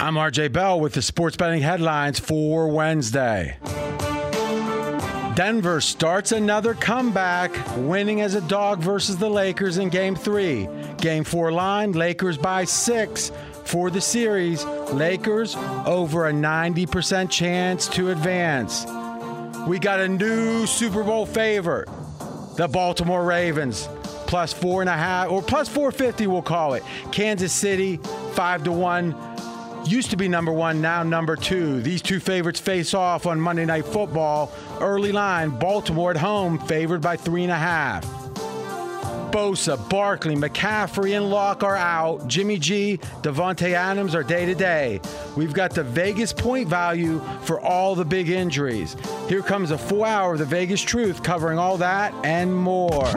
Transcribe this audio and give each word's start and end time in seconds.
I'm 0.00 0.14
RJ 0.14 0.54
Bell 0.54 0.80
with 0.80 0.94
the 0.94 1.02
sports 1.02 1.36
betting 1.36 1.60
headlines 1.60 2.18
for 2.18 2.68
Wednesday. 2.68 3.58
Denver 5.34 5.82
starts 5.82 6.32
another 6.32 6.72
comeback, 6.72 7.52
winning 7.76 8.22
as 8.22 8.34
a 8.34 8.40
dog 8.40 8.80
versus 8.80 9.18
the 9.18 9.28
Lakers 9.28 9.76
in 9.76 9.90
game 9.90 10.16
three. 10.16 10.66
Game 10.96 11.22
four 11.22 11.52
line, 11.52 11.92
Lakers 11.92 12.38
by 12.38 12.64
six 12.64 13.30
for 13.64 13.90
the 13.90 14.00
series. 14.00 14.64
Lakers 14.64 15.54
over 15.84 16.28
a 16.28 16.32
90% 16.32 17.28
chance 17.28 17.86
to 17.88 18.10
advance. 18.10 18.86
We 19.68 19.78
got 19.78 20.00
a 20.00 20.08
new 20.08 20.66
Super 20.66 21.04
Bowl 21.04 21.26
favorite, 21.26 21.90
the 22.56 22.68
Baltimore 22.68 23.22
Ravens, 23.22 23.86
plus 24.26 24.54
four 24.54 24.80
and 24.80 24.88
a 24.88 24.96
half, 24.96 25.30
or 25.30 25.42
plus 25.42 25.68
450, 25.68 26.26
we'll 26.26 26.40
call 26.40 26.72
it. 26.72 26.82
Kansas 27.12 27.52
City, 27.52 27.98
five 28.32 28.64
to 28.64 28.72
one 28.72 29.14
used 29.86 30.10
to 30.10 30.16
be 30.16 30.28
number 30.28 30.52
one, 30.52 30.80
now 30.80 31.02
number 31.02 31.36
two. 31.36 31.80
These 31.80 32.02
two 32.02 32.20
favorites 32.20 32.60
face 32.60 32.94
off 32.94 33.26
on 33.26 33.40
Monday 33.40 33.64
Night 33.64 33.84
Football. 33.84 34.52
Early 34.80 35.12
line, 35.12 35.50
Baltimore 35.50 36.10
at 36.10 36.16
home, 36.16 36.58
favored 36.58 37.00
by 37.00 37.16
three 37.16 37.42
and 37.42 37.52
a 37.52 37.56
half. 37.56 38.04
Bosa, 39.30 39.76
Barkley, 39.88 40.34
McCaffrey, 40.34 41.16
and 41.16 41.30
Lock 41.30 41.62
are 41.62 41.76
out. 41.76 42.26
Jimmy 42.26 42.58
G, 42.58 42.98
Davante 43.22 43.72
Adams 43.74 44.14
are 44.14 44.24
day 44.24 44.44
to 44.44 44.54
day. 44.54 45.00
We've 45.36 45.52
got 45.52 45.72
the 45.72 45.84
Vegas 45.84 46.32
point 46.32 46.68
value 46.68 47.20
for 47.42 47.60
all 47.60 47.94
the 47.94 48.04
big 48.04 48.28
injuries. 48.28 48.96
Here 49.28 49.42
comes 49.42 49.70
a 49.70 49.78
full 49.78 50.04
hour 50.04 50.32
of 50.32 50.40
the 50.40 50.44
Vegas 50.44 50.80
Truth 50.80 51.22
covering 51.22 51.58
all 51.58 51.76
that 51.78 52.12
and 52.24 52.52
more. 52.52 53.08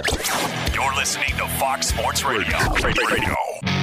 You're 0.74 0.96
listening 0.96 1.30
to 1.38 1.48
Fox 1.58 1.88
Sports 1.88 2.24
Radio. 2.24 2.58
Radio. 2.84 3.83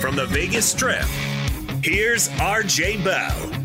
From 0.00 0.14
the 0.14 0.26
Vegas 0.26 0.66
Strip, 0.66 1.04
here's 1.82 2.28
RJ 2.30 3.04
Bell. 3.04 3.56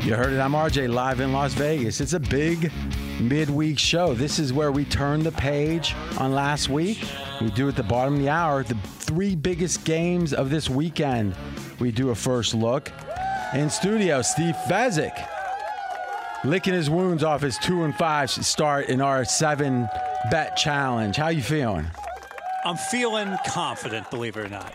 You 0.00 0.14
heard 0.14 0.32
it. 0.32 0.40
I'm 0.40 0.52
RJ 0.52 0.92
live 0.92 1.20
in 1.20 1.32
Las 1.32 1.52
Vegas. 1.54 2.00
It's 2.00 2.12
a 2.12 2.20
big 2.20 2.72
midweek 3.20 3.78
show. 3.78 4.14
This 4.14 4.38
is 4.38 4.52
where 4.52 4.72
we 4.72 4.84
turn 4.84 5.22
the 5.22 5.32
page 5.32 5.94
on 6.18 6.32
last 6.32 6.68
week. 6.68 7.04
We 7.40 7.50
do 7.50 7.68
at 7.68 7.76
the 7.76 7.82
bottom 7.82 8.14
of 8.14 8.20
the 8.20 8.28
hour 8.28 8.62
the 8.62 8.74
three 8.98 9.36
biggest 9.36 9.84
games 9.84 10.32
of 10.32 10.50
this 10.50 10.68
weekend. 10.68 11.34
We 11.78 11.92
do 11.92 12.10
a 12.10 12.14
first 12.14 12.54
look. 12.54 12.90
In 13.54 13.68
studio, 13.70 14.22
Steve 14.22 14.56
Fezzik 14.66 15.28
licking 16.44 16.74
his 16.74 16.90
wounds 16.90 17.22
off 17.22 17.42
his 17.42 17.56
two 17.58 17.84
and 17.84 17.94
five 17.94 18.30
start 18.30 18.86
in 18.88 19.00
our 19.00 19.24
seven 19.24 19.88
bet 20.30 20.56
challenge. 20.56 21.16
How 21.16 21.28
you 21.28 21.42
feeling? 21.42 21.86
I'm 22.64 22.76
feeling 22.76 23.36
confident, 23.46 24.10
believe 24.10 24.36
it 24.36 24.46
or 24.46 24.48
not. 24.48 24.72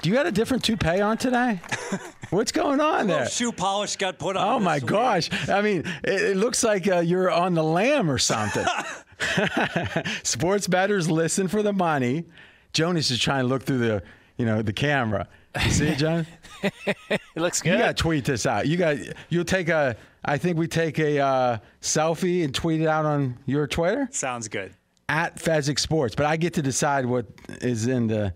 Do 0.00 0.08
you 0.08 0.14
got 0.14 0.26
a 0.26 0.32
different 0.32 0.62
toupee 0.62 1.00
on 1.00 1.18
today? 1.18 1.60
What's 2.30 2.52
going 2.52 2.80
on 2.80 3.08
there? 3.08 3.28
Shoe 3.28 3.50
polish 3.50 3.96
got 3.96 4.18
put 4.18 4.36
on. 4.36 4.46
Oh 4.46 4.58
my 4.60 4.76
week. 4.76 4.86
gosh! 4.86 5.48
I 5.48 5.60
mean, 5.60 5.80
it, 6.04 6.22
it 6.22 6.36
looks 6.36 6.62
like 6.62 6.86
uh, 6.86 6.98
you're 6.98 7.30
on 7.30 7.54
the 7.54 7.64
lam 7.64 8.10
or 8.10 8.18
something. 8.18 8.64
Sports 10.22 10.68
bettors 10.68 11.10
listen 11.10 11.48
for 11.48 11.62
the 11.62 11.72
money. 11.72 12.24
Jonas 12.72 13.10
is 13.10 13.18
trying 13.18 13.42
to 13.44 13.48
look 13.48 13.64
through 13.64 13.78
the, 13.78 14.02
you 14.36 14.46
know, 14.46 14.62
the 14.62 14.72
camera. 14.72 15.26
You 15.64 15.70
see, 15.70 15.88
it, 15.88 15.98
John? 15.98 16.26
It 17.10 17.40
looks 17.40 17.62
good. 17.62 17.72
You 17.72 17.78
got 17.78 17.96
to 17.96 18.02
tweet 18.02 18.24
this 18.24 18.44
out. 18.46 18.66
You 18.66 18.76
got. 18.76 18.96
You'll 19.28 19.44
take 19.44 19.68
a. 19.68 19.96
I 20.24 20.38
think 20.38 20.58
we 20.58 20.66
take 20.66 20.98
a 20.98 21.20
uh, 21.20 21.58
selfie 21.80 22.44
and 22.44 22.52
tweet 22.54 22.80
it 22.80 22.86
out 22.88 23.04
on 23.06 23.38
your 23.46 23.66
Twitter 23.68 24.08
Sounds 24.10 24.48
good. 24.48 24.74
at 25.08 25.36
Fezzik 25.36 25.78
Sports. 25.78 26.14
But 26.16 26.26
I 26.26 26.36
get 26.36 26.54
to 26.54 26.62
decide 26.62 27.06
what 27.06 27.26
is 27.60 27.86
in 27.86 28.08
the. 28.08 28.32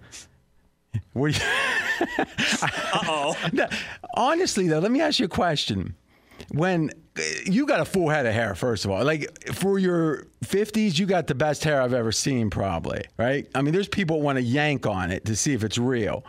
What? 1.13 1.37
you- 1.39 1.45
Uh 2.63 2.99
oh. 3.07 3.37
Honestly, 4.15 4.67
though, 4.69 4.79
let 4.81 4.91
me 4.91 5.01
ask 5.01 5.19
you 5.21 5.27
a 5.27 5.29
question. 5.29 5.95
When 6.51 6.91
you 7.45 7.67
got 7.67 7.81
a 7.81 7.85
full 7.85 8.09
head 8.09 8.27
of 8.27 8.35
hair, 8.35 8.55
first 8.55 8.85
of 8.85 8.91
all, 8.91 9.05
like 9.05 9.29
for 9.55 9.79
your 9.79 10.27
50s, 10.45 10.99
you 10.99 11.07
got 11.07 11.27
the 11.29 11.35
best 11.35 11.63
hair 11.63 11.81
I've 11.81 11.93
ever 11.95 12.11
seen, 12.13 12.51
probably, 12.51 13.05
right? 13.19 13.47
I 13.55 13.63
mean, 13.63 13.73
there's 13.73 13.89
people 13.89 14.21
want 14.21 14.37
to 14.37 14.43
yank 14.43 14.87
on 14.87 15.11
it 15.13 15.25
to 15.27 15.37
see 15.37 15.53
if 15.53 15.63
it's 15.63 15.79
real. 15.79 16.25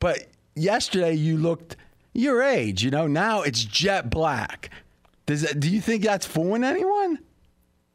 But 0.00 0.26
yesterday, 0.54 1.14
you 1.14 1.36
looked 1.36 1.76
your 2.12 2.42
age, 2.42 2.82
you 2.82 2.90
know, 2.90 3.06
now 3.06 3.42
it's 3.42 3.64
jet 3.64 4.10
black. 4.10 4.70
Does 5.26 5.42
that, 5.42 5.60
do 5.60 5.70
you 5.70 5.80
think 5.80 6.02
that's 6.02 6.26
fooling 6.26 6.64
anyone? 6.64 7.18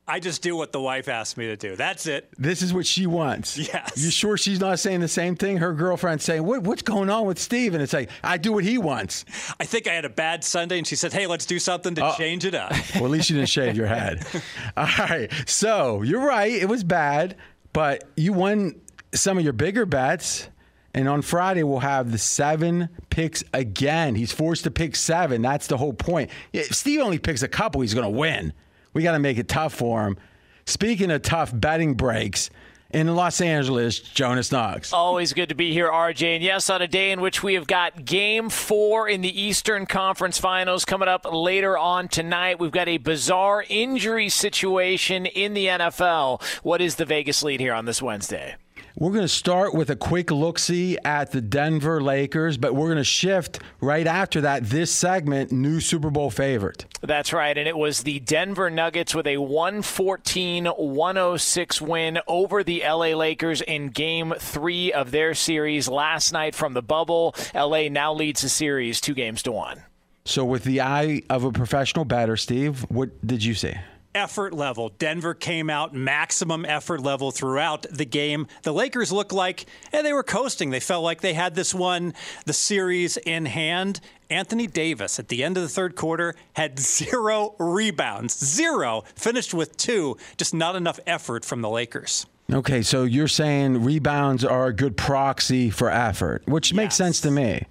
I 0.09 0.21
just 0.21 0.41
do 0.41 0.55
what 0.55 0.71
the 0.71 0.79
wife 0.79 1.09
asked 1.09 1.35
me 1.35 1.47
to 1.47 1.57
do. 1.57 1.75
That's 1.75 2.07
it. 2.07 2.29
This 2.37 2.61
is 2.61 2.73
what 2.73 2.85
she 2.85 3.05
wants. 3.05 3.57
Yes. 3.57 3.91
You 3.97 4.09
sure 4.09 4.37
she's 4.37 4.59
not 4.61 4.79
saying 4.79 5.01
the 5.01 5.09
same 5.09 5.35
thing? 5.35 5.57
Her 5.57 5.73
girlfriend's 5.73 6.23
saying, 6.23 6.45
what, 6.45 6.63
What's 6.63 6.81
going 6.81 7.09
on 7.09 7.25
with 7.25 7.37
Steve? 7.37 7.73
And 7.73 7.83
it's 7.83 7.91
like, 7.91 8.09
I 8.23 8.37
do 8.37 8.53
what 8.53 8.63
he 8.63 8.77
wants. 8.77 9.25
I 9.59 9.65
think 9.65 9.85
I 9.85 9.93
had 9.93 10.05
a 10.05 10.09
bad 10.09 10.45
Sunday, 10.45 10.77
and 10.77 10.87
she 10.87 10.95
said, 10.95 11.11
"Hey, 11.11 11.27
let's 11.27 11.45
do 11.45 11.59
something 11.59 11.93
to 11.95 12.05
uh, 12.05 12.15
change 12.15 12.45
it 12.45 12.55
up." 12.55 12.71
Well, 12.95 13.05
at 13.05 13.11
least 13.11 13.29
you 13.29 13.35
didn't 13.35 13.49
shave 13.49 13.75
your 13.75 13.87
head. 13.87 14.25
All 14.77 14.87
right. 14.97 15.29
So 15.45 16.03
you're 16.03 16.25
right. 16.25 16.51
It 16.51 16.69
was 16.69 16.85
bad, 16.85 17.35
but 17.73 18.05
you 18.15 18.31
won 18.31 18.79
some 19.13 19.37
of 19.37 19.43
your 19.43 19.53
bigger 19.53 19.85
bets. 19.85 20.47
And 20.97 21.07
on 21.07 21.21
Friday, 21.21 21.61
we'll 21.61 21.81
have 21.81 22.11
the 22.11 22.17
seven 22.17 22.89
picks 23.11 23.43
again. 23.53 24.15
He's 24.15 24.31
forced 24.31 24.63
to 24.63 24.71
pick 24.71 24.95
seven. 24.95 25.43
That's 25.43 25.67
the 25.67 25.77
whole 25.77 25.93
point. 25.93 26.31
If 26.53 26.73
Steve 26.75 27.01
only 27.01 27.19
picks 27.19 27.43
a 27.43 27.47
couple, 27.47 27.81
he's 27.81 27.93
going 27.93 28.11
to 28.11 28.17
win. 28.17 28.51
We 28.93 29.03
got 29.03 29.11
to 29.11 29.19
make 29.19 29.37
it 29.37 29.47
tough 29.47 29.75
for 29.75 30.07
him. 30.07 30.17
Speaking 30.65 31.11
of 31.11 31.21
tough 31.21 31.51
betting 31.53 31.93
breaks, 31.93 32.49
in 32.89 33.13
Los 33.15 33.41
Angeles, 33.41 33.99
Jonas 33.99 34.51
Knox. 34.51 34.91
Always 34.91 35.33
good 35.33 35.49
to 35.49 35.55
be 35.55 35.71
here, 35.71 35.87
RJ. 35.91 36.35
And 36.35 36.43
yes, 36.43 36.67
on 36.67 36.81
a 36.81 36.87
day 36.87 37.11
in 37.11 37.21
which 37.21 37.43
we 37.43 37.53
have 37.55 37.67
got 37.67 38.05
game 38.05 38.49
four 38.49 39.07
in 39.07 39.21
the 39.21 39.41
Eastern 39.41 39.85
Conference 39.85 40.39
Finals 40.39 40.83
coming 40.83 41.09
up 41.09 41.27
later 41.31 41.77
on 41.77 42.07
tonight, 42.07 42.59
we've 42.59 42.71
got 42.71 42.87
a 42.87 42.97
bizarre 42.97 43.63
injury 43.69 44.29
situation 44.29 45.27
in 45.27 45.53
the 45.53 45.67
NFL. 45.67 46.41
What 46.63 46.81
is 46.81 46.95
the 46.95 47.05
Vegas 47.05 47.43
lead 47.43 47.59
here 47.59 47.73
on 47.73 47.85
this 47.85 48.01
Wednesday? 48.01 48.55
We're 48.99 49.11
going 49.11 49.21
to 49.21 49.27
start 49.27 49.75
with 49.75 49.91
a 49.91 49.95
quick 49.95 50.31
look 50.31 50.57
see 50.57 50.97
at 51.05 51.29
the 51.29 51.39
Denver 51.39 52.01
Lakers, 52.01 52.57
but 52.57 52.73
we're 52.73 52.87
going 52.87 52.97
to 52.97 53.03
shift 53.03 53.59
right 53.79 54.07
after 54.07 54.41
that. 54.41 54.63
This 54.63 54.89
segment, 54.89 55.51
new 55.51 55.79
Super 55.79 56.09
Bowl 56.09 56.31
favorite. 56.31 56.85
That's 57.01 57.31
right. 57.31 57.55
And 57.55 57.67
it 57.67 57.77
was 57.77 58.01
the 58.01 58.19
Denver 58.19 58.71
Nuggets 58.71 59.13
with 59.13 59.27
a 59.27 59.37
114 59.37 60.65
106 60.65 61.79
win 61.79 62.17
over 62.27 62.63
the 62.63 62.81
LA 62.83 63.09
Lakers 63.09 63.61
in 63.61 63.89
game 63.89 64.33
three 64.39 64.91
of 64.91 65.11
their 65.11 65.35
series 65.35 65.87
last 65.87 66.33
night 66.33 66.55
from 66.55 66.73
the 66.73 66.81
bubble. 66.81 67.35
LA 67.53 67.89
now 67.89 68.15
leads 68.15 68.41
the 68.41 68.49
series 68.49 68.99
two 68.99 69.13
games 69.13 69.43
to 69.43 69.51
one. 69.51 69.83
So, 70.25 70.43
with 70.43 70.63
the 70.63 70.81
eye 70.81 71.21
of 71.29 71.43
a 71.43 71.51
professional 71.51 72.03
batter, 72.03 72.35
Steve, 72.35 72.81
what 72.89 73.25
did 73.25 73.43
you 73.43 73.53
see? 73.53 73.75
Effort 74.17 74.53
level. 74.53 74.89
Denver 74.97 75.33
came 75.33 75.69
out 75.69 75.93
maximum 75.93 76.65
effort 76.65 77.01
level 77.01 77.31
throughout 77.31 77.85
the 77.89 78.03
game. 78.05 78.47
The 78.63 78.73
Lakers 78.73 79.11
looked 79.11 79.31
like 79.31 79.65
and 79.93 80.05
they 80.05 80.11
were 80.11 80.23
coasting. 80.23 80.71
They 80.71 80.79
felt 80.81 81.03
like 81.03 81.21
they 81.21 81.33
had 81.33 81.55
this 81.55 81.73
one, 81.73 82.13
the 82.45 82.53
series 82.53 83.15
in 83.17 83.45
hand. 83.45 84.01
Anthony 84.29 84.67
Davis 84.67 85.19
at 85.19 85.29
the 85.29 85.43
end 85.43 85.55
of 85.55 85.63
the 85.63 85.69
third 85.69 85.95
quarter 85.95 86.35
had 86.53 86.79
zero 86.97 87.55
rebounds, 87.59 88.37
zero, 88.43 89.03
finished 89.15 89.53
with 89.53 89.77
two, 89.77 90.17
just 90.35 90.53
not 90.53 90.75
enough 90.75 90.99
effort 91.07 91.45
from 91.45 91.61
the 91.61 91.69
Lakers. 91.69 92.25
Okay, 92.51 92.81
so 92.81 93.03
you're 93.03 93.27
saying 93.27 93.83
rebounds 93.83 94.43
are 94.43 94.67
a 94.67 94.73
good 94.73 94.97
proxy 94.97 95.69
for 95.69 95.89
effort, 95.89 96.43
which 96.47 96.73
makes 96.73 96.93
Yes. 96.93 96.97
sense 96.97 97.21
to 97.21 97.31
me. 97.31 97.63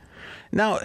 Now, 0.52 0.80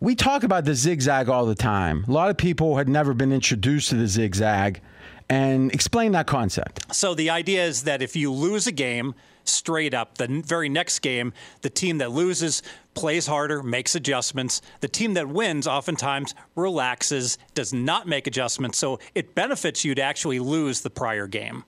we 0.00 0.14
talk 0.14 0.42
about 0.42 0.64
the 0.66 0.74
zigzag 0.74 1.28
all 1.28 1.46
the 1.46 1.54
time. 1.54 2.04
A 2.08 2.10
lot 2.12 2.28
of 2.30 2.36
people 2.36 2.76
had 2.76 2.88
never 2.88 3.14
been 3.14 3.32
introduced 3.32 3.88
to 3.90 3.94
the 3.94 4.06
zigzag. 4.08 4.80
And 5.28 5.72
explain 5.72 6.12
that 6.12 6.26
concept. 6.26 6.94
So 6.94 7.14
the 7.14 7.30
idea 7.30 7.64
is 7.64 7.82
that 7.84 8.00
if 8.00 8.14
you 8.14 8.32
lose 8.32 8.66
a 8.66 8.72
game 8.72 9.14
straight 9.44 9.94
up, 9.94 10.18
the 10.18 10.42
very 10.44 10.68
next 10.68 11.00
game, 11.00 11.32
the 11.62 11.70
team 11.70 11.98
that 11.98 12.12
loses 12.12 12.62
plays 12.94 13.26
harder, 13.26 13.62
makes 13.62 13.94
adjustments. 13.94 14.62
The 14.80 14.88
team 14.88 15.14
that 15.14 15.28
wins 15.28 15.66
oftentimes 15.66 16.34
relaxes, 16.54 17.38
does 17.54 17.72
not 17.72 18.06
make 18.06 18.26
adjustments. 18.26 18.78
So 18.78 19.00
it 19.14 19.34
benefits 19.34 19.84
you 19.84 19.94
to 19.94 20.02
actually 20.02 20.38
lose 20.38 20.80
the 20.80 20.90
prior 20.90 21.26
game. 21.26 21.64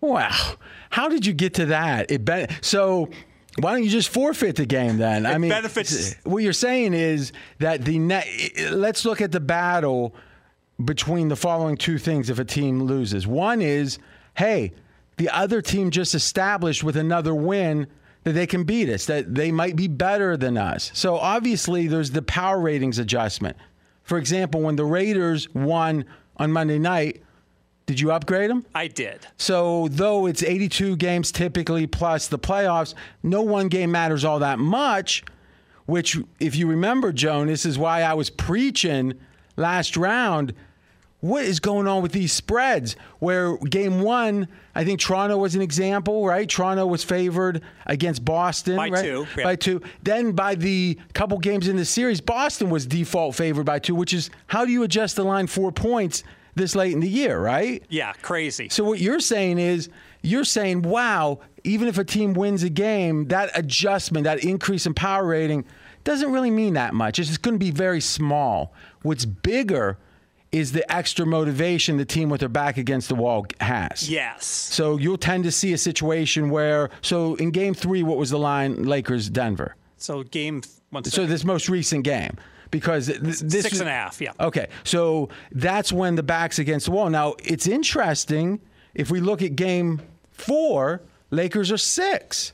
Wow. 0.00 0.54
How 0.90 1.08
did 1.08 1.26
you 1.26 1.32
get 1.32 1.54
to 1.54 1.66
that? 1.66 2.10
It 2.10 2.50
so 2.62 3.10
why 3.58 3.72
don't 3.72 3.82
you 3.82 3.90
just 3.90 4.08
forfeit 4.10 4.56
the 4.56 4.66
game 4.66 4.98
then? 4.98 5.26
I 5.26 5.38
mean, 5.38 5.50
benefits- 5.50 6.14
what 6.24 6.42
you're 6.42 6.52
saying 6.52 6.94
is 6.94 7.32
that 7.58 7.84
the 7.84 7.98
ne- 7.98 8.52
let's 8.70 9.04
look 9.04 9.20
at 9.20 9.32
the 9.32 9.40
battle 9.40 10.14
between 10.84 11.28
the 11.28 11.36
following 11.36 11.76
two 11.76 11.98
things 11.98 12.30
if 12.30 12.38
a 12.38 12.44
team 12.44 12.82
loses. 12.82 13.26
One 13.26 13.60
is, 13.60 13.98
hey, 14.36 14.72
the 15.16 15.28
other 15.30 15.60
team 15.60 15.90
just 15.90 16.14
established 16.14 16.84
with 16.84 16.96
another 16.96 17.34
win 17.34 17.88
that 18.24 18.32
they 18.32 18.46
can 18.46 18.64
beat 18.64 18.88
us, 18.88 19.06
that 19.06 19.34
they 19.34 19.50
might 19.50 19.76
be 19.76 19.88
better 19.88 20.36
than 20.36 20.56
us. 20.56 20.90
So 20.94 21.16
obviously 21.16 21.86
there's 21.86 22.12
the 22.12 22.22
power 22.22 22.58
ratings 22.58 22.98
adjustment. 22.98 23.56
For 24.02 24.18
example, 24.18 24.60
when 24.62 24.76
the 24.76 24.84
Raiders 24.84 25.52
won 25.54 26.04
on 26.36 26.52
Monday 26.52 26.78
night, 26.78 27.22
did 27.88 28.00
you 28.00 28.12
upgrade 28.12 28.50
them? 28.50 28.66
I 28.74 28.86
did. 28.86 29.26
So, 29.38 29.88
though 29.88 30.26
it's 30.26 30.42
82 30.42 30.96
games 30.96 31.32
typically 31.32 31.86
plus 31.86 32.28
the 32.28 32.38
playoffs, 32.38 32.92
no 33.22 33.40
one 33.40 33.68
game 33.68 33.90
matters 33.90 34.26
all 34.26 34.40
that 34.40 34.58
much. 34.58 35.24
Which, 35.86 36.18
if 36.38 36.54
you 36.54 36.66
remember, 36.66 37.12
Joan, 37.12 37.46
this 37.46 37.64
is 37.64 37.78
why 37.78 38.02
I 38.02 38.12
was 38.12 38.28
preaching 38.28 39.14
last 39.56 39.96
round. 39.96 40.52
What 41.20 41.44
is 41.44 41.58
going 41.58 41.88
on 41.88 42.02
with 42.02 42.12
these 42.12 42.32
spreads? 42.32 42.94
Where 43.18 43.56
game 43.56 44.02
one, 44.02 44.46
I 44.74 44.84
think 44.84 45.00
Toronto 45.00 45.36
was 45.36 45.56
an 45.56 45.62
example, 45.62 46.24
right? 46.24 46.48
Toronto 46.48 46.86
was 46.86 47.02
favored 47.02 47.60
against 47.86 48.24
Boston 48.24 48.76
By 48.76 48.88
right? 48.88 49.04
two, 49.04 49.26
yeah. 49.36 49.44
By 49.44 49.56
two. 49.56 49.82
Then 50.04 50.32
by 50.32 50.54
the 50.54 50.96
couple 51.14 51.38
games 51.38 51.66
in 51.66 51.76
the 51.76 51.84
series, 51.84 52.20
Boston 52.20 52.70
was 52.70 52.86
default 52.86 53.34
favored 53.34 53.66
by 53.66 53.80
two, 53.80 53.96
which 53.96 54.14
is 54.14 54.30
how 54.46 54.64
do 54.64 54.70
you 54.70 54.84
adjust 54.84 55.16
the 55.16 55.24
line 55.24 55.48
four 55.48 55.72
points 55.72 56.22
this 56.54 56.76
late 56.76 56.92
in 56.92 57.00
the 57.00 57.08
year, 57.08 57.40
right? 57.40 57.82
Yeah, 57.88 58.12
crazy. 58.22 58.68
So 58.68 58.84
what 58.84 59.00
you're 59.00 59.20
saying 59.20 59.58
is 59.58 59.88
you're 60.22 60.44
saying, 60.44 60.82
wow, 60.82 61.40
even 61.64 61.88
if 61.88 61.98
a 61.98 62.04
team 62.04 62.34
wins 62.34 62.62
a 62.62 62.68
game, 62.68 63.26
that 63.28 63.50
adjustment, 63.58 64.24
that 64.24 64.44
increase 64.44 64.86
in 64.86 64.94
power 64.94 65.26
rating 65.26 65.64
doesn't 66.04 66.30
really 66.30 66.50
mean 66.50 66.74
that 66.74 66.94
much. 66.94 67.18
It's 67.18 67.28
just 67.28 67.42
going 67.42 67.56
to 67.56 67.64
be 67.64 67.72
very 67.72 68.00
small. 68.00 68.72
What's 69.02 69.24
bigger 69.24 69.98
is 70.52 70.72
the 70.72 70.90
extra 70.92 71.26
motivation 71.26 71.96
the 71.98 72.04
team 72.04 72.28
with 72.30 72.40
their 72.40 72.48
back 72.48 72.76
against 72.78 73.08
the 73.08 73.14
wall 73.14 73.46
has. 73.60 74.08
yes. 74.10 74.44
So 74.46 74.96
you'll 74.96 75.18
tend 75.18 75.44
to 75.44 75.52
see 75.52 75.72
a 75.74 75.78
situation 75.78 76.48
where 76.50 76.90
so 77.02 77.34
in 77.36 77.50
game 77.50 77.74
3 77.74 78.02
what 78.02 78.16
was 78.16 78.30
the 78.30 78.38
line 78.38 78.84
Lakers 78.84 79.28
Denver? 79.28 79.76
So 79.98 80.22
game 80.22 80.62
one 80.90 81.04
So 81.04 81.26
this 81.26 81.44
most 81.44 81.68
recent 81.68 82.04
game 82.04 82.36
because 82.70 83.06
th- 83.08 83.18
this 83.20 83.38
Six 83.62 83.72
is- 83.74 83.80
and 83.80 83.88
a 83.88 83.92
half, 83.92 84.20
yeah. 84.20 84.32
Okay, 84.40 84.68
so 84.84 85.28
that's 85.52 85.92
when 85.92 86.14
the 86.14 86.22
back's 86.22 86.58
against 86.58 86.86
the 86.86 86.92
wall. 86.92 87.10
Now 87.10 87.34
it's 87.44 87.66
interesting 87.66 88.60
if 88.94 89.10
we 89.10 89.20
look 89.20 89.42
at 89.42 89.54
Game 89.56 90.00
Four, 90.32 91.02
Lakers 91.30 91.70
are 91.72 91.76
six. 91.78 92.52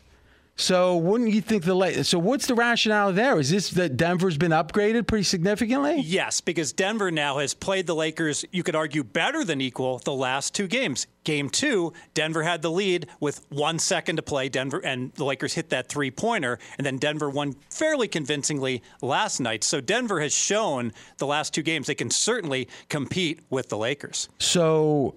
So 0.56 0.96
wouldn't 0.96 1.32
you 1.32 1.40
think 1.40 1.64
the 1.64 1.74
La- 1.74 2.02
so 2.02 2.18
what's 2.18 2.46
the 2.46 2.54
rationale 2.54 3.12
there? 3.12 3.38
Is 3.40 3.50
this 3.50 3.70
that 3.70 3.96
Denver's 3.96 4.36
been 4.36 4.52
upgraded 4.52 5.06
pretty 5.06 5.24
significantly? 5.24 6.00
Yes, 6.00 6.40
because 6.40 6.72
Denver 6.72 7.10
now 7.10 7.38
has 7.38 7.54
played 7.54 7.86
the 7.86 7.94
Lakers, 7.94 8.44
you 8.52 8.62
could 8.62 8.76
argue, 8.76 9.02
better 9.02 9.44
than 9.44 9.60
equal 9.60 9.98
the 9.98 10.12
last 10.12 10.54
two 10.54 10.68
games. 10.68 11.08
Game 11.24 11.48
two, 11.48 11.92
Denver 12.12 12.42
had 12.42 12.62
the 12.62 12.70
lead 12.70 13.08
with 13.18 13.44
one 13.48 13.78
second 13.78 14.16
to 14.16 14.22
play. 14.22 14.48
Denver 14.48 14.78
and 14.84 15.12
the 15.14 15.24
Lakers 15.24 15.54
hit 15.54 15.70
that 15.70 15.88
three 15.88 16.10
pointer, 16.10 16.58
and 16.78 16.86
then 16.86 16.98
Denver 16.98 17.30
won 17.30 17.56
fairly 17.70 18.06
convincingly 18.06 18.82
last 19.02 19.40
night. 19.40 19.64
So 19.64 19.80
Denver 19.80 20.20
has 20.20 20.34
shown 20.34 20.92
the 21.18 21.26
last 21.26 21.54
two 21.54 21.62
games 21.62 21.86
they 21.86 21.94
can 21.94 22.10
certainly 22.10 22.68
compete 22.88 23.40
with 23.50 23.70
the 23.70 23.78
Lakers. 23.78 24.28
So 24.38 25.14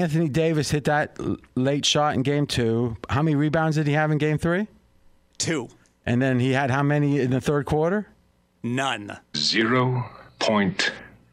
Anthony 0.00 0.28
Davis 0.28 0.70
hit 0.70 0.84
that 0.84 1.18
late 1.54 1.84
shot 1.86 2.14
in 2.14 2.22
Game 2.22 2.46
Two. 2.46 2.96
How 3.08 3.22
many 3.22 3.34
rebounds 3.34 3.76
did 3.76 3.86
he 3.86 3.92
have 3.94 4.10
in 4.10 4.18
Game 4.18 4.38
Three? 4.38 4.66
Two, 5.38 5.68
And 6.06 6.22
then 6.22 6.38
he 6.38 6.52
had 6.52 6.70
how 6.70 6.82
many 6.82 7.20
in 7.20 7.30
the 7.30 7.40
third 7.40 7.66
quarter? 7.66 8.06
none. 8.62 9.18
Zero 9.36 10.08
point 10.38 10.90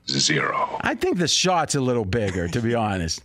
zero. 0.10 0.78
I 0.82 0.96
think 0.96 1.18
the 1.18 1.28
shot's 1.28 1.76
a 1.76 1.82
little 1.82 2.04
bigger, 2.04 2.48
to 2.50 2.60
be 2.62 2.76
honest. 2.76 3.22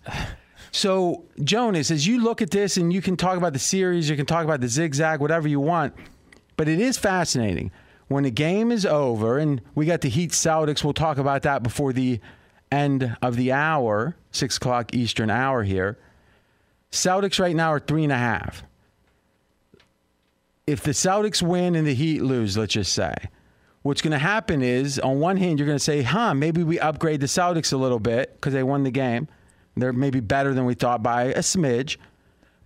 So, 0.71 1.25
Jonas, 1.43 1.90
as 1.90 2.07
you 2.07 2.23
look 2.23 2.43
at 2.43 2.50
this, 2.50 2.76
and 2.76 2.93
you 2.93 3.00
can 3.00 3.16
talk 3.16 3.37
about 3.38 3.52
the 3.55 3.59
series, 3.59 4.09
you 4.11 4.14
can 4.16 4.26
talk 4.26 4.45
about 4.45 4.61
the 4.61 4.69
zigzag, 4.69 5.21
whatever 5.21 5.49
you 5.49 5.59
want, 5.59 5.95
but 6.57 6.69
it 6.69 6.78
is 6.81 6.99
fascinating. 6.99 7.71
When 8.09 8.23
the 8.25 8.31
game 8.31 8.71
is 8.71 8.85
over, 8.87 9.38
and 9.38 9.61
we 9.75 9.87
got 9.87 10.02
the 10.02 10.09
Heat 10.11 10.31
Celtics, 10.31 10.85
we'll 10.85 10.93
talk 10.93 11.19
about 11.19 11.43
that 11.43 11.62
before 11.62 11.93
the 11.93 12.21
end 12.71 13.17
of 13.23 13.37
the 13.37 13.53
hour, 13.53 14.17
six 14.31 14.57
o'clock 14.57 14.95
Eastern 14.95 15.31
hour 15.31 15.63
here. 15.63 15.99
Celtics 16.91 17.41
right 17.41 17.55
now 17.55 17.73
are 17.73 17.81
three 17.81 18.05
and 18.05 18.13
a 18.13 18.19
half. 18.19 18.63
If 20.67 20.83
the 20.83 20.93
Celtics 20.93 21.43
win 21.43 21.77
and 21.77 21.87
the 21.87 21.95
Heat 21.95 22.23
lose, 22.23 22.57
let's 22.57 22.73
just 22.73 22.93
say, 22.93 23.15
what's 23.83 24.03
going 24.03 24.13
to 24.13 24.19
happen 24.19 24.63
is, 24.63 24.99
on 24.99 25.21
one 25.21 25.37
hand, 25.37 25.59
you're 25.59 25.67
going 25.67 25.79
to 25.79 25.85
say, 25.85 26.03
huh, 26.03 26.35
maybe 26.35 26.65
we 26.65 26.81
upgrade 26.81 27.21
the 27.21 27.27
Celtics 27.27 27.73
a 27.73 27.77
little 27.77 28.01
bit 28.01 28.35
because 28.35 28.53
they 28.53 28.63
won 28.63 28.83
the 28.83 28.91
game. 28.91 29.29
They're 29.77 29.93
maybe 29.93 30.21
better 30.21 30.55
than 30.55 30.65
we 30.65 30.75
thought 30.75 31.03
by 31.03 31.25
a 31.25 31.41
smidge. 31.41 31.99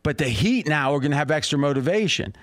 But 0.02 0.16
the 0.16 0.28
Heat 0.28 0.66
now 0.66 0.94
are 0.94 1.00
going 1.00 1.10
to 1.10 1.16
have 1.16 1.30
extra 1.30 1.58
motivation. 1.58 2.34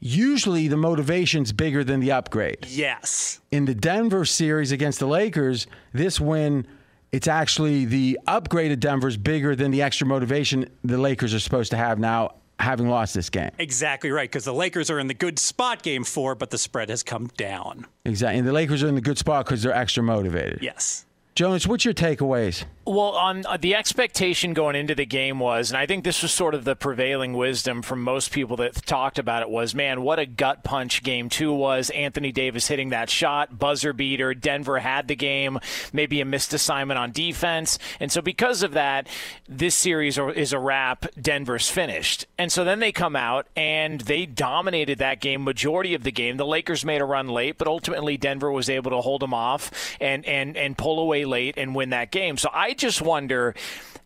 Usually 0.00 0.66
the 0.66 0.76
motivation's 0.76 1.52
bigger 1.52 1.84
than 1.84 2.00
the 2.00 2.10
upgrade. 2.10 2.66
Yes. 2.66 3.40
In 3.52 3.66
the 3.66 3.74
Denver 3.74 4.24
series 4.24 4.72
against 4.72 4.98
the 4.98 5.06
Lakers, 5.06 5.66
this 5.92 6.18
win 6.18 6.66
it's 7.14 7.28
actually 7.28 7.84
the 7.84 8.18
upgraded 8.26 8.80
Denver's 8.80 9.16
bigger 9.16 9.54
than 9.54 9.70
the 9.70 9.82
extra 9.82 10.04
motivation 10.04 10.68
the 10.82 10.98
Lakers 10.98 11.32
are 11.32 11.38
supposed 11.38 11.70
to 11.70 11.76
have 11.76 11.96
now, 11.96 12.34
having 12.58 12.88
lost 12.88 13.14
this 13.14 13.30
game. 13.30 13.52
Exactly 13.56 14.10
right, 14.10 14.28
because 14.28 14.44
the 14.44 14.52
Lakers 14.52 14.90
are 14.90 14.98
in 14.98 15.06
the 15.06 15.14
good 15.14 15.38
spot 15.38 15.84
game 15.84 16.02
four, 16.02 16.34
but 16.34 16.50
the 16.50 16.58
spread 16.58 16.88
has 16.88 17.04
come 17.04 17.28
down. 17.36 17.86
Exactly. 18.04 18.40
And 18.40 18.48
the 18.48 18.52
Lakers 18.52 18.82
are 18.82 18.88
in 18.88 18.96
the 18.96 19.00
good 19.00 19.16
spot 19.16 19.44
because 19.44 19.62
they're 19.62 19.72
extra 19.72 20.02
motivated. 20.02 20.58
Yes. 20.60 21.06
Jonas, 21.36 21.68
what's 21.68 21.84
your 21.84 21.94
takeaways? 21.94 22.64
Well, 22.86 23.12
on 23.12 23.46
uh, 23.46 23.56
the 23.56 23.76
expectation 23.76 24.52
going 24.52 24.76
into 24.76 24.94
the 24.94 25.06
game 25.06 25.38
was, 25.38 25.70
and 25.70 25.78
I 25.78 25.86
think 25.86 26.04
this 26.04 26.20
was 26.20 26.32
sort 26.32 26.54
of 26.54 26.64
the 26.64 26.76
prevailing 26.76 27.32
wisdom 27.32 27.80
from 27.80 28.02
most 28.02 28.30
people 28.30 28.58
that 28.58 28.74
talked 28.84 29.18
about 29.18 29.40
it 29.40 29.48
was, 29.48 29.74
man, 29.74 30.02
what 30.02 30.18
a 30.18 30.26
gut 30.26 30.64
punch 30.64 31.02
game 31.02 31.30
two 31.30 31.50
was. 31.54 31.88
Anthony 31.90 32.30
Davis 32.30 32.68
hitting 32.68 32.90
that 32.90 33.08
shot, 33.08 33.58
buzzer 33.58 33.94
beater. 33.94 34.34
Denver 34.34 34.80
had 34.80 35.08
the 35.08 35.16
game, 35.16 35.60
maybe 35.94 36.20
a 36.20 36.26
missed 36.26 36.52
assignment 36.52 36.98
on 36.98 37.10
defense, 37.10 37.78
and 38.00 38.12
so 38.12 38.20
because 38.20 38.62
of 38.62 38.72
that, 38.72 39.08
this 39.48 39.74
series 39.74 40.18
is 40.18 40.52
a 40.52 40.58
wrap. 40.58 41.06
Denver's 41.18 41.70
finished, 41.70 42.26
and 42.36 42.52
so 42.52 42.64
then 42.64 42.80
they 42.80 42.92
come 42.92 43.16
out 43.16 43.46
and 43.56 44.02
they 44.02 44.26
dominated 44.26 44.98
that 44.98 45.22
game, 45.22 45.42
majority 45.42 45.94
of 45.94 46.02
the 46.02 46.12
game. 46.12 46.36
The 46.36 46.44
Lakers 46.44 46.84
made 46.84 47.00
a 47.00 47.06
run 47.06 47.28
late, 47.28 47.56
but 47.56 47.66
ultimately 47.66 48.18
Denver 48.18 48.52
was 48.52 48.68
able 48.68 48.90
to 48.90 49.00
hold 49.00 49.22
them 49.22 49.32
off 49.32 49.70
and 50.02 50.26
and 50.26 50.54
and 50.58 50.76
pull 50.76 51.00
away 51.00 51.24
late 51.24 51.54
and 51.56 51.74
win 51.74 51.88
that 51.88 52.10
game. 52.10 52.36
So 52.36 52.50
I 52.52 52.73
just 52.78 53.02
wonder 53.02 53.54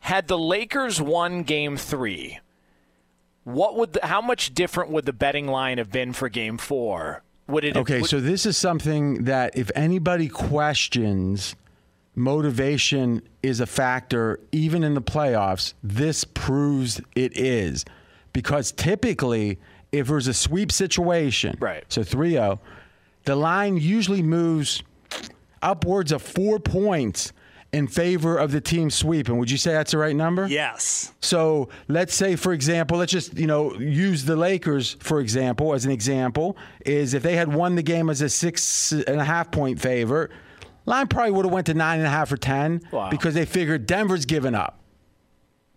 had 0.00 0.28
the 0.28 0.38
Lakers 0.38 1.00
won 1.00 1.42
game 1.42 1.76
three, 1.76 2.38
what 3.44 3.76
would 3.76 3.94
the, 3.94 4.06
how 4.06 4.20
much 4.20 4.54
different 4.54 4.90
would 4.90 5.06
the 5.06 5.12
betting 5.12 5.46
line 5.46 5.78
have 5.78 5.90
been 5.90 6.12
for 6.12 6.28
game 6.28 6.58
four? 6.58 7.22
Would 7.46 7.64
it 7.64 7.76
Okay, 7.76 8.00
would, 8.00 8.10
so 8.10 8.20
this 8.20 8.46
is 8.46 8.56
something 8.56 9.24
that 9.24 9.56
if 9.56 9.70
anybody 9.74 10.28
questions 10.28 11.56
motivation 12.14 13.22
is 13.42 13.60
a 13.60 13.66
factor 13.66 14.40
even 14.52 14.82
in 14.82 14.94
the 14.94 15.02
playoffs, 15.02 15.74
this 15.82 16.24
proves 16.24 17.00
it 17.14 17.36
is. 17.36 17.84
Because 18.32 18.72
typically 18.72 19.58
if 19.92 20.08
there's 20.08 20.26
a 20.26 20.34
sweep 20.34 20.70
situation, 20.70 21.56
right. 21.60 21.84
so 21.88 22.02
3-0, 22.02 22.58
the 23.24 23.36
line 23.36 23.76
usually 23.76 24.22
moves 24.22 24.82
upwards 25.62 26.12
of 26.12 26.22
4 26.22 26.58
points 26.58 27.32
in 27.72 27.86
favor 27.86 28.38
of 28.38 28.52
the 28.52 28.60
team 28.60 28.90
sweeping. 28.90 29.38
Would 29.38 29.50
you 29.50 29.58
say 29.58 29.72
that's 29.72 29.92
the 29.92 29.98
right 29.98 30.16
number? 30.16 30.46
Yes. 30.46 31.12
So 31.20 31.68
let's 31.86 32.14
say, 32.14 32.36
for 32.36 32.52
example, 32.52 32.98
let's 32.98 33.12
just 33.12 33.36
you 33.36 33.46
know 33.46 33.74
use 33.74 34.24
the 34.24 34.36
Lakers 34.36 34.96
for 35.00 35.20
example 35.20 35.74
as 35.74 35.84
an 35.84 35.90
example. 35.90 36.56
Is 36.84 37.14
if 37.14 37.22
they 37.22 37.36
had 37.36 37.52
won 37.52 37.74
the 37.74 37.82
game 37.82 38.08
as 38.10 38.22
a 38.22 38.28
six 38.28 38.92
and 38.92 39.20
a 39.20 39.24
half 39.24 39.50
point 39.50 39.80
favorite, 39.80 40.30
line 40.86 41.08
probably 41.08 41.32
would 41.32 41.44
have 41.44 41.52
went 41.52 41.66
to 41.66 41.74
nine 41.74 41.98
and 41.98 42.06
a 42.06 42.10
half 42.10 42.32
or 42.32 42.36
ten 42.36 42.80
wow. 42.90 43.10
because 43.10 43.34
they 43.34 43.44
figured 43.44 43.86
Denver's 43.86 44.24
given 44.24 44.54
up. 44.54 44.80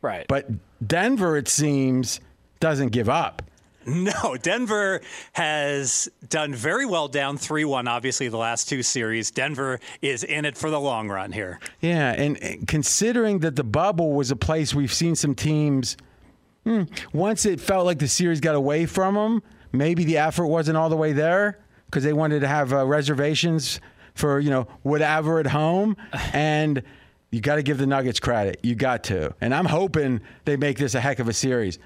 Right. 0.02 0.26
But 0.28 0.48
Denver, 0.86 1.38
it 1.38 1.48
seems, 1.48 2.20
doesn't 2.60 2.90
give 2.90 3.08
up. 3.10 3.44
No, 3.86 4.38
Denver 4.42 5.02
has 5.34 6.10
done 6.30 6.54
very 6.54 6.86
well 6.86 7.08
down 7.08 7.38
3 7.38 7.66
1, 7.66 7.88
obviously, 7.88 8.28
the 8.28 8.38
last 8.38 8.70
two 8.70 8.84
series. 8.84 9.32
Denver 9.32 9.80
is 10.02 10.24
in 10.24 10.46
it 10.46 10.58
for 10.58 10.70
the 10.70 10.80
long 10.80 11.10
run 11.10 11.32
here. 11.32 11.60
Yeah, 11.80 12.12
and 12.12 12.68
considering 12.68 13.40
that 13.40 13.56
the 13.56 13.64
bubble 13.64 14.14
was 14.14 14.32
a 14.32 14.36
place 14.36 14.76
we've 14.76 14.94
seen 14.94 15.16
some 15.16 15.34
teams, 15.34 15.98
hmm, 16.64 16.84
once 17.12 17.46
it 17.46 17.60
felt 17.60 17.86
like 17.86 18.00
the 18.00 18.08
series 18.08 18.40
got 18.40 18.56
away 18.56 18.86
from 18.86 19.16
them, 19.16 19.44
maybe 19.72 20.04
the 20.04 20.18
effort 20.18 20.48
wasn't 20.48 20.78
all 20.78 20.90
the 20.90 20.98
way 20.98 21.14
there 21.14 21.60
because 21.86 22.04
they 22.04 22.14
wanted 22.14 22.42
to 22.42 22.48
have 22.48 22.74
uh, 22.74 22.86
reservations 22.86 23.80
for, 24.14 24.40
you 24.40 24.50
know, 24.50 24.68
whatever 24.84 25.40
at 25.40 25.48
home. 25.48 25.98
And 26.34 26.84
you 27.32 27.40
got 27.40 27.56
to 27.56 27.64
give 27.64 27.78
the 27.78 27.88
Nuggets 27.88 28.20
credit. 28.20 28.60
You 28.62 28.76
got 28.76 29.06
to. 29.06 29.34
And 29.40 29.56
I'm 29.56 29.66
hoping 29.66 30.22
they 30.44 30.58
make 30.58 30.78
this 30.78 30.96
a 30.96 31.00
heck 31.02 31.20
of 31.20 31.30
a 31.30 31.34
series. 31.34 31.80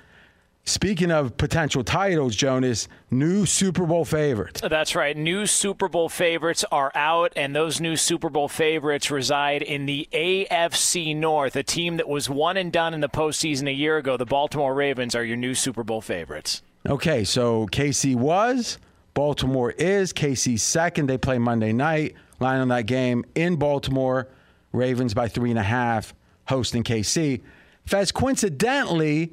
Speaking 0.67 1.11
of 1.11 1.37
potential 1.37 1.83
titles, 1.83 2.35
Jonas, 2.35 2.87
new 3.11 3.45
Super 3.45 3.85
Bowl 3.85 4.03
favorites. 4.03 4.61
That's 4.61 4.95
right. 4.95 5.15
New 5.15 5.45
Super 5.45 5.87
Bowl 5.87 6.09
favorites 6.09 6.65
are 6.71 6.91
out, 6.95 7.31
and 7.35 7.55
those 7.55 7.79
new 7.79 7.95
Super 7.95 8.31
Bowl 8.31 8.47
favorites 8.47 9.11
reside 9.11 9.61
in 9.61 9.85
the 9.85 10.09
AFC 10.11 11.15
North, 11.15 11.55
a 11.55 11.61
team 11.61 11.97
that 11.97 12.09
was 12.09 12.31
one 12.31 12.57
and 12.57 12.71
done 12.71 12.95
in 12.95 12.99
the 12.99 13.09
postseason 13.09 13.69
a 13.69 13.73
year 13.73 13.97
ago. 13.97 14.17
The 14.17 14.25
Baltimore 14.25 14.73
Ravens 14.73 15.13
are 15.13 15.23
your 15.23 15.37
new 15.37 15.53
Super 15.53 15.83
Bowl 15.83 16.01
favorites. 16.01 16.63
Okay, 16.87 17.23
so 17.23 17.67
KC 17.67 18.15
was, 18.15 18.79
Baltimore 19.13 19.69
is. 19.71 20.13
KC 20.13 20.59
second. 20.59 21.07
They 21.07 21.19
play 21.19 21.37
Monday 21.37 21.73
night. 21.73 22.15
Line 22.39 22.59
on 22.59 22.69
that 22.69 22.87
game 22.87 23.23
in 23.35 23.57
Baltimore. 23.57 24.27
Ravens 24.71 25.13
by 25.13 25.27
three 25.27 25.51
and 25.51 25.59
a 25.59 25.63
half, 25.63 26.15
hosting 26.47 26.83
KC. 26.83 27.41
Fez, 27.85 28.11
coincidentally, 28.11 29.31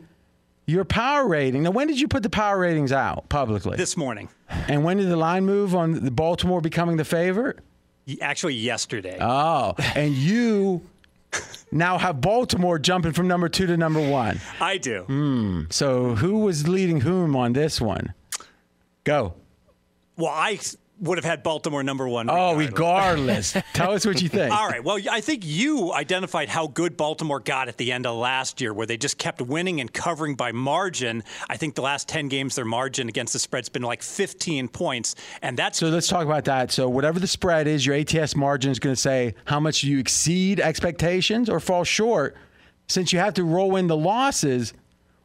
your 0.73 0.85
power 0.85 1.29
rating. 1.29 1.63
Now, 1.63 1.71
when 1.71 1.87
did 1.87 2.01
you 2.01 2.09
put 2.09 2.23
the 2.23 2.31
power 2.31 2.59
ratings 2.59 2.93
out 2.93 3.29
publicly? 3.29 3.77
This 3.77 3.97
morning. 3.97 4.29
And 4.49 4.85
when 4.85 4.97
did 4.97 5.09
the 5.09 5.17
line 5.17 5.45
move 5.45 5.75
on 5.75 6.05
the 6.05 6.11
Baltimore 6.11 6.61
becoming 6.61 6.97
the 6.97 7.05
favorite? 7.05 7.59
Actually, 8.21 8.55
yesterday. 8.55 9.19
Oh, 9.21 9.75
and 9.95 10.13
you 10.13 10.83
now 11.71 11.99
have 11.99 12.21
Baltimore 12.21 12.79
jumping 12.79 13.13
from 13.13 13.29
number 13.29 13.49
two 13.49 13.67
to 13.67 13.77
number 13.77 14.07
one. 14.07 14.41
I 14.61 14.79
do. 14.79 15.05
Mm. 15.09 15.73
So, 15.73 16.15
who 16.17 16.41
was 16.41 16.67
leading 16.67 17.01
whom 17.01 17.37
on 17.37 17.53
this 17.53 17.81
one? 17.81 18.15
Go. 19.05 19.35
Well, 20.17 20.33
I 20.33 20.59
would 21.03 21.19
have 21.19 21.25
had 21.25 21.43
Baltimore 21.43 21.83
number 21.83 22.09
one. 22.09 22.31
Oh, 22.31 22.55
regardless. 22.55 23.57
Tell 23.75 23.93
us 23.93 24.07
what 24.07 24.23
you 24.23 24.29
think. 24.31 24.55
All 24.55 24.69
right. 24.69 24.83
Well, 24.83 24.99
I 25.11 25.21
think 25.21 25.45
you 25.45 25.93
identified 25.93 26.49
how 26.49 26.69
good 26.69 26.97
Baltimore 26.97 27.41
got 27.41 27.69
at 27.69 27.77
the 27.77 27.91
end 27.91 28.07
of 28.07 28.17
last 28.17 28.61
year, 28.61 28.73
where 28.73 28.87
they 28.87 28.97
just 28.97 29.19
kept 29.19 29.43
winning 29.43 29.81
and 29.81 29.93
covering 29.93 30.37
by 30.37 30.53
margin. 30.53 31.25
I 31.51 31.57
think 31.57 31.75
the 31.75 31.83
last 31.83 32.09
10 32.09 32.29
games, 32.29 32.55
their 32.55 32.65
margin 32.65 33.09
against 33.09 33.33
the 33.33 33.41
spread's 33.41 33.69
been 33.69 33.83
like 33.83 34.03
15 34.03 34.69
points. 34.69 35.17
And 35.43 35.59
that's. 35.59 35.79
So 35.79 35.89
let's 35.89 36.07
talk 36.09 36.25
about 36.25 36.45
that. 36.45 36.71
So, 36.71 36.89
whatever 36.89 37.19
the 37.19 37.27
spread 37.27 37.67
is, 37.67 37.85
your 37.85 37.97
ATS 37.97 38.37
margin 38.37 38.71
is 38.71 38.79
going 38.79 38.95
to 38.95 39.01
say 39.01 39.35
how 39.45 39.59
much 39.59 39.83
you 39.83 39.99
exceed 39.99 40.61
expectations 40.61 41.51
or 41.51 41.59
fall 41.59 41.85
short. 41.85 42.37
Since 42.89 43.13
you 43.13 43.19
have 43.19 43.35
to 43.35 43.45
roll 43.45 43.77
in 43.77 43.87
the 43.87 43.97
losses, 43.97 44.75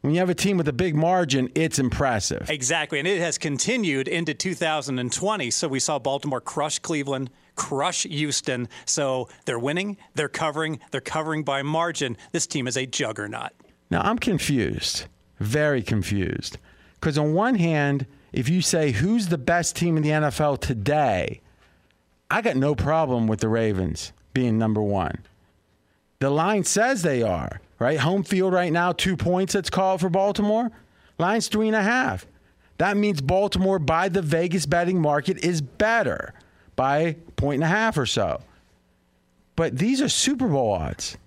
when 0.08 0.14
you 0.14 0.22
have 0.22 0.30
a 0.30 0.36
team 0.36 0.56
with 0.56 0.70
a 0.70 0.74
big 0.74 0.96
margin, 0.96 1.50
it's 1.54 1.80
impressive. 1.80 2.50
Exactly. 2.50 2.98
And 2.98 3.06
it 3.06 3.20
has 3.20 3.38
continued 3.38 4.08
into 4.08 4.34
2020. 4.34 5.52
So 5.52 5.68
we 5.68 5.82
saw 5.82 6.00
Baltimore 6.00 6.40
crush 6.40 6.80
Cleveland, 6.80 7.30
crush 7.56 8.04
Houston. 8.04 8.70
So 8.86 9.28
they're 9.44 9.60
winning, 9.60 9.98
they're 10.16 10.30
covering, 10.30 10.80
they're 10.92 11.02
covering 11.02 11.44
by 11.44 11.62
margin. 11.62 12.16
This 12.32 12.48
team 12.48 12.68
is 12.68 12.78
a 12.78 12.86
juggernaut. 12.86 13.52
Now, 13.90 14.00
I'm 14.00 14.18
confused, 14.18 15.08
very 15.42 15.82
confused. 15.82 16.58
Because 17.02 17.18
on 17.18 17.34
one 17.34 17.56
hand, 17.56 18.06
if 18.32 18.48
you 18.48 18.62
say 18.62 18.92
who's 18.92 19.28
the 19.28 19.38
best 19.38 19.76
team 19.76 19.98
in 19.98 20.04
the 20.04 20.12
NFL 20.12 20.62
today, 20.62 21.42
I 22.32 22.42
got 22.42 22.56
no 22.56 22.76
problem 22.76 23.28
with 23.28 23.42
the 23.42 23.50
Ravens 23.50 24.14
being 24.34 24.58
number 24.58 24.82
one. 24.82 25.18
The 26.20 26.30
line 26.30 26.64
says 26.64 27.02
they 27.02 27.22
are 27.22 27.60
right? 27.80 28.00
Home 28.00 28.24
field 28.24 28.54
right 28.54 28.72
now, 28.72 28.92
two 28.92 29.18
points 29.18 29.54
that's 29.54 29.70
called 29.70 30.02
for 30.02 30.10
Baltimore. 30.10 30.72
Line's 31.18 31.48
three 31.48 31.68
and 31.68 31.76
a 31.76 31.82
half. 31.82 32.26
That 32.78 32.98
means 32.98 33.22
Baltimore 33.22 33.80
by 33.80 34.10
the 34.10 34.22
Vegas 34.22 34.66
betting 34.66 35.02
market 35.02 35.44
is 35.44 35.62
better 35.62 36.34
by 36.76 36.98
a 37.00 37.14
point 37.36 37.56
and 37.56 37.64
a 37.64 37.76
half 37.76 37.98
or 37.98 38.06
so. 38.06 38.42
But 39.56 39.78
these 39.78 40.02
are 40.02 40.10
Super 40.10 40.48
Bowl 40.48 40.72
odds. 40.74 41.18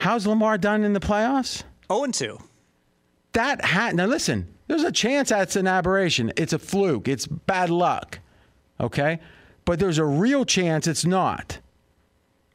How's 0.00 0.26
Lamar 0.26 0.58
done 0.58 0.84
in 0.84 0.92
the 0.92 1.00
playoffs? 1.00 1.62
0 1.90 2.04
and 2.04 2.14
2. 2.14 2.38
That 3.32 3.64
hat. 3.64 3.94
Now 3.94 4.04
listen, 4.04 4.46
there's 4.66 4.82
a 4.82 4.92
chance 4.92 5.30
that's 5.30 5.56
an 5.56 5.66
aberration. 5.66 6.32
It's 6.36 6.52
a 6.52 6.58
fluke. 6.58 7.08
It's 7.08 7.26
bad 7.26 7.70
luck. 7.70 8.18
Okay? 8.78 9.20
But 9.64 9.78
there's 9.78 9.98
a 9.98 10.04
real 10.04 10.44
chance 10.44 10.86
it's 10.86 11.06
not. 11.06 11.58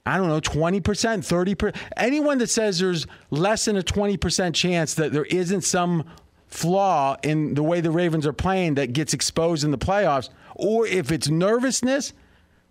I 0.10 0.18
don't 0.18 0.28
know, 0.28 0.42
20%, 0.42 0.82
30%. 0.82 1.76
Anyone 1.96 2.40
that 2.40 2.50
says 2.50 2.80
there's 2.80 3.06
less 3.30 3.66
than 3.66 3.78
a 3.78 3.84
20% 3.84 4.54
chance 4.56 4.96
that 4.96 5.12
there 5.12 5.26
isn't 5.26 5.62
some 5.62 6.04
flaw 6.48 7.16
in 7.24 7.54
the 7.54 7.62
way 7.62 7.80
the 7.80 7.92
Ravens 7.92 8.26
are 8.26 8.34
playing 8.34 8.76
that 8.76 8.94
gets 8.94 9.14
exposed 9.14 9.64
in 9.64 9.72
the 9.72 9.78
playoffs, 9.78 10.30
or 10.56 10.88
if 10.88 11.12
it's 11.12 11.30
nervousness, 11.30 12.14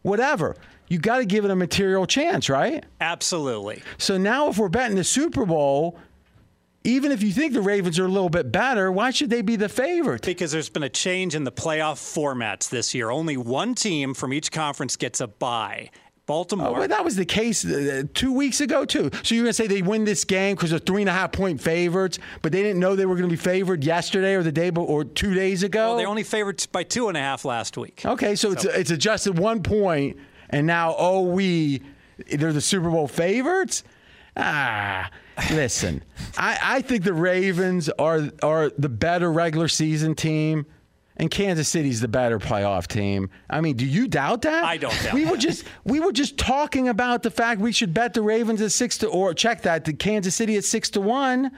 whatever, 0.03 0.57
you 0.89 0.99
got 0.99 1.19
to 1.19 1.25
give 1.25 1.45
it 1.45 1.51
a 1.51 1.57
material 1.57 2.07
chance, 2.07 2.49
right? 2.49 2.85
Absolutely. 3.01 3.83
So 3.99 4.19
now 4.19 4.49
if 4.49 4.59
we're 4.59 4.69
betting 4.69 4.97
the 4.97 5.05
Super 5.05 5.47
Bowl, 5.47 5.99
even 6.85 7.13
if 7.13 7.23
you 7.23 7.31
think 7.31 7.53
the 7.53 7.61
Ravens 7.61 7.99
are 7.99 8.07
a 8.07 8.09
little 8.09 8.31
bit 8.31 8.51
better, 8.51 8.91
why 8.91 9.11
should 9.11 9.31
they 9.31 9.43
be 9.43 9.57
the 9.57 9.69
favorite? 9.69 10.23
Because 10.23 10.53
there's 10.53 10.71
been 10.71 10.83
a 10.83 10.89
change 10.89 11.35
in 11.35 11.45
the 11.45 11.53
playoff 11.53 11.97
formats 11.97 12.69
this 12.69 12.95
year. 12.95 13.11
Only 13.11 13.37
one 13.37 13.75
team 13.75 14.15
from 14.15 14.33
each 14.33 14.51
conference 14.51 14.97
gets 14.97 15.21
a 15.21 15.27
bye. 15.27 15.91
Baltimore. 16.29 16.69
Oh, 16.69 16.73
well, 16.75 16.89
that 16.89 17.05
was 17.05 17.17
the 17.17 17.25
case 17.25 17.65
uh, 17.65 18.03
two 18.13 18.33
weeks 18.33 18.61
ago 18.61 18.85
too. 18.85 19.11
So 19.25 19.35
you're 19.35 19.45
going 19.45 19.51
to 19.51 19.55
say 19.55 19.67
they 19.67 19.81
win 19.83 20.05
this 20.05 20.25
game 20.25 20.55
because 20.55 20.71
they're 20.71 20.79
three 20.79 21.01
and 21.01 21.09
a 21.09 21.13
half 21.13 21.33
point 21.33 21.59
favorites, 21.61 22.19
but 22.43 22.53
they 22.53 22.63
didn't 22.63 22.79
know 22.79 22.95
they 22.95 23.07
were 23.07 23.17
going 23.17 23.29
to 23.29 23.33
be 23.33 23.41
favored 23.41 23.83
yesterday 23.83 24.35
or 24.35 24.43
the 24.43 24.53
day 24.53 24.69
be- 24.69 24.81
or 24.83 25.05
two 25.05 25.33
days 25.35 25.63
ago. 25.63 25.89
Well, 25.89 25.97
they 25.97 26.05
only 26.05 26.23
favored 26.23 26.65
by 26.71 26.85
two 26.85 27.09
and 27.09 27.17
a 27.17 27.21
half 27.21 27.47
last 27.47 27.79
week. 27.79 28.03
Okay, 28.05 28.37
so, 28.37 28.51
so. 28.51 28.55
it's 28.55 28.65
it's 28.67 28.91
adjusted 28.91 29.39
one 29.39 29.63
point, 29.63 30.19
and 30.51 30.67
now 30.67 30.95
oh 30.99 31.23
we 31.23 31.81
they're 32.31 32.53
the 32.53 32.61
Super 32.61 32.91
Bowl 32.91 33.09
favorites. 33.09 33.83
Ah, 34.37 35.11
listen, 35.51 36.05
I, 36.37 36.59
I 36.63 36.83
think 36.83 37.05
the 37.05 37.15
Ravens 37.15 37.89
are 37.89 38.29
are 38.43 38.71
the 38.77 38.91
better 38.91 39.33
regular 39.33 39.69
season 39.69 40.15
team. 40.15 40.67
And 41.21 41.31
Kansas 41.31 41.69
City's 41.69 42.01
the 42.01 42.07
better 42.09 42.39
playoff 42.39 42.87
team. 42.87 43.31
I 43.51 43.61
mean, 43.61 43.77
do 43.77 43.85
you 43.85 44.07
doubt 44.07 44.43
that? 44.43 44.65
I 44.65 44.77
don't 44.77 44.95
doubt 45.03 45.15
We 45.15 45.25
were 45.25 45.33
that. 45.33 45.39
just 45.41 45.65
we 45.85 45.99
were 46.01 46.13
just 46.13 46.39
talking 46.39 46.89
about 46.89 47.23
the 47.25 47.31
fact 47.31 47.61
we 47.61 47.73
should 47.73 47.93
bet 47.93 48.15
the 48.15 48.23
Ravens 48.23 48.61
at 48.63 48.71
six 48.73 48.99
to 48.99 49.09
or 49.09 49.35
check 49.35 49.63
that 49.63 49.85
the 49.85 49.93
Kansas 49.93 50.35
City 50.37 50.57
at 50.57 50.65
six 50.65 50.91
to 50.91 51.01
one 51.01 51.51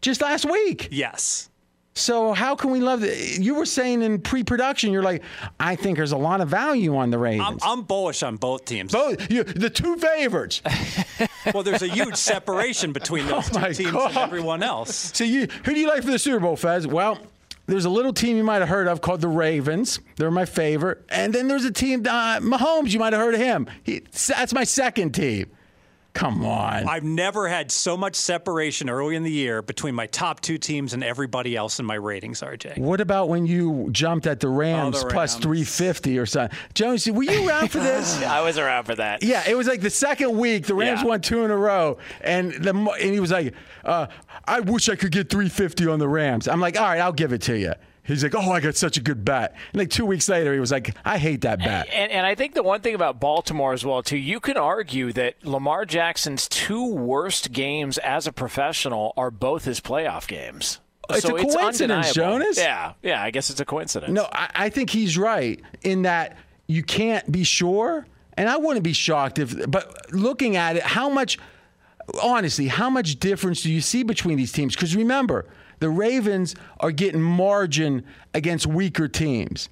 just 0.00 0.20
last 0.20 0.44
week. 0.50 0.88
Yes. 0.90 1.48
So 1.94 2.32
how 2.32 2.54
can 2.54 2.70
we 2.70 2.78
love 2.78 3.02
it? 3.02 3.40
You 3.40 3.56
were 3.56 3.66
saying 3.66 4.02
in 4.02 4.20
pre-production, 4.20 4.92
you're 4.92 5.02
like, 5.02 5.22
I 5.58 5.74
think 5.74 5.96
there's 5.96 6.12
a 6.12 6.16
lot 6.16 6.40
of 6.40 6.48
value 6.48 6.96
on 6.96 7.10
the 7.10 7.18
Ravens. 7.18 7.60
I'm, 7.64 7.78
I'm 7.80 7.82
bullish 7.82 8.22
on 8.22 8.36
both 8.36 8.64
teams. 8.64 8.92
Both 8.92 9.30
you, 9.32 9.42
the 9.44 9.70
two 9.70 9.96
favorites. 9.96 10.60
Well, 11.54 11.62
there's 11.62 11.80
a 11.82 11.88
huge 11.88 12.16
separation 12.16 12.92
between 12.92 13.24
oh 13.28 13.40
those 13.40 13.56
Oh 13.56 13.60
two 13.68 13.72
teams 13.84 13.90
God. 13.92 14.08
and 14.10 14.18
everyone 14.18 14.62
else. 14.62 15.12
So 15.14 15.24
you, 15.24 15.46
who 15.64 15.72
do 15.72 15.80
you 15.80 15.88
like 15.88 16.02
for 16.02 16.10
the 16.10 16.18
Super 16.18 16.40
Bowl, 16.40 16.56
Fez? 16.56 16.86
Well, 16.86 17.18
there's 17.68 17.84
a 17.84 17.90
little 17.90 18.12
team 18.12 18.36
you 18.36 18.44
might 18.44 18.60
have 18.60 18.68
heard 18.68 18.88
of 18.88 19.02
called 19.02 19.20
the 19.20 19.28
Ravens. 19.28 20.00
They're 20.16 20.30
my 20.30 20.46
favorite. 20.46 21.04
And 21.10 21.34
then 21.34 21.48
there's 21.48 21.66
a 21.66 21.70
team, 21.70 22.00
uh, 22.00 22.40
Mahomes. 22.40 22.92
You 22.92 22.98
might 22.98 23.12
have 23.12 23.20
heard 23.22 23.34
of 23.34 23.40
him. 23.40 23.68
He, 23.82 24.00
that's 24.00 24.54
my 24.54 24.64
second 24.64 25.12
team. 25.12 25.50
Come 26.18 26.44
on. 26.44 26.88
I've 26.88 27.04
never 27.04 27.46
had 27.46 27.70
so 27.70 27.96
much 27.96 28.16
separation 28.16 28.90
early 28.90 29.14
in 29.14 29.22
the 29.22 29.30
year 29.30 29.62
between 29.62 29.94
my 29.94 30.06
top 30.06 30.40
two 30.40 30.58
teams 30.58 30.92
and 30.92 31.04
everybody 31.04 31.54
else 31.54 31.78
in 31.78 31.86
my 31.86 31.94
ratings, 31.94 32.40
RJ. 32.42 32.76
What 32.78 33.00
about 33.00 33.28
when 33.28 33.46
you 33.46 33.88
jumped 33.92 34.26
at 34.26 34.40
the 34.40 34.48
Rams, 34.48 34.96
Oh, 34.96 35.08
the 35.08 35.14
Rams. 35.14 35.34
350 35.36 36.18
or 36.18 36.26
something? 36.26 36.58
Jones, 36.74 37.08
were 37.08 37.22
you 37.22 37.48
around 37.48 37.68
for 37.70 37.78
this? 37.78 38.20
I 38.24 38.40
was 38.40 38.58
around 38.58 38.84
for 38.84 38.96
that. 38.96 39.22
Yeah, 39.22 39.44
it 39.48 39.56
was 39.56 39.68
like 39.68 39.80
the 39.80 39.90
second 39.90 40.36
week. 40.36 40.66
The 40.66 40.74
Rams 40.74 41.02
Yeah. 41.02 41.06
won 41.06 41.20
two 41.20 41.44
in 41.44 41.52
a 41.52 41.56
row, 41.56 41.98
and 42.20 42.50
the 42.52 42.70
and 42.74 43.12
he 43.14 43.20
was 43.20 43.30
like, 43.30 43.54
uh, 43.84 44.08
"I 44.44 44.58
wish 44.58 44.88
I 44.88 44.96
could 44.96 45.12
get 45.12 45.30
350 45.30 45.86
on 45.86 46.00
the 46.00 46.08
Rams." 46.08 46.48
I'm 46.48 46.60
like, 46.60 46.76
"All 46.76 46.84
right, 46.86 47.00
I'll 47.00 47.12
give 47.12 47.32
it 47.32 47.42
to 47.42 47.56
you." 47.56 47.74
He's 48.08 48.22
like, 48.22 48.34
"Oh, 48.34 48.50
I 48.50 48.60
got 48.60 48.74
such 48.74 48.96
a 48.96 49.02
good 49.02 49.22
bat. 49.22 49.54
And 49.72 49.78
like 49.78 49.90
two 49.90 50.06
weeks 50.06 50.30
later, 50.30 50.54
he 50.54 50.60
was 50.60 50.72
like, 50.72 50.96
"I 51.04 51.18
hate 51.18 51.42
that 51.42 51.58
bat. 51.58 51.88
And, 51.92 52.10
and 52.10 52.24
I 52.26 52.34
think 52.34 52.54
the 52.54 52.62
one 52.62 52.80
thing 52.80 52.94
about 52.94 53.20
Baltimore 53.20 53.74
as 53.74 53.84
well, 53.84 54.02
too, 54.02 54.16
you 54.16 54.40
can 54.40 54.56
argue 54.56 55.12
that 55.12 55.44
Lamar 55.44 55.84
Jackson's 55.84 56.48
two 56.48 56.86
worst 56.86 57.52
games 57.52 57.98
as 57.98 58.26
a 58.26 58.32
professional 58.32 59.12
are 59.18 59.30
both 59.30 59.64
his 59.64 59.80
playoff 59.80 60.26
games. 60.26 60.80
It's 61.10 61.22
so 61.22 61.36
a 61.36 61.40
coincidence, 61.42 61.80
undeniable. 61.82 62.12
Jonas. 62.14 62.58
Yeah, 62.58 62.94
yeah. 63.02 63.22
I 63.22 63.30
guess 63.30 63.50
it's 63.50 63.60
a 63.60 63.66
coincidence. 63.66 64.12
No, 64.12 64.26
I, 64.32 64.48
I 64.54 64.68
think 64.70 64.88
he's 64.88 65.18
right 65.18 65.60
in 65.82 66.02
that 66.02 66.38
you 66.66 66.82
can't 66.82 67.30
be 67.30 67.44
sure, 67.44 68.06
and 68.38 68.48
I 68.48 68.56
wouldn't 68.56 68.84
be 68.84 68.94
shocked 68.94 69.38
if. 69.38 69.70
But 69.70 70.12
looking 70.12 70.56
at 70.56 70.76
it, 70.76 70.82
how 70.82 71.10
much, 71.10 71.38
honestly, 72.22 72.68
how 72.68 72.88
much 72.88 73.18
difference 73.20 73.62
do 73.62 73.70
you 73.70 73.82
see 73.82 74.02
between 74.02 74.38
these 74.38 74.52
teams? 74.52 74.74
Because 74.74 74.96
remember, 74.96 75.46
the 75.80 75.90
Ravens 75.90 76.54
are 76.80 76.92
getting 76.92 77.20
margin 77.20 78.04
against 78.34 78.66
weaker 78.66 79.08
teams. 79.08 79.68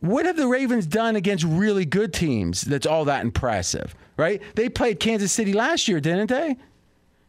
What 0.00 0.26
have 0.26 0.36
the 0.36 0.48
Ravens 0.48 0.86
done 0.86 1.14
against 1.14 1.44
really 1.44 1.84
good 1.84 2.12
teams 2.12 2.62
that's 2.62 2.86
all 2.86 3.04
that 3.04 3.22
impressive, 3.22 3.94
right? 4.16 4.42
They 4.56 4.68
played 4.68 4.98
Kansas 4.98 5.30
City 5.30 5.52
last 5.52 5.86
year, 5.86 6.00
didn't 6.00 6.28
they? 6.28 6.56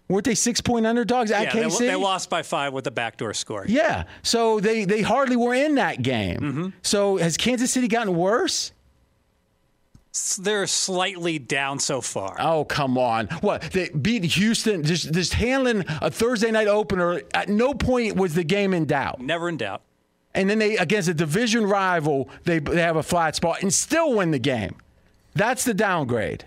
Weren't 0.09 0.25
they 0.25 0.35
six 0.35 0.59
point 0.59 0.85
underdogs 0.85 1.31
at 1.31 1.53
Yeah, 1.53 1.69
they, 1.69 1.87
they 1.87 1.95
lost 1.95 2.29
by 2.29 2.41
five 2.41 2.73
with 2.73 2.85
a 2.87 2.91
backdoor 2.91 3.33
score. 3.33 3.65
Yeah. 3.67 4.03
So 4.21 4.59
they, 4.59 4.85
they 4.85 5.01
hardly 5.01 5.35
were 5.35 5.53
in 5.53 5.75
that 5.75 6.01
game. 6.01 6.37
Mm-hmm. 6.37 6.67
So 6.81 7.17
has 7.17 7.37
Kansas 7.37 7.71
City 7.71 7.87
gotten 7.87 8.15
worse? 8.15 8.73
They're 10.39 10.67
slightly 10.67 11.39
down 11.39 11.79
so 11.79 11.99
far. 11.99 12.35
Oh, 12.39 12.65
come 12.65 12.99
on. 12.99 13.27
What? 13.41 13.63
They 13.71 13.89
beat 13.89 14.23
Houston, 14.23 14.83
just, 14.83 15.11
just 15.11 15.33
handling 15.33 15.85
a 16.01 16.11
Thursday 16.11 16.51
night 16.51 16.67
opener. 16.67 17.21
At 17.33 17.49
no 17.49 17.73
point 17.73 18.15
was 18.15 18.35
the 18.35 18.43
game 18.43 18.75
in 18.75 18.85
doubt. 18.85 19.19
Never 19.19 19.49
in 19.49 19.57
doubt. 19.57 19.81
And 20.35 20.49
then 20.49 20.59
they, 20.59 20.77
against 20.77 21.09
a 21.09 21.13
division 21.15 21.65
rival, 21.65 22.29
they, 22.43 22.59
they 22.59 22.81
have 22.81 22.95
a 22.95 23.03
flat 23.03 23.35
spot 23.35 23.63
and 23.63 23.73
still 23.73 24.13
win 24.13 24.29
the 24.31 24.39
game. 24.39 24.75
That's 25.33 25.63
the 25.63 25.73
downgrade. 25.73 26.45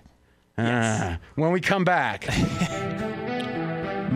Ah, 0.58 1.18
when 1.34 1.50
we 1.50 1.60
come 1.60 1.84
back. 1.84 2.28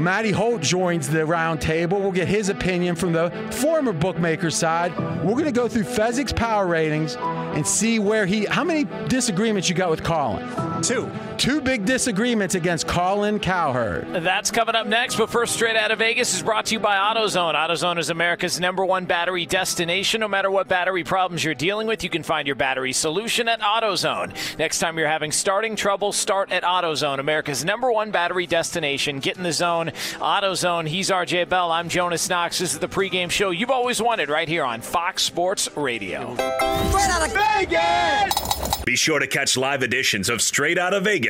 Matty 0.01 0.31
Holt 0.31 0.63
joins 0.63 1.09
the 1.09 1.27
round 1.27 1.61
table. 1.61 2.01
We'll 2.01 2.11
get 2.11 2.27
his 2.27 2.49
opinion 2.49 2.97
from 2.97 3.13
the 3.13 3.31
former 3.51 3.93
bookmaker 3.93 4.51
side. 4.51 4.97
We're 5.23 5.33
going 5.33 5.45
to 5.45 5.53
go 5.53 5.69
through 5.69 5.85
Fezzik's 5.85 6.33
power 6.33 6.67
ratings 6.67 7.17
and 7.17 7.67
see 7.67 7.99
where 7.99 8.25
he. 8.25 8.47
How 8.47 8.65
many 8.65 8.85
disagreements 9.09 9.69
you 9.69 9.75
got 9.75 9.91
with 9.91 10.03
Colin? 10.03 10.83
Two. 10.83 11.11
Two 11.41 11.63
big 11.63 11.87
disagreements 11.87 12.55
against 12.55 12.87
Colin 12.87 13.41
Cowherd. 13.41 14.07
That's 14.23 14.51
coming 14.51 14.75
up 14.75 14.87
next, 14.87 15.17
but 15.17 15.31
first, 15.31 15.55
straight 15.55 15.75
out 15.75 15.91
of 15.91 16.01
Vegas 16.01 16.35
is 16.35 16.43
brought 16.43 16.67
to 16.67 16.75
you 16.75 16.81
by 16.81 16.97
AutoZone. 16.97 17.55
AutoZone 17.55 17.99
is 17.99 18.11
America's 18.11 18.61
number 18.61 18.85
one 18.85 19.07
battery 19.07 19.47
destination. 19.47 20.21
No 20.21 20.29
matter 20.29 20.51
what 20.51 20.69
battery 20.69 21.03
problems 21.03 21.43
you're 21.43 21.55
dealing 21.55 21.87
with, 21.87 22.05
you 22.05 22.11
can 22.11 22.23
find 22.23 22.47
your 22.47 22.57
battery 22.57 22.93
solution 22.93 23.49
at 23.49 23.59
AutoZone. 23.63 24.59
Next 24.59 24.81
time 24.81 24.99
you're 24.99 25.09
having 25.09 25.33
starting 25.33 25.77
trouble, 25.77 26.13
start 26.13 26.53
at 26.53 26.63
AutoZone, 26.63 27.21
America's 27.21 27.65
number 27.65 27.91
one 27.91 28.11
battery 28.11 28.47
destination. 28.47 29.19
Get 29.19 29.39
in 29.39 29.43
the 29.43 29.55
zone. 29.55 29.93
AutoZone. 30.17 30.89
He's 30.89 31.09
RJ 31.09 31.49
Bell. 31.49 31.73
I'm 31.73 31.89
Jonas 31.89 32.29
Knox. 32.29 32.59
This 32.59 32.75
is 32.75 32.81
the 32.81 32.87
pregame 32.87 33.31
show 33.31 33.49
you've 33.49 33.71
always 33.71 34.03
wanted 34.03 34.29
right 34.29 34.47
here 34.47 34.65
on 34.65 34.83
Fox 34.83 35.23
Sports 35.23 35.75
Radio. 35.75 36.35
Straight 36.35 37.09
out 37.09 37.27
of 37.27 37.33
Vegas! 37.33 38.85
Be 38.85 38.97
sure 38.97 39.21
to 39.21 39.27
catch 39.27 39.57
live 39.57 39.83
editions 39.83 40.29
of 40.29 40.43
Straight 40.43 40.77
Out 40.77 40.95
of 40.95 41.05
Vegas 41.05 41.30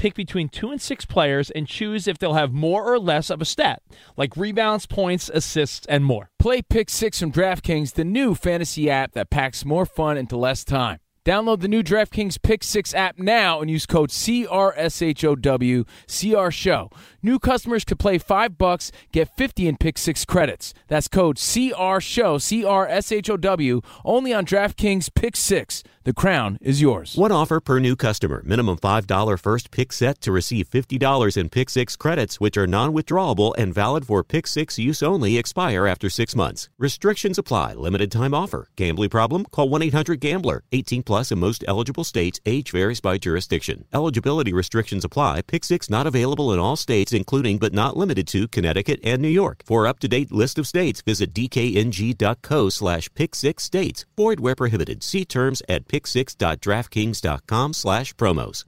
pick 0.00 0.14
between 0.14 0.48
two 0.48 0.70
and 0.70 0.80
six 0.80 1.04
players 1.04 1.50
and 1.50 1.66
choose 1.68 2.08
if 2.08 2.16
they'll 2.16 2.32
have 2.32 2.54
more 2.54 2.90
or 2.90 2.98
less 2.98 3.28
of 3.28 3.42
a 3.42 3.44
stat, 3.44 3.82
like 4.16 4.34
rebounds, 4.34 4.86
points, 4.86 5.30
assists, 5.34 5.86
and 5.88 6.06
more. 6.06 6.30
Play 6.38 6.62
Pick 6.62 6.88
Six 6.88 7.20
from 7.20 7.30
DraftKings, 7.30 7.92
the 7.92 8.04
new 8.04 8.34
fantasy 8.34 8.88
app 8.88 9.12
that 9.12 9.28
packs 9.28 9.62
more 9.62 9.84
fun 9.84 10.16
into 10.16 10.38
less 10.38 10.64
time. 10.64 11.00
Download 11.22 11.60
the 11.60 11.68
new 11.68 11.82
DraftKings 11.82 12.40
Pick 12.40 12.64
6 12.64 12.94
app 12.94 13.18
now 13.18 13.60
and 13.60 13.70
use 13.70 13.84
code 13.84 14.08
CRSHOW, 14.08 15.84
CR 16.06 16.50
Show. 16.50 16.90
New 17.22 17.38
customers 17.38 17.84
could 17.84 17.98
play 17.98 18.16
5 18.16 18.56
bucks, 18.56 18.90
get 19.12 19.36
50 19.36 19.68
in 19.68 19.76
Pick 19.76 19.98
6 19.98 20.24
credits. 20.24 20.72
That's 20.88 21.08
code 21.08 21.36
CR 21.36 22.00
Show, 22.00 22.38
CRSHOW, 22.38 23.84
only 24.04 24.32
on 24.32 24.46
DraftKings 24.46 25.14
Pick 25.14 25.36
6. 25.36 25.82
The 26.04 26.14
crown 26.14 26.56
is 26.62 26.80
yours. 26.80 27.14
One 27.14 27.30
offer 27.30 27.60
per 27.60 27.78
new 27.78 27.94
customer. 27.94 28.42
Minimum 28.46 28.78
$5 28.78 29.38
first 29.38 29.70
pick 29.70 29.92
set 29.92 30.18
to 30.22 30.32
receive 30.32 30.70
$50 30.70 31.36
in 31.36 31.50
Pick 31.50 31.68
6 31.68 31.94
credits, 31.96 32.40
which 32.40 32.56
are 32.56 32.66
non 32.66 32.94
withdrawable 32.94 33.52
and 33.58 33.74
valid 33.74 34.06
for 34.06 34.24
Pick 34.24 34.46
6 34.46 34.78
use 34.78 35.02
only, 35.02 35.36
expire 35.36 35.86
after 35.86 36.08
six 36.08 36.34
months. 36.34 36.70
Restrictions 36.78 37.36
apply. 37.36 37.74
Limited 37.74 38.10
time 38.10 38.32
offer. 38.32 38.68
Gambling 38.76 39.10
problem? 39.10 39.44
Call 39.50 39.68
1 39.68 39.82
800 39.82 40.20
Gambler. 40.20 40.64
18 40.72 41.02
plus 41.02 41.30
in 41.30 41.38
most 41.38 41.64
eligible 41.68 42.04
states. 42.04 42.40
Age 42.46 42.70
varies 42.70 43.02
by 43.02 43.18
jurisdiction. 43.18 43.84
Eligibility 43.92 44.54
restrictions 44.54 45.04
apply. 45.04 45.42
Pick 45.42 45.64
6 45.64 45.90
not 45.90 46.06
available 46.06 46.50
in 46.54 46.58
all 46.58 46.76
states, 46.76 47.09
including 47.12 47.58
but 47.58 47.72
not 47.72 47.96
limited 47.96 48.26
to 48.28 48.48
Connecticut 48.48 49.00
and 49.02 49.20
New 49.20 49.28
York. 49.28 49.62
For 49.64 49.86
up 49.86 49.98
to 50.00 50.08
date 50.08 50.32
list 50.32 50.58
of 50.58 50.66
states, 50.66 51.02
visit 51.02 51.32
dkng.co 51.32 52.68
slash 52.68 53.08
pick 53.14 53.34
6 53.34 53.62
states. 53.62 54.04
Void 54.16 54.40
where 54.40 54.54
prohibited. 54.54 55.02
See 55.02 55.24
terms 55.24 55.62
at 55.68 55.88
pick6.draftkings.com 55.88 57.72
slash 57.72 58.14
promos. 58.14 58.64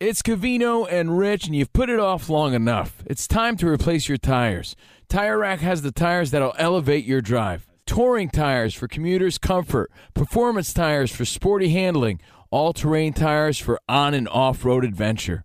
It's 0.00 0.20
Covino 0.20 0.84
and 0.90 1.16
Rich, 1.16 1.46
and 1.46 1.54
you've 1.54 1.72
put 1.72 1.88
it 1.88 2.00
off 2.00 2.28
long 2.28 2.54
enough. 2.54 3.04
It's 3.06 3.28
time 3.28 3.56
to 3.58 3.68
replace 3.68 4.08
your 4.08 4.18
tires. 4.18 4.74
Tire 5.08 5.38
Rack 5.38 5.60
has 5.60 5.82
the 5.82 5.92
tires 5.92 6.32
that'll 6.32 6.56
elevate 6.58 7.04
your 7.04 7.20
drive. 7.20 7.68
Touring 7.86 8.28
tires 8.28 8.74
for 8.74 8.88
commuters' 8.88 9.38
comfort, 9.38 9.92
performance 10.12 10.72
tires 10.74 11.12
for 11.12 11.24
sporty 11.24 11.68
handling, 11.68 12.20
all 12.50 12.72
terrain 12.72 13.12
tires 13.12 13.58
for 13.58 13.78
on 13.88 14.12
and 14.12 14.28
off 14.28 14.64
road 14.64 14.84
adventure. 14.84 15.44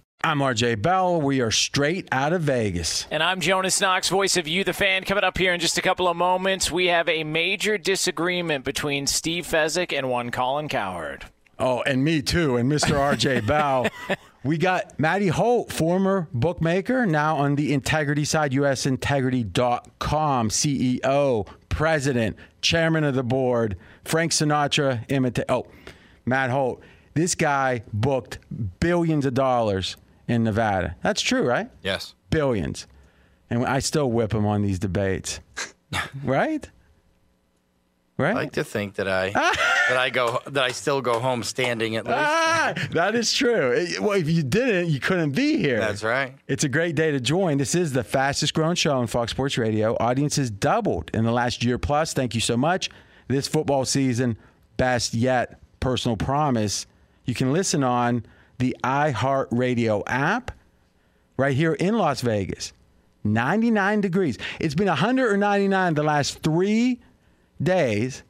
I'm 0.23 0.37
RJ 0.39 0.83
Bell. 0.83 1.19
We 1.19 1.41
are 1.41 1.49
straight 1.49 2.07
out 2.11 2.31
of 2.31 2.43
Vegas. 2.43 3.07
And 3.09 3.23
I'm 3.23 3.41
Jonas 3.41 3.81
Knox, 3.81 4.07
voice 4.07 4.37
of 4.37 4.47
You, 4.47 4.63
the 4.63 4.71
fan. 4.71 5.03
Coming 5.03 5.23
up 5.23 5.35
here 5.35 5.51
in 5.51 5.59
just 5.59 5.79
a 5.79 5.81
couple 5.81 6.07
of 6.07 6.15
moments, 6.15 6.69
we 6.71 6.85
have 6.87 7.09
a 7.09 7.23
major 7.23 7.75
disagreement 7.79 8.63
between 8.63 9.07
Steve 9.07 9.47
Fezzik 9.47 9.91
and 9.97 10.11
one 10.11 10.29
Colin 10.29 10.69
Cowherd. 10.69 11.25
Oh, 11.57 11.81
and 11.83 12.03
me 12.03 12.21
too, 12.21 12.55
and 12.57 12.71
Mr. 12.71 12.91
RJ 12.91 13.47
Bell. 13.47 13.87
We 14.43 14.59
got 14.59 14.99
Matty 14.99 15.29
Holt, 15.29 15.71
former 15.71 16.27
bookmaker, 16.33 17.07
now 17.07 17.37
on 17.37 17.55
the 17.55 17.73
integrity 17.73 18.25
side, 18.25 18.51
usintegrity.com, 18.51 20.49
CEO, 20.49 21.47
president, 21.69 22.37
chairman 22.61 23.03
of 23.03 23.15
the 23.15 23.23
board, 23.23 23.75
Frank 24.05 24.33
Sinatra 24.33 25.07
imita. 25.07 25.45
Oh, 25.49 25.65
Matt 26.25 26.51
Holt. 26.51 26.81
This 27.13 27.35
guy 27.35 27.83
booked 27.91 28.39
billions 28.79 29.25
of 29.25 29.33
dollars 29.33 29.97
in 30.31 30.43
Nevada. 30.43 30.95
That's 31.03 31.21
true, 31.21 31.43
right? 31.43 31.69
Yes. 31.83 32.15
Billions. 32.29 32.87
And 33.49 33.65
I 33.65 33.79
still 33.79 34.09
whip 34.09 34.33
him 34.33 34.45
on 34.45 34.61
these 34.61 34.79
debates. 34.79 35.39
right? 36.23 36.69
Right? 38.17 38.31
I 38.31 38.33
like 38.33 38.51
to 38.53 38.63
think 38.63 38.95
that 38.95 39.07
I 39.07 39.31
that 39.31 39.97
I 39.97 40.09
go 40.11 40.39
that 40.45 40.63
I 40.63 40.71
still 40.71 41.01
go 41.01 41.19
home 41.19 41.41
standing 41.43 41.95
at 41.95 42.05
least. 42.05 42.17
Ah, 42.19 42.73
that 42.91 43.15
is 43.15 43.33
true. 43.33 43.71
It- 43.71 43.99
Well, 43.99 44.11
if 44.19 44.29
you 44.29 44.43
didn't, 44.43 44.89
you 44.89 44.99
couldn't 44.99 45.31
be 45.31 45.57
here. 45.57 45.79
That's 45.79 46.03
right. 46.03 46.35
It's 46.47 46.63
a 46.63 46.69
great 46.69 46.95
day 46.95 47.11
to 47.11 47.19
join. 47.19 47.57
This 47.57 47.73
is 47.73 47.93
the 47.93 48.03
fastest 48.03 48.53
growing 48.53 48.75
show 48.75 48.95
on 48.97 49.07
Fox 49.07 49.31
Sports 49.31 49.57
Radio. 49.57 49.97
Audiences 49.99 50.51
doubled 50.51 51.09
in 51.15 51.23
the 51.23 51.31
last 51.31 51.63
year 51.63 51.79
plus. 51.79 52.13
Thank 52.13 52.35
you 52.35 52.41
so 52.41 52.55
much. 52.55 52.89
This 53.27 53.47
football 53.47 53.85
season, 53.85 54.37
best 54.77 55.13
yet, 55.15 55.59
personal 55.79 56.15
promise. 56.15 56.85
You 57.25 57.33
can 57.33 57.51
listen 57.51 57.83
on 57.83 58.23
the 58.61 58.77
iHeartRadio 58.83 60.03
app 60.05 60.51
right 61.35 61.55
here 61.55 61.73
in 61.73 61.97
Las 61.97 62.21
Vegas. 62.21 62.71
99 63.23 64.01
degrees. 64.01 64.37
It's 64.59 64.75
been 64.75 64.87
199 64.87 65.93
the 65.95 66.03
last 66.03 66.39
three 66.43 66.99
days, 67.61 68.23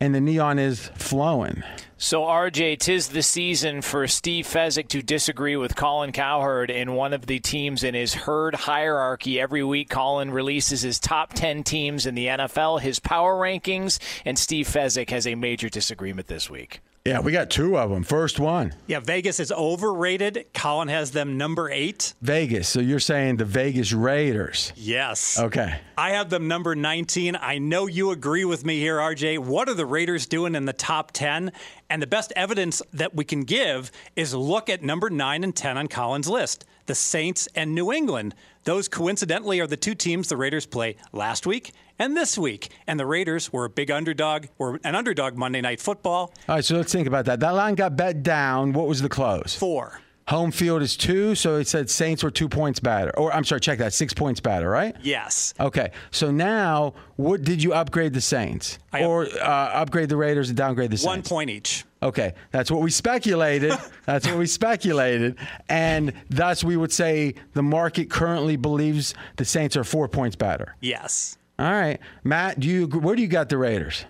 and 0.00 0.14
the 0.14 0.20
neon 0.20 0.58
is 0.58 0.90
flowing. 0.94 1.62
So, 1.96 2.22
RJ, 2.22 2.78
tis 2.78 3.08
the 3.08 3.22
season 3.22 3.82
for 3.82 4.06
Steve 4.06 4.46
Fezzik 4.46 4.88
to 4.88 5.02
disagree 5.02 5.56
with 5.56 5.74
Colin 5.74 6.12
Cowherd 6.12 6.70
in 6.70 6.94
one 6.94 7.12
of 7.12 7.26
the 7.26 7.40
teams 7.40 7.82
in 7.82 7.94
his 7.94 8.14
herd 8.14 8.54
hierarchy. 8.54 9.40
Every 9.40 9.64
week, 9.64 9.88
Colin 9.88 10.30
releases 10.30 10.82
his 10.82 11.00
top 11.00 11.32
10 11.32 11.64
teams 11.64 12.06
in 12.06 12.14
the 12.14 12.26
NFL, 12.26 12.80
his 12.80 13.00
power 13.00 13.34
rankings, 13.34 13.98
and 14.24 14.38
Steve 14.38 14.68
Fezzik 14.68 15.10
has 15.10 15.26
a 15.26 15.34
major 15.34 15.68
disagreement 15.68 16.28
this 16.28 16.50
week. 16.50 16.80
Yeah, 17.06 17.20
we 17.20 17.30
got 17.30 17.50
two 17.50 17.78
of 17.78 17.90
them. 17.90 18.02
First 18.02 18.40
one, 18.40 18.74
Yeah, 18.88 18.98
Vegas 18.98 19.38
is 19.38 19.52
overrated. 19.52 20.46
Colin 20.54 20.88
has 20.88 21.12
them 21.12 21.38
number 21.38 21.70
eight. 21.70 22.14
Vegas. 22.20 22.68
So 22.68 22.80
you're 22.80 22.98
saying 22.98 23.36
the 23.36 23.44
Vegas 23.44 23.92
Raiders. 23.92 24.72
Yes. 24.74 25.38
Okay. 25.38 25.78
I 25.96 26.10
have 26.10 26.30
them 26.30 26.48
number 26.48 26.74
19. 26.74 27.36
I 27.40 27.58
know 27.58 27.86
you 27.86 28.10
agree 28.10 28.44
with 28.44 28.64
me 28.64 28.80
here, 28.80 28.98
RJ. 28.98 29.38
What 29.38 29.68
are 29.68 29.74
the 29.74 29.86
Raiders 29.86 30.26
doing 30.26 30.56
in 30.56 30.64
the 30.64 30.72
top 30.72 31.12
10? 31.12 31.52
And 31.88 32.02
the 32.02 32.08
best 32.08 32.32
evidence 32.34 32.82
that 32.92 33.14
we 33.14 33.24
can 33.24 33.44
give 33.44 33.92
is 34.16 34.34
look 34.34 34.68
at 34.68 34.82
number 34.82 35.08
9 35.08 35.44
and 35.44 35.54
10 35.54 35.78
on 35.78 35.86
Colin's 35.86 36.28
list 36.28 36.64
the 36.86 36.94
Saints 36.94 37.48
and 37.54 37.74
New 37.74 37.92
England. 37.92 38.34
Those 38.64 38.88
coincidentally 38.88 39.60
are 39.60 39.66
the 39.66 39.76
two 39.76 39.94
teams 39.94 40.28
the 40.28 40.36
Raiders 40.36 40.66
play 40.66 40.96
last 41.12 41.46
week 41.46 41.72
and 41.98 42.16
this 42.16 42.36
week. 42.38 42.68
And 42.86 42.98
the 42.98 43.06
Raiders 43.06 43.52
were 43.52 43.64
a 43.64 43.70
big 43.70 43.90
underdog, 43.90 44.46
were 44.58 44.80
an 44.84 44.94
underdog 44.94 45.36
Monday 45.36 45.60
Night 45.60 45.80
Football. 45.80 46.32
All 46.48 46.56
right, 46.56 46.64
so 46.64 46.76
let's 46.76 46.92
think 46.92 47.06
about 47.06 47.24
that. 47.26 47.40
That 47.40 47.54
line 47.54 47.74
got 47.74 47.96
bet 47.96 48.22
down. 48.22 48.72
What 48.72 48.86
was 48.86 49.02
the 49.02 49.08
close? 49.08 49.54
Four. 49.54 50.00
Home 50.28 50.50
field 50.50 50.82
is 50.82 50.96
two, 50.96 51.36
so 51.36 51.54
it 51.54 51.68
said 51.68 51.88
Saints 51.88 52.24
were 52.24 52.32
two 52.32 52.48
points 52.48 52.80
better. 52.80 53.16
Or 53.16 53.32
I'm 53.32 53.44
sorry, 53.44 53.60
check 53.60 53.78
that, 53.78 53.92
six 53.92 54.12
points 54.12 54.40
better, 54.40 54.68
right? 54.68 54.96
Yes. 55.00 55.54
Okay, 55.60 55.92
so 56.10 56.32
now 56.32 56.94
what 57.14 57.42
did 57.42 57.62
you 57.62 57.72
upgrade 57.72 58.12
the 58.12 58.20
Saints, 58.20 58.80
or 58.92 59.26
uh, 59.26 59.46
upgrade 59.46 60.08
the 60.08 60.16
Raiders 60.16 60.48
and 60.48 60.58
downgrade 60.58 60.90
the 60.90 60.96
Saints? 60.96 61.06
One 61.06 61.22
point 61.22 61.50
each. 61.50 61.84
Okay, 62.02 62.34
that's 62.50 62.72
what 62.72 62.82
we 62.82 62.90
speculated. 62.90 63.72
that's 64.04 64.26
what 64.26 64.36
we 64.36 64.46
speculated, 64.46 65.36
and 65.68 66.12
thus 66.28 66.64
we 66.64 66.76
would 66.76 66.92
say 66.92 67.36
the 67.52 67.62
market 67.62 68.10
currently 68.10 68.56
believes 68.56 69.14
the 69.36 69.44
Saints 69.44 69.76
are 69.76 69.84
four 69.84 70.08
points 70.08 70.34
better. 70.34 70.74
Yes. 70.80 71.38
All 71.58 71.70
right, 71.70 71.98
Matt, 72.22 72.60
do 72.60 72.68
you 72.68 72.86
where 72.86 73.16
do 73.16 73.22
you 73.22 73.28
got 73.28 73.48
the 73.48 73.56
Raiders? 73.56 74.04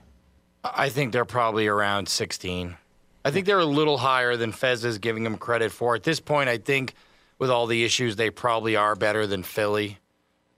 I 0.64 0.88
think 0.88 1.12
they're 1.12 1.24
probably 1.24 1.68
around 1.68 2.08
16. 2.08 2.76
I 3.24 3.30
think 3.30 3.46
they're 3.46 3.58
a 3.58 3.64
little 3.64 3.98
higher 3.98 4.36
than 4.36 4.52
Fez 4.52 4.84
is 4.84 4.98
giving 4.98 5.24
them 5.24 5.36
credit 5.36 5.70
for. 5.70 5.94
At 5.94 6.02
this 6.02 6.20
point, 6.20 6.48
I 6.48 6.58
think 6.58 6.94
with 7.38 7.50
all 7.50 7.66
the 7.66 7.84
issues, 7.84 8.16
they 8.16 8.30
probably 8.30 8.76
are 8.76 8.96
better 8.96 9.26
than 9.26 9.42
Philly. 9.42 9.98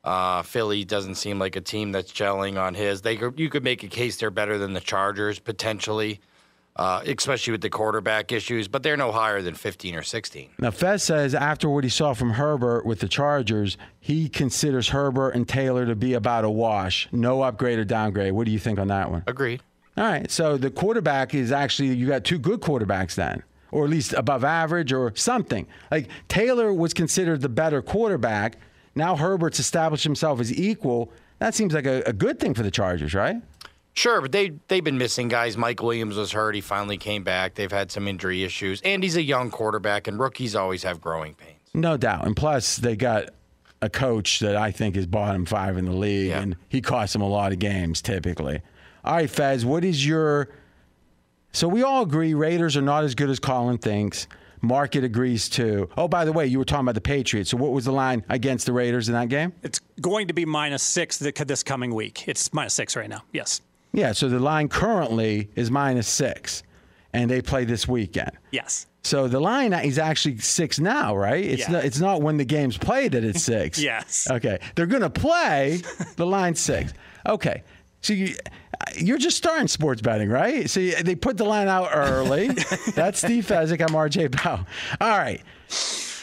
Uh, 0.04 0.42
Philly 0.42 0.84
doesn't 0.84 1.16
seem 1.16 1.38
like 1.38 1.56
a 1.56 1.60
team 1.60 1.92
that's 1.92 2.12
gelling 2.12 2.58
on 2.58 2.74
his. 2.74 3.02
They 3.02 3.18
you 3.36 3.50
could 3.50 3.64
make 3.64 3.82
a 3.82 3.88
case 3.88 4.16
they're 4.16 4.30
better 4.30 4.56
than 4.56 4.72
the 4.72 4.80
Chargers 4.80 5.38
potentially, 5.38 6.20
uh, 6.78 7.02
especially 7.06 7.50
with 7.52 7.60
the 7.60 7.70
quarterback 7.70 8.30
issues. 8.32 8.68
But 8.68 8.82
they're 8.82 8.96
no 8.96 9.12
higher 9.12 9.42
than 9.42 9.54
15 9.54 9.94
or 9.96 10.02
16. 10.02 10.50
Now, 10.58 10.70
Fez 10.70 11.02
says 11.02 11.34
after 11.34 11.68
what 11.68 11.84
he 11.84 11.90
saw 11.90 12.14
from 12.14 12.30
Herbert 12.32 12.86
with 12.86 13.00
the 13.00 13.08
Chargers, 13.08 13.76
he 14.00 14.28
considers 14.28 14.88
Herbert 14.90 15.30
and 15.30 15.48
Taylor 15.48 15.84
to 15.86 15.94
be 15.96 16.14
about 16.14 16.44
a 16.44 16.50
wash. 16.50 17.08
No 17.12 17.42
upgrade 17.42 17.78
or 17.78 17.84
downgrade. 17.84 18.32
What 18.32 18.46
do 18.46 18.52
you 18.52 18.58
think 18.58 18.78
on 18.78 18.88
that 18.88 19.10
one? 19.10 19.24
Agreed. 19.26 19.60
All 19.96 20.04
right. 20.04 20.30
So 20.30 20.56
the 20.56 20.70
quarterback 20.70 21.34
is 21.34 21.50
actually, 21.52 21.88
you 21.94 22.06
got 22.06 22.24
two 22.24 22.38
good 22.38 22.60
quarterbacks 22.60 23.14
then. 23.16 23.42
or 23.72 23.84
at 23.84 23.90
least 23.90 24.12
above 24.14 24.44
average 24.44 24.92
or 24.92 25.12
something. 25.16 25.66
Like 25.90 26.08
Taylor 26.28 26.72
was 26.72 26.94
considered 26.94 27.40
the 27.42 27.48
better 27.48 27.82
quarterback. 27.82 28.56
Now 28.94 29.16
Herbert's 29.16 29.58
established 29.60 30.04
himself 30.04 30.40
as 30.40 30.52
equal. 30.52 31.12
That 31.40 31.54
seems 31.54 31.74
like 31.74 31.84
a, 31.86 32.02
a 32.06 32.12
good 32.12 32.40
thing 32.40 32.54
for 32.54 32.62
the 32.62 32.70
Chargers, 32.70 33.12
right? 33.14 33.36
Sure, 33.98 34.20
but 34.20 34.30
they 34.30 34.52
they've 34.68 34.84
been 34.84 34.96
missing 34.96 35.26
guys. 35.26 35.56
Mike 35.56 35.82
Williams 35.82 36.16
was 36.16 36.30
hurt. 36.30 36.54
He 36.54 36.60
finally 36.60 36.96
came 36.98 37.24
back. 37.24 37.56
They've 37.56 37.72
had 37.72 37.90
some 37.90 38.06
injury 38.06 38.44
issues, 38.44 38.80
and 38.82 39.02
he's 39.02 39.16
a 39.16 39.22
young 39.22 39.50
quarterback, 39.50 40.06
and 40.06 40.20
rookies 40.20 40.54
always 40.54 40.84
have 40.84 41.00
growing 41.00 41.34
pains. 41.34 41.58
No 41.74 41.96
doubt. 41.96 42.24
And 42.24 42.36
plus, 42.36 42.76
they 42.76 42.94
got 42.94 43.30
a 43.82 43.90
coach 43.90 44.38
that 44.38 44.54
I 44.54 44.70
think 44.70 44.96
is 44.96 45.06
bottom 45.08 45.44
five 45.44 45.76
in 45.76 45.84
the 45.84 45.90
league, 45.96 46.28
Yeah. 46.28 46.40
and 46.42 46.56
he 46.68 46.80
costs 46.80 47.12
them 47.12 47.22
a 47.22 47.28
lot 47.28 47.50
of 47.50 47.58
games 47.58 48.00
typically. 48.00 48.62
All 49.04 49.14
right, 49.16 49.28
Fez, 49.28 49.64
what 49.66 49.84
is 49.84 50.06
your. 50.06 50.48
So 51.52 51.66
we 51.66 51.82
all 51.82 52.02
agree 52.04 52.34
Raiders 52.34 52.76
are 52.76 52.82
not 52.82 53.02
as 53.02 53.16
good 53.16 53.30
as 53.30 53.40
Colin 53.40 53.78
thinks. 53.78 54.28
Market 54.60 55.02
agrees 55.02 55.48
too. 55.48 55.88
Oh, 55.96 56.06
by 56.06 56.24
the 56.24 56.32
way, 56.32 56.46
you 56.46 56.58
were 56.58 56.64
talking 56.64 56.84
about 56.84 56.94
the 56.94 57.00
Patriots. 57.00 57.50
So 57.50 57.56
what 57.56 57.72
was 57.72 57.84
the 57.84 57.92
line 57.92 58.24
against 58.28 58.66
the 58.66 58.72
Raiders 58.72 59.08
in 59.08 59.14
that 59.14 59.28
game? 59.28 59.54
It's 59.64 59.80
going 60.00 60.28
to 60.28 60.34
be 60.34 60.44
minus 60.44 60.84
six 60.84 61.18
this 61.18 61.62
coming 61.64 61.94
week. 61.94 62.28
It's 62.28 62.52
minus 62.52 62.74
six 62.74 62.94
right 62.94 63.08
now. 63.08 63.22
Yes. 63.32 63.60
Yeah, 63.92 64.12
so 64.12 64.28
the 64.28 64.38
line 64.38 64.68
currently 64.68 65.50
is 65.56 65.70
minus 65.70 66.06
six, 66.08 66.62
and 67.12 67.30
they 67.30 67.40
play 67.42 67.64
this 67.64 67.88
weekend. 67.88 68.32
Yes. 68.50 68.86
So 69.02 69.26
the 69.28 69.40
line 69.40 69.72
is 69.72 69.98
actually 69.98 70.38
six 70.38 70.78
now, 70.78 71.16
right? 71.16 71.42
It's 71.44 71.62
Yeah. 71.62 71.70
not. 71.72 71.84
It's 71.84 71.98
not 72.00 72.20
when 72.20 72.36
the 72.36 72.44
game's 72.44 72.76
played 72.76 73.12
that 73.12 73.24
it's 73.24 73.42
six. 73.42 73.78
Yes. 73.82 74.28
Okay. 74.30 74.58
They're 74.74 74.86
gonna 74.86 75.08
play 75.08 75.80
the 76.16 76.26
line 76.26 76.54
six. 76.54 76.92
Okay. 77.26 77.62
So 78.02 78.12
you, 78.12 78.34
you're 78.96 79.18
just 79.18 79.36
starting 79.38 79.66
sports 79.68 80.02
betting, 80.02 80.28
right? 80.28 80.68
So 80.68 80.80
they 80.80 81.14
put 81.14 81.36
the 81.36 81.44
line 81.44 81.68
out 81.68 81.88
early. 81.92 82.48
That's 82.94 83.18
Steve 83.18 83.46
Fezzik. 83.46 83.80
I'm 83.80 83.94
RJ 83.94 84.30
Bow. 84.42 84.64
All 85.00 85.18
right. 85.18 85.40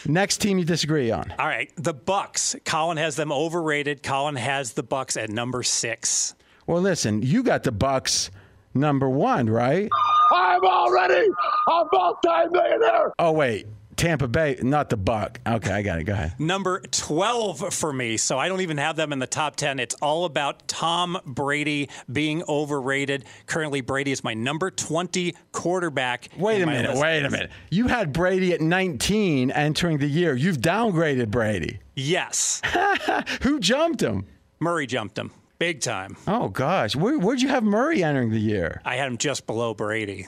Next 0.08 0.38
team 0.38 0.60
you 0.60 0.66
disagree 0.66 1.10
on. 1.12 1.34
All 1.40 1.48
right. 1.48 1.72
The 1.78 1.94
Bucks. 1.94 2.56
Colin 2.64 2.98
has 2.98 3.16
them 3.16 3.32
overrated. 3.32 4.04
Colin 4.04 4.36
has 4.36 4.74
the 4.74 4.84
Bucks 4.84 5.18
at 5.18 5.30
number 5.32 5.64
six. 5.64 6.35
Well, 6.68 6.82
listen, 6.82 7.22
you 7.22 7.44
got 7.44 7.64
the 7.64 7.72
Bucks 7.72 8.32
number 8.74 9.10
one, 9.10 9.50
right? 9.50 9.90
I'm 10.34 10.64
already 10.64 11.28
a 11.68 11.84
multi-millionaire. 11.94 13.14
Oh 13.20 13.32
wait, 13.32 13.68
Tampa 13.96 14.28
Bay, 14.28 14.58
not 14.62 14.90
the 14.90 14.98
Buck. 14.98 15.40
Okay, 15.48 15.72
I 15.72 15.82
got 15.84 16.00
it. 16.00 16.04
Go 16.06 16.14
ahead. 16.14 16.40
Number 16.40 16.80
12 16.80 17.74
for 17.74 17.94
me. 17.94 18.18
So 18.18 18.40
I 18.40 18.48
don't 18.48 18.62
even 18.62 18.78
have 18.78 18.96
them 18.96 19.14
in 19.14 19.20
the 19.20 19.28
top 19.28 19.56
10. 19.56 19.80
It's 19.80 19.96
all 20.02 20.26
about 20.26 20.68
Tom 20.68 21.20
Brady 21.26 21.90
being 22.12 22.44
overrated. 22.50 23.26
Currently, 23.46 23.82
Brady 23.82 24.12
is 24.12 24.24
my 24.24 24.34
number 24.34 24.72
20 24.72 25.36
quarterback. 25.52 26.30
Wait 26.38 26.62
a 26.62 26.66
minute. 26.66 26.90
list. 26.92 27.02
Wait 27.02 27.24
a 27.24 27.30
minute. 27.30 27.52
You 27.70 27.88
had 27.88 28.12
Brady 28.12 28.54
at 28.54 28.62
19 28.62 29.52
entering 29.52 30.00
the 30.00 30.08
year. 30.08 30.36
You've 30.36 30.58
downgraded 30.58 31.30
Brady. 31.30 31.80
Yes. 31.96 32.62
Who 33.44 33.60
jumped 33.60 34.02
him? 34.02 34.26
Murray 34.60 34.88
jumped 34.88 35.18
him 35.18 35.32
big 35.60 35.82
time. 35.82 36.18
Oh 36.28 36.50
gosh, 36.50 36.96
Where, 36.96 37.18
where'd 37.18 37.42
you 37.42 37.50
have 37.50 37.64
Murray 37.64 38.04
entering 38.04 38.32
the 38.32 38.40
year? 38.40 38.82
I 38.86 38.96
had 38.96 39.08
him 39.08 39.18
just 39.18 39.46
below 39.48 39.74
Brady. 39.74 40.28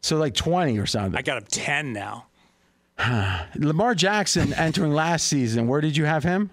So 0.00 0.16
like 0.16 0.34
20 0.34 0.78
or 0.78 0.86
something. 0.86 1.16
I 1.16 1.22
got 1.22 1.38
him 1.38 1.46
10 1.48 1.92
now. 1.92 2.26
Lamar 3.56 3.94
Jackson 3.94 4.52
entering 4.54 4.92
last 4.92 5.28
season. 5.28 5.68
Where 5.68 5.80
did 5.80 5.96
you 5.96 6.04
have 6.04 6.24
him? 6.24 6.50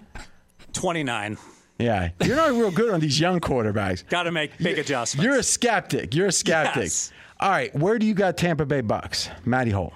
29. 0.74 1.38
Yeah, 1.80 2.10
you're 2.22 2.36
not 2.36 2.52
real 2.52 2.72
good 2.72 2.94
on 2.94 3.00
these 3.00 3.20
young 3.20 3.40
quarterbacks. 3.40 4.06
Got 4.10 4.24
to 4.24 4.32
make 4.34 4.58
big 4.58 4.78
adjustments. 4.78 5.24
You're 5.24 5.40
a 5.40 5.44
skeptic. 5.44 6.14
You're 6.14 6.28
a 6.28 6.32
skeptic. 6.32 6.84
Yes. 6.84 7.12
All 7.40 7.50
right, 7.50 7.74
where 7.74 7.98
do 7.98 8.06
you 8.06 8.14
got 8.14 8.36
Tampa 8.36 8.66
Bay 8.66 8.82
Bucks? 8.82 9.30
Matty 9.46 9.72
Holt. 9.72 9.94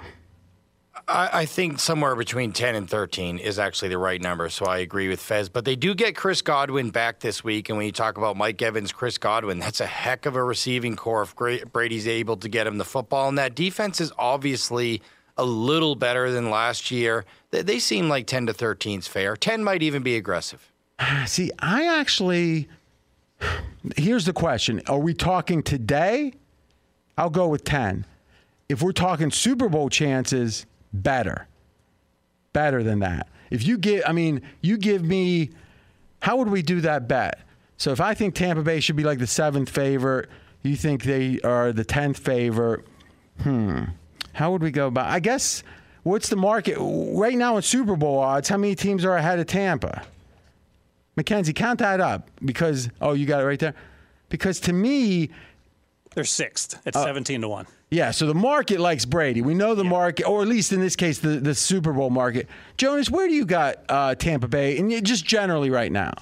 I, 1.07 1.29
I 1.33 1.45
think 1.45 1.79
somewhere 1.79 2.15
between 2.15 2.51
10 2.51 2.75
and 2.75 2.89
13 2.89 3.37
is 3.37 3.59
actually 3.59 3.89
the 3.89 3.97
right 3.97 4.21
number, 4.21 4.49
so 4.49 4.65
I 4.65 4.79
agree 4.79 5.09
with 5.09 5.19
Fez. 5.19 5.49
But 5.49 5.65
they 5.65 5.75
do 5.75 5.93
get 5.93 6.15
Chris 6.15 6.41
Godwin 6.41 6.91
back 6.91 7.19
this 7.19 7.43
week, 7.43 7.69
and 7.69 7.77
when 7.77 7.85
you 7.85 7.91
talk 7.91 8.17
about 8.17 8.37
Mike 8.37 8.61
Evans, 8.61 8.91
Chris 8.91 9.17
Godwin, 9.17 9.59
that's 9.59 9.81
a 9.81 9.85
heck 9.85 10.25
of 10.25 10.35
a 10.35 10.43
receiving 10.43 10.95
corps 10.95 11.23
if 11.23 11.71
Brady's 11.71 12.07
able 12.07 12.37
to 12.37 12.49
get 12.49 12.67
him 12.67 12.77
the 12.77 12.85
football. 12.85 13.27
And 13.27 13.37
that 13.37 13.55
defense 13.55 13.99
is 13.99 14.11
obviously 14.17 15.01
a 15.37 15.43
little 15.43 15.95
better 15.95 16.31
than 16.31 16.49
last 16.49 16.91
year. 16.91 17.25
They, 17.51 17.61
they 17.61 17.79
seem 17.79 18.07
like 18.07 18.27
10 18.27 18.47
to 18.47 18.53
13 18.53 18.99
is 18.99 19.07
fair. 19.07 19.35
10 19.35 19.63
might 19.63 19.83
even 19.83 20.03
be 20.03 20.15
aggressive. 20.15 20.71
See, 21.25 21.51
I 21.59 21.99
actually. 21.99 22.69
Here's 23.97 24.25
the 24.25 24.33
question 24.33 24.81
Are 24.87 24.99
we 24.99 25.13
talking 25.13 25.63
today? 25.63 26.33
I'll 27.17 27.29
go 27.29 27.47
with 27.47 27.63
10. 27.63 28.05
If 28.69 28.81
we're 28.81 28.91
talking 28.91 29.29
Super 29.29 29.69
Bowl 29.69 29.89
chances, 29.89 30.65
better. 30.93 31.47
Better 32.53 32.83
than 32.83 32.99
that. 32.99 33.27
If 33.49 33.65
you 33.65 33.77
give, 33.77 34.03
I 34.05 34.11
mean, 34.13 34.41
you 34.61 34.77
give 34.77 35.03
me, 35.03 35.49
how 36.21 36.37
would 36.37 36.49
we 36.49 36.61
do 36.61 36.81
that 36.81 37.07
bet? 37.07 37.39
So 37.77 37.91
if 37.91 37.99
I 37.99 38.13
think 38.13 38.35
Tampa 38.35 38.61
Bay 38.61 38.79
should 38.79 38.95
be 38.95 39.03
like 39.03 39.19
the 39.19 39.27
seventh 39.27 39.69
favorite, 39.69 40.29
you 40.61 40.75
think 40.75 41.03
they 41.03 41.39
are 41.43 41.73
the 41.73 41.83
10th 41.85 42.17
favorite, 42.17 42.85
hmm. 43.41 43.83
How 44.33 44.51
would 44.51 44.63
we 44.63 44.71
go 44.71 44.87
about 44.87 45.09
I 45.09 45.19
guess, 45.19 45.61
what's 46.01 46.29
the 46.29 46.35
market? 46.35 46.77
Right 46.79 47.35
now 47.35 47.55
in 47.57 47.61
Super 47.61 47.95
Bowl 47.95 48.17
odds, 48.17 48.49
how 48.49 48.57
many 48.57 48.73
teams 48.73 49.05
are 49.05 49.15
ahead 49.15 49.37
of 49.37 49.45
Tampa? 49.45 50.03
Mackenzie, 51.15 51.53
count 51.53 51.79
that 51.79 51.99
up 51.99 52.31
because 52.43 52.89
oh, 52.99 53.13
you 53.13 53.27
got 53.27 53.41
it 53.41 53.45
right 53.45 53.59
there. 53.59 53.75
Because 54.29 54.59
to 54.61 54.73
me, 54.73 55.29
They're 56.15 56.23
sixth 56.23 56.81
at 56.87 56.95
Uh, 56.95 57.03
17 57.03 57.41
to 57.41 57.47
1. 57.47 57.67
Yeah. 57.93 58.11
So 58.11 58.25
the 58.25 58.33
market 58.33 58.79
likes 58.79 59.05
Brady. 59.05 59.41
We 59.41 59.53
know 59.53 59.75
the 59.75 59.83
market, 59.83 60.25
or 60.25 60.41
at 60.41 60.47
least 60.47 60.73
in 60.73 60.79
this 60.79 60.95
case, 60.95 61.19
the 61.19 61.39
the 61.39 61.55
Super 61.55 61.93
Bowl 61.93 62.09
market. 62.09 62.47
Jonas, 62.77 63.09
where 63.09 63.27
do 63.27 63.33
you 63.33 63.45
got 63.45 63.77
uh, 63.89 64.15
Tampa 64.15 64.47
Bay, 64.47 64.77
and 64.77 65.05
just 65.05 65.25
generally 65.25 65.69
right 65.69 65.91
now? 65.91 66.13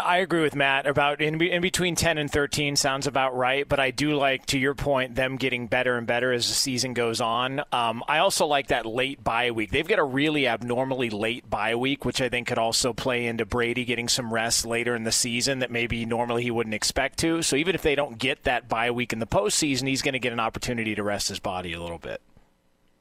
I, 0.00 0.16
agree 0.18 0.42
with 0.42 0.54
Matt 0.54 0.86
about 0.86 1.20
in, 1.20 1.40
in 1.40 1.62
between 1.62 1.94
10 1.94 2.18
and 2.18 2.30
13 2.30 2.76
sounds 2.76 3.06
about 3.06 3.36
right, 3.36 3.68
but 3.68 3.78
I 3.78 3.90
do 3.90 4.16
like, 4.16 4.46
to 4.46 4.58
your 4.58 4.74
point, 4.74 5.14
them 5.14 5.36
getting 5.36 5.66
better 5.66 5.96
and 5.96 6.06
better 6.06 6.32
as 6.32 6.48
the 6.48 6.54
season 6.54 6.94
goes 6.94 7.20
on. 7.20 7.60
Um, 7.72 8.02
I 8.08 8.18
also 8.18 8.46
like 8.46 8.68
that 8.68 8.86
late 8.86 9.22
bye 9.22 9.50
week. 9.50 9.70
They've 9.70 9.86
got 9.86 9.98
a 9.98 10.04
really 10.04 10.46
abnormally 10.46 11.10
late 11.10 11.48
bye 11.48 11.74
week, 11.74 12.04
which 12.04 12.20
I 12.20 12.28
think 12.28 12.48
could 12.48 12.58
also 12.58 12.92
play 12.92 13.26
into 13.26 13.44
Brady 13.44 13.84
getting 13.84 14.08
some 14.08 14.32
rest 14.32 14.64
later 14.64 14.94
in 14.94 15.04
the 15.04 15.12
season 15.12 15.60
that 15.60 15.70
maybe 15.70 16.04
normally 16.06 16.42
he 16.42 16.50
wouldn't 16.50 16.74
expect 16.74 17.18
to. 17.20 17.42
So 17.42 17.56
even 17.56 17.74
if 17.74 17.82
they 17.82 17.94
don't 17.94 18.18
get 18.18 18.44
that 18.44 18.68
bye 18.68 18.90
week 18.90 19.12
in 19.12 19.18
the 19.18 19.26
postseason, 19.26 19.86
he's 19.86 20.02
going 20.02 20.14
to 20.14 20.18
get 20.18 20.32
an 20.32 20.40
opportunity 20.40 20.94
to 20.94 21.02
rest 21.02 21.28
his 21.28 21.40
body 21.40 21.72
a 21.72 21.80
little 21.80 21.98
bit. 21.98 22.20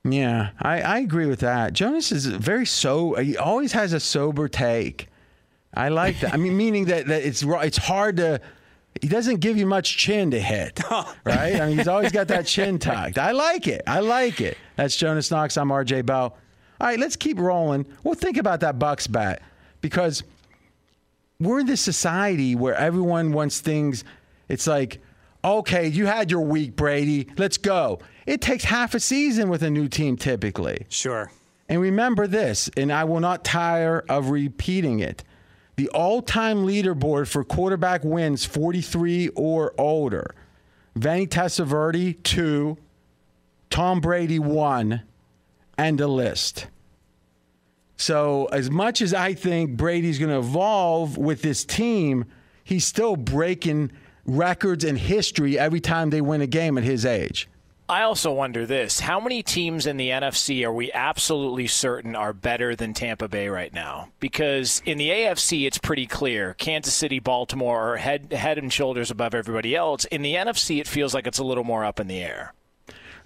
Yeah, 0.06 0.50
I, 0.60 0.82
I 0.82 0.98
agree 1.00 1.28
with 1.28 1.40
that. 1.40 1.74
Jonas 1.74 2.12
is 2.12 2.26
very 2.26 2.66
so. 2.66 3.16
He 3.16 3.38
always 3.38 3.72
has 3.72 3.94
a 3.94 4.00
sober 4.00 4.50
take. 4.50 5.08
I 5.74 5.90
like 5.90 6.20
that. 6.20 6.34
I 6.34 6.38
mean, 6.38 6.56
meaning 6.56 6.86
that, 6.86 7.08
that 7.08 7.24
it's 7.24 7.44
it's 7.44 7.78
hard 7.78 8.18
to. 8.18 8.40
He 9.02 9.08
doesn't 9.08 9.40
give 9.40 9.58
you 9.58 9.66
much 9.66 9.98
chin 9.98 10.32
to 10.32 10.40
hit, 10.40 10.80
right? 11.24 11.60
I 11.60 11.68
mean, 11.68 11.78
he's 11.78 11.88
always 11.88 12.12
got 12.12 12.28
that 12.28 12.46
chin 12.46 12.78
tucked. 12.80 13.18
I 13.18 13.32
like 13.32 13.68
it. 13.68 13.82
I 13.88 14.02
like 14.02 14.40
it. 14.40 14.58
That's 14.76 14.96
Jonas 14.96 15.32
Knox. 15.32 15.58
I'm 15.58 15.70
RJ 15.70 16.06
Bell. 16.06 16.38
All 16.80 16.88
right, 16.88 17.00
let's 17.00 17.16
keep 17.16 17.40
rolling. 17.40 17.86
We'll 18.04 18.14
think 18.14 18.38
about 18.38 18.60
that 18.60 18.78
Bucks 18.78 19.08
bet 19.08 19.42
because 19.82 20.24
we're 21.40 21.62
in 21.62 21.66
this 21.66 21.82
society 21.82 22.56
where 22.56 22.76
everyone 22.76 23.32
wants 23.34 23.62
things. 23.62 24.04
It's 24.48 24.68
like, 24.68 25.02
okay, 25.44 25.88
you 25.88 26.06
had 26.06 26.30
your 26.30 26.42
week, 26.42 26.76
Brady. 26.76 27.30
Let's 27.38 27.58
go. 27.58 28.00
It 28.26 28.42
takes 28.42 28.64
half 28.64 28.94
a 28.94 29.00
season 29.00 29.50
with 29.50 29.64
a 29.64 29.70
new 29.70 29.88
team 29.88 30.18
typically. 30.18 30.86
Sure. 30.90 31.32
And 31.70 31.82
remember 31.82 32.28
this, 32.28 32.70
and 32.76 32.92
I 32.92 33.06
will 33.06 33.20
not 33.20 33.44
tire 33.44 34.04
of 34.10 34.30
repeating 34.30 35.00
it. 35.00 35.24
The 35.76 35.90
all 35.90 36.22
time 36.22 36.66
leaderboard 36.66 37.28
for 37.28 37.44
quarterback 37.44 38.04
wins 38.04 38.46
43 38.46 39.30
or 39.30 39.74
older. 39.78 40.36
Vinny 40.96 41.26
Testaverde, 41.26 42.22
two. 42.24 42.78
Tom 43.70 44.00
Brady, 44.00 44.40
one. 44.40 45.02
And 45.78 46.00
a 46.00 46.08
list. 46.08 46.68
So, 47.98 48.46
as 48.52 48.70
much 48.70 49.02
as 49.02 49.14
I 49.14 49.34
think 49.34 49.78
Brady's 49.78 50.20
going 50.20 50.30
to 50.32 50.38
evolve 50.38 51.18
with 51.18 51.42
this 51.42 51.66
team, 51.66 52.26
he's 52.64 52.86
still 52.86 53.16
breaking 53.16 53.92
records 54.26 54.84
and 54.84 54.98
history 54.98 55.58
every 55.58 55.80
time 55.80 56.10
they 56.10 56.22
win 56.22 56.42
a 56.42 56.48
game 56.48 56.78
at 56.78 56.84
his 56.84 57.06
age. 57.06 57.50
I 57.94 58.02
also 58.02 58.34
wonder 58.34 58.66
this 58.66 59.02
how 59.02 59.20
many 59.20 59.44
teams 59.44 59.86
in 59.86 59.98
the 59.98 60.10
NFC 60.10 60.66
are 60.66 60.74
we 60.74 60.92
absolutely 60.94 61.68
certain 61.68 62.16
are 62.16 62.34
better 62.34 62.76
than 62.76 62.96
Tampa 62.96 63.28
Bay 63.28 63.50
right 63.50 63.72
now? 63.72 64.10
Because 64.20 64.82
in 64.84 64.98
the 64.98 65.10
AFC, 65.10 65.68
it's 65.68 65.78
pretty 65.78 66.08
clear. 66.08 66.56
Kansas 66.56 66.96
City, 66.96 67.20
Baltimore 67.20 67.94
are 67.94 67.98
head, 67.98 68.34
head 68.34 68.58
and 68.58 68.74
shoulders 68.74 69.12
above 69.12 69.36
everybody 69.36 69.76
else. 69.76 70.06
In 70.06 70.24
the 70.24 70.34
NFC, 70.34 70.82
it 70.82 70.88
feels 70.88 71.14
like 71.14 71.28
it's 71.28 71.38
a 71.38 71.44
little 71.44 71.64
more 71.64 71.86
up 71.86 72.00
in 72.00 72.08
the 72.08 72.20
air. 72.20 72.56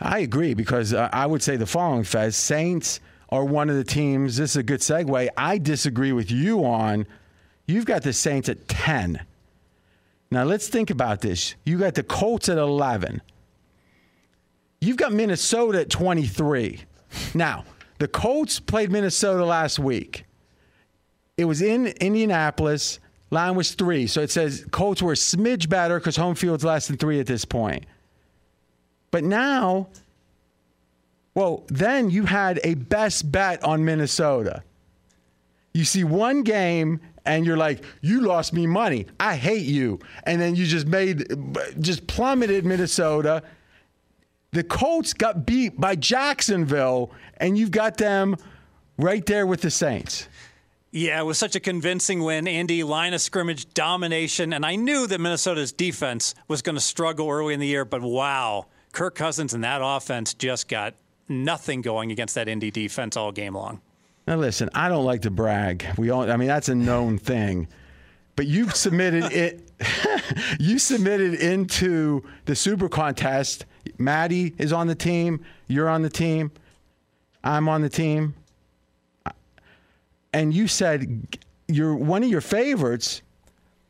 I 0.02 0.20
agree 0.20 0.54
because 0.54 0.94
uh, 0.94 1.08
I 1.14 1.28
would 1.28 1.42
say 1.42 1.56
the 1.56 1.66
following, 1.66 2.04
Fez. 2.04 2.36
Saints 2.36 3.00
are 3.30 3.46
one 3.46 3.70
of 3.70 3.78
the 3.78 3.86
teams. 3.86 4.36
This 4.36 4.52
is 4.52 4.58
a 4.58 4.64
good 4.64 4.82
segue. 4.82 5.30
I 5.38 5.60
disagree 5.60 6.12
with 6.12 6.30
you 6.30 6.66
on. 6.66 7.08
You've 7.68 7.86
got 7.86 8.04
the 8.04 8.12
Saints 8.12 8.50
at 8.50 8.68
10. 8.68 9.22
Now 10.30 10.44
let's 10.44 10.68
think 10.68 10.90
about 10.90 11.22
this. 11.22 11.56
You 11.64 11.80
got 11.80 11.96
the 11.96 12.04
Colts 12.04 12.50
at 12.50 12.58
11. 12.58 13.22
You've 14.80 14.98
got 14.98 15.12
Minnesota 15.12 15.82
at 15.82 15.90
23. 15.90 16.82
Now, 17.34 17.66
the 18.00 18.08
Colts 18.08 18.60
played 18.60 18.92
Minnesota 18.92 19.44
last 19.46 19.80
week. 19.80 20.26
It 21.38 21.46
was 21.46 21.62
in 21.62 21.88
Indianapolis. 21.88 23.00
Line 23.30 23.56
was 23.56 23.74
three. 23.74 24.08
So 24.08 24.22
it 24.22 24.32
says 24.32 24.66
Colts 24.72 25.02
were 25.02 25.14
a 25.14 25.16
smidge 25.16 25.68
better 25.70 26.00
because 26.00 26.16
home 26.16 26.36
field's 26.36 26.64
less 26.64 26.88
than 26.88 26.98
three 26.98 27.20
at 27.20 27.28
this 27.28 27.46
point. 27.46 27.86
But 29.12 29.24
now, 29.24 29.90
well, 31.34 31.66
then 31.68 32.10
you 32.10 32.26
had 32.26 32.60
a 32.64 32.76
best 32.76 33.32
bet 33.32 33.64
on 33.64 33.84
Minnesota. 33.84 34.64
You 35.74 35.86
see 35.86 36.04
one 36.04 36.44
game 36.44 37.00
and 37.26 37.46
you're 37.46 37.58
like, 37.58 37.84
you 38.02 38.22
lost 38.22 38.54
me 38.54 38.66
money. 38.66 39.06
I 39.20 39.36
hate 39.36 39.66
you. 39.66 40.00
And 40.24 40.42
then 40.42 40.56
you 40.56 40.66
just 40.66 40.88
made, 40.88 41.28
just 41.80 42.08
plummeted 42.08 42.66
Minnesota. 42.66 43.44
The 44.58 44.64
Colts 44.64 45.14
got 45.14 45.46
beat 45.46 45.80
by 45.80 45.96
Jacksonville, 45.96 47.12
and 47.40 47.56
you've 47.56 47.70
got 47.70 47.98
them 47.98 48.38
right 48.98 49.24
there 49.24 49.46
with 49.46 49.62
the 49.62 49.70
Saints. 49.70 50.28
Yeah, 50.90 51.20
it 51.20 51.26
was 51.26 51.38
such 51.38 51.56
a 51.56 51.60
convincing 51.60 52.24
win. 52.24 52.48
Andy, 52.48 52.84
line 52.84 53.14
of 53.14 53.22
scrimmage 53.22 53.72
domination. 53.76 54.54
And 54.54 54.66
I 54.66 54.76
knew 54.76 55.06
that 55.06 55.22
Minnesota's 55.22 55.72
defense 55.72 56.34
was 56.48 56.64
going 56.64 56.74
to 56.74 56.82
struggle 56.82 57.30
early 57.30 57.54
in 57.54 57.60
the 57.60 57.68
year, 57.68 57.86
but 57.86 58.02
wow, 58.02 58.66
Kirk 58.94 59.14
Cousins 59.14 59.54
and 59.54 59.64
that 59.64 59.82
offense 59.84 60.34
just 60.34 60.68
got 60.68 60.96
nothing 61.30 61.84
going 61.84 62.12
against 62.12 62.34
that 62.34 62.48
Indy 62.48 62.72
defense 62.72 63.16
all 63.16 63.32
game 63.32 63.54
long. 63.54 63.82
Now 64.26 64.38
listen, 64.38 64.72
I 64.74 64.90
don't 64.90 65.06
like 65.06 65.22
to 65.22 65.30
brag. 65.30 65.86
We 66.00 66.10
all 66.10 66.32
I 66.32 66.36
mean 66.36 66.48
that's 66.48 66.68
a 66.68 66.74
known 66.74 67.18
thing. 67.20 67.68
But 68.36 68.48
you 68.48 68.72
submitted 68.72 69.32
it 69.32 69.68
you 70.60 70.80
submitted 70.80 71.36
into 71.36 72.24
the 72.46 72.56
super 72.56 72.90
contest. 72.90 73.68
Maddie 73.98 74.54
is 74.58 74.72
on 74.74 74.88
the 74.88 74.96
team, 74.96 75.44
you're 75.68 75.90
on 75.90 76.02
the 76.02 76.10
team, 76.10 76.52
I'm 77.44 77.70
on 77.70 77.82
the 77.82 77.90
team. 77.90 78.36
And 80.34 80.54
you 80.54 80.68
said 80.68 81.38
your 81.68 81.96
one 81.96 82.24
of 82.24 82.30
your 82.30 82.42
favorites 82.42 83.22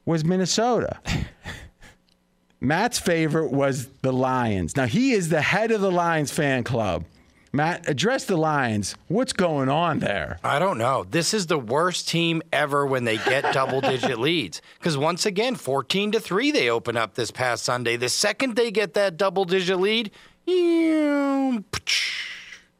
was 0.05 0.23
Minnesota. 0.23 0.99
Matt's 2.59 2.97
favorite 2.97 3.51
was 3.51 3.87
the 4.01 4.13
Lions. 4.13 4.75
Now 4.75 4.85
he 4.85 5.11
is 5.11 5.29
the 5.29 5.41
head 5.41 5.71
of 5.71 5.81
the 5.81 5.91
Lions 5.91 6.31
fan 6.31 6.63
club. 6.63 7.05
Matt, 7.53 7.87
address 7.87 8.25
the 8.25 8.37
Lions. 8.37 8.95
What's 9.07 9.33
going 9.33 9.69
on 9.69 9.99
there? 9.99 10.39
I 10.43 10.59
don't 10.59 10.77
know. 10.77 11.05
This 11.09 11.33
is 11.33 11.47
the 11.47 11.57
worst 11.57 12.07
team 12.07 12.41
ever 12.51 12.85
when 12.85 13.05
they 13.05 13.17
get 13.17 13.53
double 13.53 13.81
digit 13.81 14.19
leads. 14.19 14.61
Because 14.79 14.97
once 14.97 15.25
again, 15.25 15.55
14 15.55 16.11
to 16.13 16.19
3 16.19 16.51
they 16.51 16.69
open 16.69 16.97
up 16.97 17.15
this 17.15 17.31
past 17.31 17.63
Sunday. 17.63 17.95
The 17.95 18.09
second 18.09 18.55
they 18.55 18.71
get 18.71 18.93
that 18.95 19.17
double 19.17 19.45
digit 19.45 19.79
lead, 19.79 20.11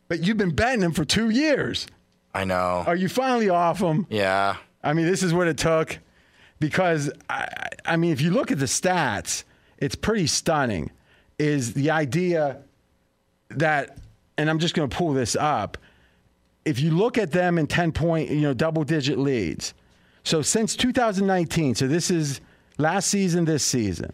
but 0.08 0.20
you've 0.20 0.38
been 0.38 0.56
betting 0.56 0.82
them 0.82 0.94
for 0.94 1.06
two 1.06 1.30
years. 1.30 1.88
I 2.34 2.46
know. 2.46 2.84
Are 2.86 2.96
you 2.96 3.10
finally 3.10 3.50
off 3.50 3.80
them? 3.80 4.06
Yeah. 4.10 4.58
I 4.84 4.94
mean, 4.94 5.06
this 5.06 5.24
is 5.24 5.34
what 5.34 5.48
it 5.48 5.58
took. 5.58 6.00
Because, 6.60 7.12
I, 7.30 7.70
I 7.86 7.98
mean, 7.98 8.12
if 8.12 8.22
you 8.22 8.32
look 8.32 8.52
at 8.52 8.60
the 8.60 8.66
stats, 8.66 9.44
it's 9.78 9.96
pretty 9.96 10.28
stunning. 10.28 10.92
Is 11.38 11.74
the 11.74 11.92
idea 11.92 12.62
that 13.50 13.98
and 14.38 14.50
I'm 14.50 14.60
just 14.60 14.74
going 14.74 14.90
to 14.90 14.96
pull 14.96 15.14
this 15.14 15.36
up. 15.36 15.78
If 16.66 16.80
you 16.80 16.92
look 16.92 17.18
at 17.18 17.32
them 17.32 17.58
in 17.58 17.68
10 17.68 17.92
point, 17.92 18.30
you 18.30 18.42
know, 18.42 18.54
double 18.54 18.84
digit 18.84 19.18
leads. 19.18 19.74
So 20.24 20.42
since 20.42 20.76
2019, 20.76 21.76
so 21.76 21.88
this 21.88 22.12
is 22.12 22.42
last 22.78 23.10
season, 23.10 23.46
this 23.46 23.64
season, 23.64 24.14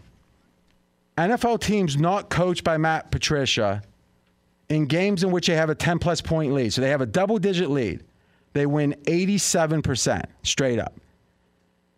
NFL 1.18 1.62
teams 1.62 1.98
not 1.98 2.30
coached 2.30 2.64
by 2.64 2.78
Matt 2.78 3.12
Patricia 3.12 3.82
in 4.70 4.86
games 4.86 5.24
in 5.24 5.32
which 5.32 5.48
they 5.48 5.56
have 5.56 5.70
a 5.70 5.76
10 5.76 6.00
plus 6.00 6.22
point 6.22 6.54
lead. 6.54 6.74
So 6.74 6.82
they 6.82 6.90
have 6.90 7.02
a 7.02 7.06
double 7.06 7.38
digit 7.38 7.70
lead. 7.70 8.04
They 8.54 8.66
win 8.66 8.96
87% 9.04 10.26
straight 10.44 10.80
up. 10.80 10.94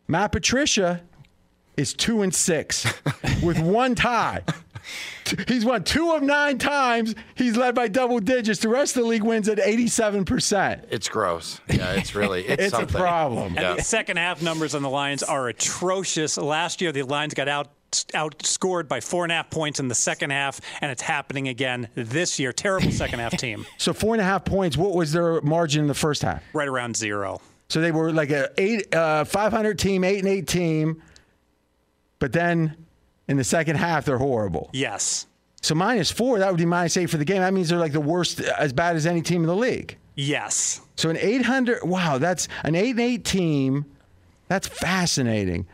Matt 0.08 0.32
Patricia 0.32 1.02
is 1.78 1.94
two 1.94 2.22
and 2.22 2.34
six 2.34 2.86
with 3.44 3.60
one 3.60 3.96
tie. 3.96 4.44
He's 5.48 5.66
won 5.66 5.84
two 5.84 6.12
of 6.12 6.22
nine 6.22 6.58
times. 6.58 7.16
He's 7.36 7.58
led 7.58 7.76
by 7.76 7.88
double 7.88 8.20
digits. 8.20 8.60
The 8.60 8.70
rest 8.70 8.96
of 8.96 9.04
the 9.04 9.10
league 9.10 9.24
wins 9.24 9.50
at 9.50 9.58
87%. 9.58 10.86
It's 10.92 11.10
gross. 11.10 11.60
Yeah, 11.70 11.94
it's 11.94 12.14
really 12.14 12.46
it's, 12.46 12.64
it's 12.74 12.78
a 12.78 12.86
problem. 12.86 13.48
And 13.48 13.56
yeah. 13.56 13.74
the 13.76 13.82
second 13.82 14.18
half 14.18 14.42
numbers 14.42 14.76
on 14.76 14.82
the 14.82 14.90
Lions 14.90 15.24
are 15.24 15.48
atrocious. 15.48 16.38
Last 16.38 16.82
year, 16.82 16.92
the 16.92 17.04
Lions 17.04 17.34
got 17.34 17.48
out 17.48 17.70
outscored 18.14 18.88
by 18.90 19.00
four 19.00 19.24
and 19.24 19.32
a 19.32 19.36
half 19.36 19.50
points 19.50 19.80
in 19.80 19.88
the 19.88 19.96
second 19.96 20.32
half, 20.32 20.60
and 20.82 20.92
it's 20.92 21.02
happening 21.02 21.48
again 21.48 21.88
this 21.96 22.40
year. 22.40 22.52
Terrible 22.52 22.92
second 22.92 23.20
half 23.20 23.38
team. 23.38 23.66
So 23.78 23.94
four 23.94 24.16
and 24.16 24.22
a 24.22 24.26
half 24.26 24.46
points. 24.46 24.78
What 24.78 24.96
was 24.96 25.12
their 25.12 25.42
margin 25.42 25.82
in 25.82 25.88
the 25.88 25.94
first 25.94 26.24
half? 26.24 26.44
Right 26.54 26.68
around 26.68 26.96
zero. 26.96 27.40
So 27.70 27.82
they 27.82 27.92
were 27.92 28.12
like 28.12 28.32
a 28.32 28.50
eight, 28.58 28.94
uh, 28.94 29.26
500 29.26 29.78
team, 29.78 30.04
eight 30.04 30.20
and 30.20 30.28
eight 30.28 30.48
team, 30.48 31.02
but 32.20 32.32
then 32.32 32.85
in 33.28 33.38
the 33.38 33.44
second 33.44 33.78
half, 33.78 34.06
they're 34.06 34.18
horrible. 34.18 34.70
Yes. 34.74 35.28
So 35.62 35.74
minus 35.74 36.12
four, 36.12 36.40
that 36.40 36.52
would 36.52 36.60
be 36.60 36.66
minus 36.66 36.96
eight 36.98 37.10
for 37.10 37.18
the 37.18 37.26
game. 37.26 37.40
That 37.42 37.54
means 37.54 37.70
they're 37.70 37.80
like 37.80 37.92
the 37.92 38.00
worst, 38.00 38.40
as 38.40 38.72
bad 38.72 38.96
as 38.96 39.06
any 39.06 39.22
team 39.22 39.42
in 39.42 39.48
the 39.48 39.56
league. 39.56 39.98
Yes. 40.16 40.82
So 40.96 41.10
an 41.10 41.18
800, 41.18 41.84
wow, 41.84 42.18
that's 42.18 42.48
an 42.64 42.76
8 42.76 42.92
and 42.92 43.00
8 43.00 43.26
team. 43.26 43.86
That's 44.48 44.68
fascinating 44.68 45.68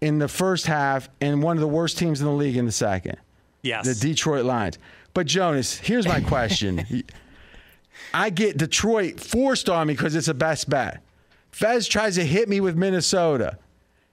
in 0.00 0.18
the 0.18 0.28
first 0.28 0.66
half 0.66 1.08
and 1.20 1.42
one 1.42 1.56
of 1.56 1.60
the 1.60 1.68
worst 1.68 1.98
teams 1.98 2.20
in 2.20 2.26
the 2.26 2.32
league 2.32 2.56
in 2.56 2.66
the 2.66 2.72
second. 2.72 3.16
Yes. 3.62 3.86
The 3.86 3.94
Detroit 3.94 4.44
Lions. 4.44 4.78
But 5.14 5.26
Jonas, 5.26 5.76
here's 5.78 6.06
my 6.06 6.20
question. 6.20 7.04
I 8.14 8.30
get 8.30 8.56
Detroit 8.56 9.18
forced 9.20 9.68
on 9.68 9.86
me 9.86 9.94
because 9.94 10.14
it's 10.14 10.28
a 10.28 10.34
best 10.34 10.68
bet. 10.68 11.02
Fez 11.50 11.86
tries 11.88 12.16
to 12.16 12.24
hit 12.24 12.48
me 12.48 12.60
with 12.60 12.76
Minnesota. 12.76 13.58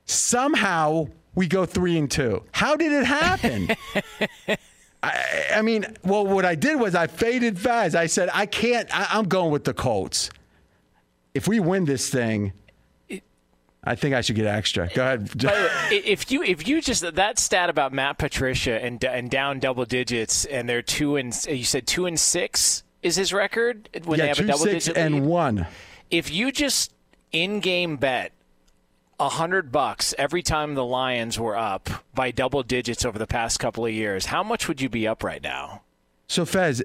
Somehow 0.05 1.07
we 1.35 1.47
go 1.47 1.65
three 1.65 1.97
and 1.97 2.09
two. 2.09 2.43
How 2.51 2.75
did 2.75 2.91
it 2.91 3.05
happen? 3.05 3.69
I, 5.03 5.25
I, 5.55 5.61
mean, 5.61 5.85
well, 6.03 6.25
what 6.25 6.45
I 6.45 6.55
did 6.55 6.79
was 6.79 6.93
I 6.93 7.07
faded 7.07 7.57
fast. 7.57 7.95
I 7.95 8.05
said, 8.05 8.29
I 8.33 8.45
can't, 8.45 8.87
I, 8.95 9.17
am 9.17 9.25
going 9.25 9.51
with 9.51 9.63
the 9.63 9.73
Colts. 9.73 10.29
If 11.33 11.47
we 11.47 11.59
win 11.59 11.85
this 11.85 12.09
thing, 12.09 12.53
I 13.83 13.95
think 13.95 14.13
I 14.13 14.21
should 14.21 14.35
get 14.35 14.45
extra. 14.45 14.89
Go 14.93 15.01
ahead. 15.01 15.29
if 15.91 16.31
you 16.31 16.43
if 16.43 16.67
you 16.67 16.81
just 16.81 17.15
that 17.15 17.39
stat 17.39 17.69
about 17.69 17.91
Matt 17.91 18.19
Patricia 18.19 18.83
and 18.83 19.03
and 19.03 19.29
down 19.29 19.59
double 19.59 19.85
digits 19.85 20.45
and 20.45 20.69
they're 20.69 20.83
two 20.83 21.15
and 21.15 21.33
you 21.47 21.63
said 21.63 21.87
two 21.87 22.05
and 22.05 22.19
six 22.19 22.83
is 23.01 23.15
his 23.15 23.33
record 23.33 23.89
when 24.03 24.19
yeah, 24.19 24.25
they 24.25 24.27
have 24.27 24.37
two, 24.37 24.43
a 24.43 24.47
double 24.47 24.59
six 24.59 24.85
digit 24.85 24.97
and 24.97 25.15
lead? 25.15 25.23
one. 25.23 25.67
If 26.11 26.31
you 26.31 26.51
just 26.51 26.93
in 27.31 27.59
game 27.59 27.97
bet 27.97 28.33
a 29.21 29.29
hundred 29.29 29.71
bucks 29.71 30.15
every 30.17 30.41
time 30.41 30.73
the 30.73 30.83
Lions 30.83 31.39
were 31.39 31.55
up 31.55 31.91
by 32.15 32.31
double 32.31 32.63
digits 32.63 33.05
over 33.05 33.19
the 33.19 33.27
past 33.27 33.59
couple 33.59 33.85
of 33.85 33.93
years, 33.93 34.25
how 34.25 34.41
much 34.41 34.67
would 34.67 34.81
you 34.81 34.89
be 34.89 35.07
up 35.07 35.23
right 35.23 35.43
now? 35.43 35.83
So 36.27 36.43
Fez, 36.43 36.81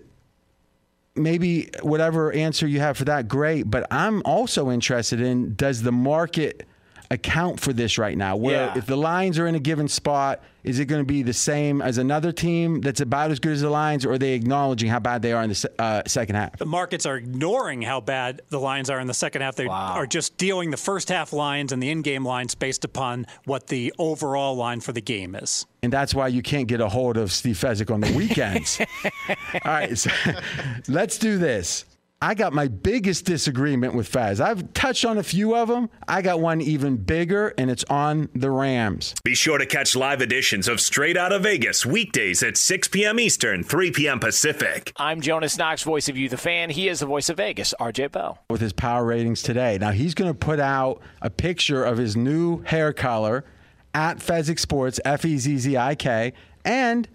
maybe 1.15 1.71
whatever 1.81 2.31
answer 2.33 2.67
you 2.67 2.79
have 2.81 2.99
for 2.99 3.07
that, 3.07 3.27
great. 3.27 3.71
But 3.71 3.87
I'm 3.91 4.21
also 4.27 4.71
interested 4.71 5.19
in 5.19 5.55
does 5.55 5.83
the 5.83 5.93
market 5.93 6.67
account 7.11 7.61
for 7.61 7.73
this 7.73 7.99
right 7.99 8.17
now? 8.17 8.37
Where 8.37 8.67
Yeah. 8.67 8.79
if 8.79 8.87
the 8.87 8.97
Lions 8.97 9.39
are 9.39 9.47
in 9.47 9.55
a 9.55 9.61
given 9.61 9.89
spot, 9.89 10.41
is 10.65 10.81
it 10.81 10.87
going 10.87 11.01
to 11.01 11.07
be 11.07 11.23
the 11.23 11.33
same 11.33 11.81
as 11.81 11.97
another 11.97 12.33
team 12.33 12.81
that's 12.81 13.01
about 13.01 13.31
as 13.31 13.39
good 13.39 13.53
as 13.53 13.61
the 13.61 13.71
Lions, 13.71 14.05
or 14.05 14.13
are 14.13 14.19
they 14.19 14.33
acknowledging 14.33 14.89
how 14.91 14.99
bad 14.99 15.23
they 15.23 15.33
are 15.33 15.43
in 15.45 15.51
the 15.51 15.71
uh, 15.79 16.03
second 16.09 16.35
half? 16.35 16.57
The 16.59 16.67
markets 16.67 17.07
are 17.07 17.17
ignoring 17.17 17.83
how 17.83 18.01
bad 18.01 18.43
the 18.49 18.59
Lions 18.59 18.91
are 18.91 18.99
in 18.99 19.07
the 19.07 19.15
second 19.15 19.43
half. 19.43 19.55
They 19.55 19.67
are 19.69 20.07
just 20.07 20.37
dealing 20.37 20.73
the 20.73 20.77
first 20.77 21.09
half 21.09 21.33
lines 21.33 21.71
and 21.71 21.81
the 21.81 21.89
in-game 21.91 22.25
lines 22.27 22.57
based 22.57 22.85
upon 22.85 23.27
what 23.45 23.69
the 23.69 23.95
overall 23.99 24.57
line 24.57 24.81
for 24.81 24.91
the 24.93 25.01
game 25.01 25.37
is. 25.37 25.67
And 25.85 25.93
that's 25.93 26.13
why 26.15 26.27
you 26.29 26.43
can't 26.43 26.67
get 26.67 26.81
a 26.81 26.89
hold 26.89 27.17
of 27.17 27.31
Steve 27.31 27.57
Fezzik 27.57 27.93
on 27.95 28.01
the 28.01 28.13
weekends. 28.13 28.81
All 29.29 29.37
right, 29.65 29.97
so 29.97 30.11
let's 30.89 31.17
do 31.19 31.39
this. 31.39 31.85
I 32.23 32.33
got 32.33 32.55
my 32.55 32.69
biggest 32.69 33.27
disagreement 33.27 33.95
with 33.95 34.09
Fez. 34.09 34.41
I've 34.41 34.73
touched 34.73 35.05
on 35.05 35.19
a 35.19 35.23
few 35.23 35.55
of 35.55 35.69
them. 35.69 35.91
I 36.09 36.23
got 36.23 36.41
one 36.41 36.63
even 36.63 36.97
bigger, 36.97 37.53
and 37.59 37.71
it's 37.71 37.85
on 37.91 38.31
the 38.35 38.51
Rams. 38.51 39.15
Be 39.23 39.35
sure 39.35 39.59
to 39.59 39.67
catch 39.67 39.95
live 39.95 40.23
editions 40.23 40.67
of 40.67 40.81
Straight 40.81 41.19
Out 41.19 41.31
of 41.31 41.43
Vegas 41.43 41.85
weekdays 41.85 42.43
at 42.43 42.57
6 42.57 42.89
p.m. 42.89 43.21
Eastern, 43.21 43.63
3 43.63 43.91
p.m. 43.91 44.19
Pacific. 44.19 44.95
I'm 44.97 45.21
Jonas 45.21 45.59
Knox, 45.59 45.83
voice 45.83 46.09
of 46.09 46.17
you, 46.17 46.31
the 46.31 46.39
fan. 46.39 46.71
He 46.71 46.89
is 46.89 47.01
the 47.01 47.07
voice 47.07 47.29
of 47.29 47.37
Vegas, 47.37 47.75
RJ 47.79 48.13
Bell. 48.13 48.39
with 48.49 48.63
his 48.63 48.73
power 48.73 49.05
ratings 49.05 49.43
today. 49.43 49.77
Now 49.79 49.91
he's 49.91 50.15
going 50.15 50.31
to 50.31 50.39
put 50.39 50.59
out 50.59 51.03
a 51.21 51.29
picture 51.29 51.85
of 51.85 51.99
his 51.99 52.17
new 52.17 52.63
hair 52.63 52.95
color 52.95 53.45
at 53.93 54.21
Fezzik 54.21 54.59
Sports, 54.59 54.99
F 55.05 55.27
E 55.27 55.37
Z 55.37 55.59
Z 55.59 55.77
I 55.77 55.95
K, 55.95 56.33
and 56.65 57.09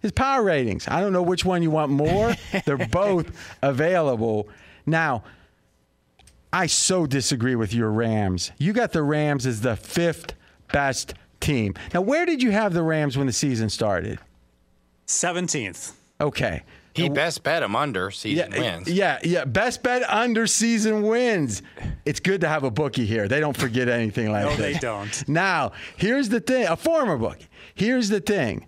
his 0.00 0.12
power 0.12 0.42
ratings. 0.42 0.86
I 0.88 1.00
don't 1.00 1.12
know 1.12 1.22
which 1.22 1.44
one 1.44 1.62
you 1.62 1.70
want 1.70 1.90
more. 1.90 2.34
They're 2.64 2.86
both 2.88 3.30
available. 3.62 4.48
Now, 4.86 5.24
I 6.52 6.66
so 6.66 7.06
disagree 7.06 7.56
with 7.56 7.74
your 7.74 7.90
Rams. 7.90 8.52
You 8.58 8.72
got 8.72 8.92
the 8.92 9.02
Rams 9.02 9.46
as 9.46 9.60
the 9.60 9.76
fifth 9.76 10.34
best 10.72 11.14
team. 11.40 11.74
Now, 11.92 12.00
where 12.00 12.26
did 12.26 12.42
you 12.42 12.50
have 12.52 12.72
the 12.72 12.82
Rams 12.82 13.16
when 13.18 13.26
the 13.26 13.32
season 13.32 13.68
started? 13.68 14.18
17th. 15.06 15.92
Okay. 16.20 16.62
He 16.94 17.08
best 17.08 17.44
bet 17.44 17.62
him 17.62 17.76
under 17.76 18.10
season 18.10 18.50
yeah, 18.52 18.58
wins. 18.58 18.88
Yeah, 18.90 19.18
yeah. 19.22 19.44
Best 19.44 19.84
bet 19.84 20.02
under 20.08 20.48
season 20.48 21.02
wins. 21.02 21.62
It's 22.04 22.18
good 22.18 22.40
to 22.40 22.48
have 22.48 22.64
a 22.64 22.72
bookie 22.72 23.06
here. 23.06 23.28
They 23.28 23.38
don't 23.38 23.56
forget 23.56 23.88
anything 23.88 24.32
like 24.32 24.44
that. 24.44 24.50
No, 24.50 24.56
this. 24.56 24.74
they 24.74 24.80
don't. 24.80 25.28
Now, 25.28 25.72
here's 25.96 26.28
the 26.28 26.40
thing. 26.40 26.66
A 26.66 26.76
former 26.76 27.16
bookie. 27.16 27.46
Here's 27.76 28.08
the 28.08 28.20
thing: 28.20 28.66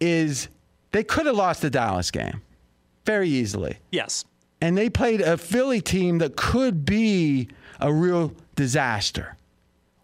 is 0.00 0.48
they 0.92 1.04
could 1.04 1.26
have 1.26 1.36
lost 1.36 1.62
the 1.62 1.70
Dallas 1.70 2.10
game 2.10 2.42
very 3.04 3.28
easily. 3.28 3.78
Yes. 3.90 4.24
And 4.60 4.76
they 4.76 4.90
played 4.90 5.20
a 5.20 5.36
Philly 5.36 5.80
team 5.80 6.18
that 6.18 6.36
could 6.36 6.84
be 6.84 7.48
a 7.80 7.92
real 7.92 8.32
disaster. 8.56 9.36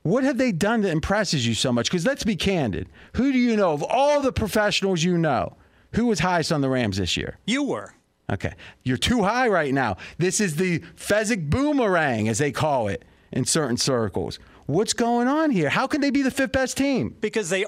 What 0.03 0.25
have 0.25 0.39
they 0.39 0.53
done 0.53 0.83
that 0.83 0.91
impresses 0.91 1.47
you 1.47 1.55
so 1.55 1.73
much? 1.73 1.91
Because 1.91 2.07
let's 2.07 2.25
be 2.25 2.37
candid. 2.37 2.89
Who 3.15 3.33
do 3.33 3.39
you 3.39 3.57
know 3.57 3.73
of 3.73 3.83
all 3.83 4.21
the 4.21 4.33
professionals 4.33 5.03
you 5.03 5.19
know? 5.19 5.57
Who 5.95 6.07
was 6.07 6.21
highest 6.21 6.53
on 6.53 6.61
the 6.61 6.69
Rams 6.69 6.99
this 6.99 7.17
year? 7.17 7.39
You 7.45 7.65
were. 7.65 7.93
Okay. 8.31 8.55
You're 8.83 8.97
too 8.97 9.23
high 9.23 9.49
right 9.49 9.75
now. 9.75 9.97
This 10.19 10.41
is 10.41 10.57
the 10.57 10.81
Fezzik 10.97 11.51
boomerang, 11.51 12.29
as 12.29 12.39
they 12.39 12.53
call 12.53 12.89
it 12.89 13.05
in 13.33 13.45
certain 13.45 13.77
circles. 13.77 14.39
What's 14.67 14.93
going 14.93 15.29
on 15.29 15.51
here? 15.51 15.69
How 15.69 15.87
can 15.87 16.01
they 16.01 16.11
be 16.11 16.23
the 16.23 16.31
fifth 16.31 16.53
best 16.53 16.77
team? 16.77 17.17
Because 17.21 17.51
they 17.51 17.67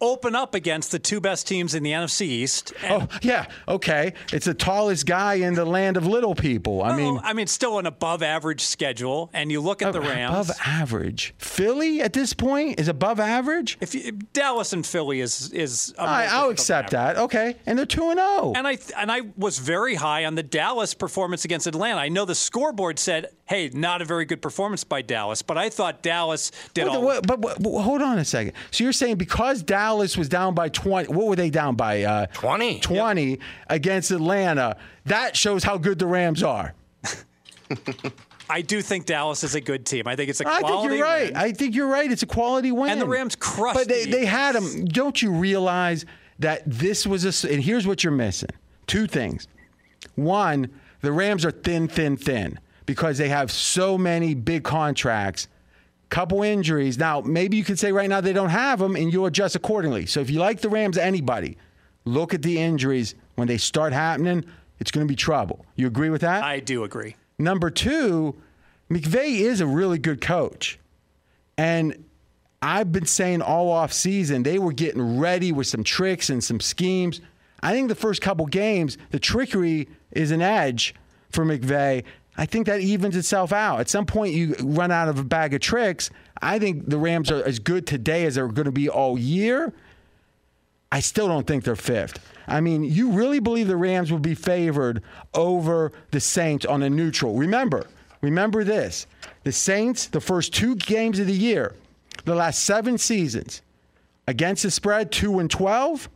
open 0.00 0.34
up 0.34 0.54
against 0.54 0.90
the 0.90 0.98
two 0.98 1.20
best 1.20 1.46
teams 1.46 1.74
in 1.74 1.82
the 1.82 1.92
NFC 1.92 2.22
East. 2.22 2.72
Oh, 2.88 3.06
yeah. 3.22 3.46
Okay. 3.68 4.14
It's 4.32 4.46
the 4.46 4.54
tallest 4.54 5.06
guy 5.06 5.34
in 5.34 5.54
the 5.54 5.64
land 5.64 5.96
of 5.96 6.06
little 6.06 6.34
people. 6.34 6.82
I 6.82 6.96
mean, 6.96 7.20
I 7.22 7.32
mean, 7.34 7.46
still 7.46 7.78
an 7.78 7.86
above 7.86 8.22
average 8.22 8.62
schedule. 8.62 9.30
And 9.32 9.52
you 9.52 9.60
look 9.60 9.82
at 9.82 9.88
oh, 9.88 9.92
the 9.92 10.00
Rams. 10.00 10.48
above 10.48 10.50
average. 10.64 11.34
Philly 11.38 12.00
at 12.00 12.12
this 12.12 12.32
point 12.32 12.80
is 12.80 12.88
above 12.88 13.20
average? 13.20 13.76
If 13.80 13.94
you, 13.94 14.12
Dallas 14.32 14.72
and 14.72 14.86
Philly 14.86 15.20
is 15.20 15.52
is. 15.52 15.94
I, 15.98 16.26
more 16.26 16.34
I'll 16.34 16.50
accept 16.50 16.94
average. 16.94 17.16
that. 17.16 17.22
Okay. 17.24 17.56
And 17.66 17.78
they're 17.78 17.86
2 17.86 18.10
and 18.10 18.20
oh. 18.20 18.52
0. 18.52 18.52
And 18.56 18.66
I 18.66 18.78
and 18.96 19.12
I 19.12 19.22
was 19.36 19.58
very 19.58 19.94
high 19.96 20.24
on 20.24 20.34
the 20.34 20.42
Dallas 20.42 20.94
performance 20.94 21.44
against 21.44 21.66
Atlanta. 21.66 22.00
I 22.00 22.08
know 22.08 22.24
the 22.24 22.34
scoreboard 22.34 22.98
said, 22.98 23.26
"Hey, 23.46 23.70
not 23.72 24.00
a 24.00 24.04
very 24.04 24.24
good 24.24 24.40
performance 24.40 24.84
by 24.84 25.02
Dallas," 25.02 25.42
but 25.42 25.58
I 25.58 25.68
thought 25.68 26.02
Dallas 26.02 26.52
did 26.74 26.86
the- 26.86 26.90
all. 26.90 27.02
but, 27.02 27.26
but- 27.26 27.62
but 27.62 27.82
hold 27.82 28.00
on 28.02 28.18
a 28.18 28.24
second. 28.24 28.54
So 28.70 28.84
you're 28.84 28.92
saying 28.92 29.16
because 29.16 29.62
Dallas 29.62 29.89
was 29.98 30.28
down 30.28 30.54
by 30.54 30.68
20, 30.68 31.12
what 31.12 31.26
were 31.26 31.36
they 31.36 31.50
down 31.50 31.76
by? 31.76 32.02
Uh, 32.02 32.26
20. 32.26 32.80
20 32.80 33.38
against 33.68 34.10
Atlanta. 34.10 34.76
That 35.06 35.36
shows 35.36 35.64
how 35.64 35.78
good 35.78 35.98
the 35.98 36.06
Rams 36.06 36.42
are. 36.42 36.74
I 38.50 38.62
do 38.62 38.82
think 38.82 39.06
Dallas 39.06 39.44
is 39.44 39.54
a 39.54 39.60
good 39.60 39.86
team. 39.86 40.08
I 40.08 40.16
think 40.16 40.28
it's 40.28 40.40
a 40.40 40.48
I 40.48 40.60
quality. 40.60 40.88
think 40.88 40.98
you're 40.98 41.06
right. 41.06 41.26
win. 41.28 41.36
I 41.36 41.52
think 41.52 41.74
you're 41.76 41.86
right. 41.86 42.10
It's 42.10 42.24
a 42.24 42.26
quality 42.26 42.72
win. 42.72 42.90
And 42.90 43.00
the 43.00 43.06
Rams 43.06 43.36
crushed 43.36 43.78
But 43.78 43.88
they, 43.88 44.06
the 44.06 44.10
they 44.10 44.26
had 44.26 44.56
them. 44.56 44.86
Don't 44.86 45.22
you 45.22 45.30
realize 45.30 46.04
that 46.40 46.62
this 46.66 47.06
was 47.06 47.24
a? 47.24 47.52
And 47.52 47.62
here's 47.62 47.86
what 47.86 48.02
you're 48.02 48.12
missing 48.12 48.50
two 48.88 49.06
things. 49.06 49.46
One, 50.16 50.68
the 51.00 51.12
Rams 51.12 51.44
are 51.44 51.52
thin, 51.52 51.86
thin, 51.86 52.16
thin 52.16 52.58
because 52.86 53.18
they 53.18 53.28
have 53.28 53.52
so 53.52 53.96
many 53.96 54.34
big 54.34 54.64
contracts, 54.64 55.46
couple 56.10 56.42
injuries. 56.42 56.98
Now, 56.98 57.20
maybe 57.20 57.56
you 57.56 57.64
could 57.64 57.78
say 57.78 57.92
right 57.92 58.08
now 58.08 58.20
they 58.20 58.32
don't 58.32 58.50
have 58.50 58.78
them 58.78 58.96
and 58.96 59.12
you'll 59.12 59.26
adjust 59.26 59.56
accordingly. 59.56 60.06
So 60.06 60.20
if 60.20 60.28
you 60.28 60.40
like 60.40 60.60
the 60.60 60.68
Rams, 60.68 60.98
anybody, 60.98 61.56
look 62.04 62.34
at 62.34 62.42
the 62.42 62.58
injuries. 62.58 63.14
When 63.36 63.48
they 63.48 63.56
start 63.56 63.92
happening, 63.92 64.44
it's 64.80 64.90
going 64.90 65.06
to 65.06 65.10
be 65.10 65.16
trouble. 65.16 65.64
You 65.76 65.86
agree 65.86 66.10
with 66.10 66.20
that? 66.20 66.42
I 66.42 66.60
do 66.60 66.84
agree. 66.84 67.16
Number 67.38 67.70
two, 67.70 68.36
McVay 68.90 69.40
is 69.40 69.60
a 69.60 69.66
really 69.66 69.98
good 69.98 70.20
coach. 70.20 70.78
And 71.56 72.04
I've 72.60 72.92
been 72.92 73.06
saying 73.06 73.40
all 73.40 73.70
off 73.70 73.92
season 73.92 74.42
they 74.42 74.58
were 74.58 74.72
getting 74.72 75.18
ready 75.18 75.52
with 75.52 75.66
some 75.66 75.84
tricks 75.84 76.28
and 76.28 76.42
some 76.44 76.60
schemes. 76.60 77.20
I 77.62 77.72
think 77.72 77.88
the 77.88 77.94
first 77.94 78.20
couple 78.20 78.46
games, 78.46 78.98
the 79.10 79.18
trickery 79.18 79.88
is 80.10 80.30
an 80.30 80.42
edge 80.42 80.94
for 81.30 81.44
McVay. 81.44 82.04
I 82.36 82.46
think 82.46 82.66
that 82.66 82.80
evens 82.80 83.16
itself 83.16 83.52
out. 83.52 83.80
At 83.80 83.88
some 83.88 84.06
point, 84.06 84.34
you 84.34 84.54
run 84.62 84.90
out 84.90 85.08
of 85.08 85.18
a 85.18 85.24
bag 85.24 85.52
of 85.54 85.60
tricks. 85.60 86.10
I 86.40 86.58
think 86.58 86.88
the 86.88 86.98
Rams 86.98 87.30
are 87.30 87.44
as 87.44 87.58
good 87.58 87.86
today 87.86 88.24
as 88.24 88.36
they're 88.36 88.48
going 88.48 88.66
to 88.66 88.72
be 88.72 88.88
all 88.88 89.18
year. 89.18 89.72
I 90.92 91.00
still 91.00 91.28
don't 91.28 91.46
think 91.46 91.64
they're 91.64 91.76
fifth. 91.76 92.18
I 92.48 92.60
mean, 92.60 92.82
you 92.82 93.12
really 93.12 93.38
believe 93.38 93.68
the 93.68 93.76
Rams 93.76 94.10
will 94.10 94.18
be 94.18 94.34
favored 94.34 95.02
over 95.34 95.92
the 96.10 96.20
Saints 96.20 96.66
on 96.66 96.82
a 96.82 96.90
neutral. 96.90 97.34
Remember, 97.34 97.86
remember 98.22 98.64
this. 98.64 99.06
The 99.44 99.52
Saints, 99.52 100.06
the 100.06 100.20
first 100.20 100.52
two 100.52 100.74
games 100.74 101.18
of 101.20 101.26
the 101.26 101.32
year, 101.32 101.74
the 102.24 102.34
last 102.34 102.64
seven 102.64 102.98
seasons, 102.98 103.62
against 104.26 104.64
the 104.64 104.70
spread, 104.70 105.12
2 105.12 105.38
and 105.38 105.50
12, 105.50 106.08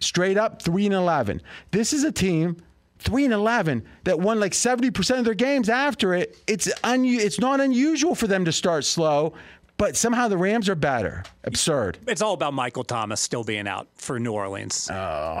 straight 0.00 0.36
up 0.36 0.62
3 0.62 0.86
and 0.86 0.94
11. 0.94 1.40
This 1.70 1.92
is 1.92 2.02
a 2.02 2.12
team 2.12 2.56
3 2.98 3.24
and 3.26 3.34
11 3.34 3.84
that 4.04 4.18
won 4.20 4.40
like 4.40 4.52
70% 4.52 5.18
of 5.18 5.24
their 5.24 5.34
games 5.34 5.68
after 5.68 6.14
it. 6.14 6.36
It's 6.46 6.68
un- 6.84 7.04
it's 7.04 7.38
not 7.38 7.60
unusual 7.60 8.14
for 8.14 8.26
them 8.26 8.44
to 8.46 8.52
start 8.52 8.84
slow, 8.84 9.34
but 9.76 9.96
somehow 9.96 10.28
the 10.28 10.38
Rams 10.38 10.68
are 10.68 10.74
better. 10.74 11.22
Absurd. 11.44 11.98
It's 12.08 12.22
all 12.22 12.32
about 12.34 12.54
Michael 12.54 12.84
Thomas 12.84 13.20
still 13.20 13.44
being 13.44 13.68
out 13.68 13.88
for 13.94 14.18
New 14.18 14.32
Orleans. 14.32 14.88
Oh, 14.90 15.40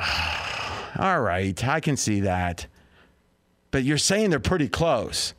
all 0.98 1.20
right. 1.20 1.62
I 1.66 1.80
can 1.80 1.96
see 1.96 2.20
that. 2.20 2.66
But 3.70 3.84
you're 3.84 3.98
saying 3.98 4.30
they're 4.30 4.38
pretty 4.40 4.68
close. 4.68 5.34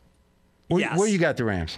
Where, 0.68 0.82
Yes. 0.82 0.98
where 0.98 1.08
you 1.08 1.18
got 1.18 1.38
the 1.38 1.46
Rams? 1.46 1.78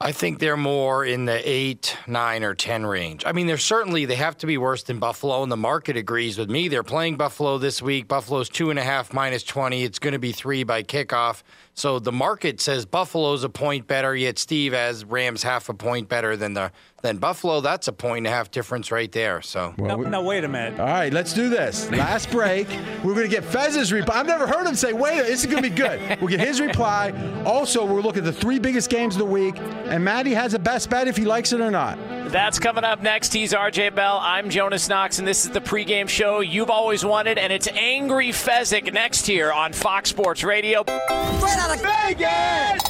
I 0.00 0.12
think 0.12 0.38
they're 0.38 0.56
more 0.56 1.04
in 1.04 1.24
the 1.24 1.40
eight, 1.48 1.96
nine, 2.06 2.42
or 2.42 2.54
ten 2.54 2.84
range. 2.84 3.24
I 3.24 3.32
mean, 3.32 3.46
they're 3.46 3.56
certainly 3.56 4.04
they 4.04 4.16
have 4.16 4.36
to 4.38 4.46
be 4.46 4.58
worse 4.58 4.82
than 4.82 4.98
Buffalo, 4.98 5.42
and 5.42 5.50
the 5.50 5.56
market 5.56 5.96
agrees 5.96 6.36
with 6.36 6.50
me. 6.50 6.68
They're 6.68 6.82
playing 6.82 7.16
Buffalo 7.16 7.58
this 7.58 7.80
week. 7.80 8.08
Buffalo's 8.08 8.48
two 8.48 8.70
and 8.70 8.78
a 8.78 8.82
half 8.82 9.12
minus 9.12 9.44
twenty. 9.44 9.84
It's 9.84 10.00
going 10.00 10.12
to 10.12 10.18
be 10.18 10.32
three 10.32 10.64
by 10.64 10.82
kickoff. 10.82 11.42
So 11.76 11.98
the 11.98 12.12
market 12.12 12.60
says 12.60 12.86
Buffalo's 12.86 13.42
a 13.42 13.48
point 13.48 13.88
better, 13.88 14.14
yet 14.14 14.38
Steve 14.38 14.72
has 14.72 15.04
Rams 15.04 15.42
half 15.42 15.68
a 15.68 15.74
point 15.74 16.08
better 16.08 16.36
than 16.36 16.54
the 16.54 16.70
than 17.02 17.18
Buffalo. 17.18 17.60
That's 17.60 17.88
a 17.88 17.92
point 17.92 18.18
and 18.18 18.26
a 18.28 18.30
half 18.30 18.50
difference 18.50 18.90
right 18.92 19.10
there. 19.10 19.42
So 19.42 19.74
no, 19.76 19.96
no, 19.96 20.22
wait 20.22 20.44
a 20.44 20.48
minute. 20.48 20.78
All 20.80 20.86
right, 20.86 21.12
let's 21.12 21.34
do 21.34 21.50
this. 21.50 21.90
Last 21.90 22.30
break. 22.30 22.68
We're 23.02 23.14
going 23.14 23.28
to 23.28 23.28
get 23.28 23.44
Fez's 23.44 23.92
reply. 23.92 24.20
I've 24.20 24.26
never 24.26 24.46
heard 24.46 24.66
him 24.66 24.74
say, 24.76 24.92
wait, 24.92 25.18
this 25.18 25.40
is 25.40 25.46
going 25.46 25.62
to 25.62 25.68
be 25.68 25.74
good. 25.74 26.00
We'll 26.24 26.30
get 26.30 26.40
his 26.40 26.60
reply. 26.60 27.12
Also, 27.44 27.84
we'll 27.84 28.02
look 28.02 28.16
at 28.16 28.24
the 28.24 28.32
three 28.32 28.58
biggest 28.58 28.88
games 28.88 29.14
of 29.16 29.18
the 29.18 29.26
week. 29.26 29.58
And 29.58 30.02
Maddie 30.02 30.32
has 30.32 30.54
a 30.54 30.58
best 30.58 30.88
bet 30.88 31.06
if 31.06 31.16
he 31.16 31.24
likes 31.26 31.52
it 31.52 31.60
or 31.60 31.70
not. 31.70 31.98
That's 32.34 32.58
coming 32.58 32.82
up 32.82 33.00
next. 33.00 33.32
He's 33.32 33.52
RJ 33.52 33.94
Bell. 33.94 34.18
I'm 34.20 34.50
Jonas 34.50 34.88
Knox, 34.88 35.20
and 35.20 35.28
this 35.28 35.44
is 35.44 35.52
the 35.52 35.60
pregame 35.60 36.08
show 36.08 36.40
you've 36.40 36.68
always 36.68 37.04
wanted. 37.04 37.38
And 37.38 37.52
it's 37.52 37.68
Angry 37.68 38.30
Fezzik 38.30 38.92
next 38.92 39.24
here 39.24 39.52
on 39.52 39.72
Fox 39.72 40.10
Sports 40.10 40.42
Radio. 40.42 40.82
Straight 40.82 41.58
out 41.58 41.76
of 41.76 41.80
Vegas! 41.80 42.82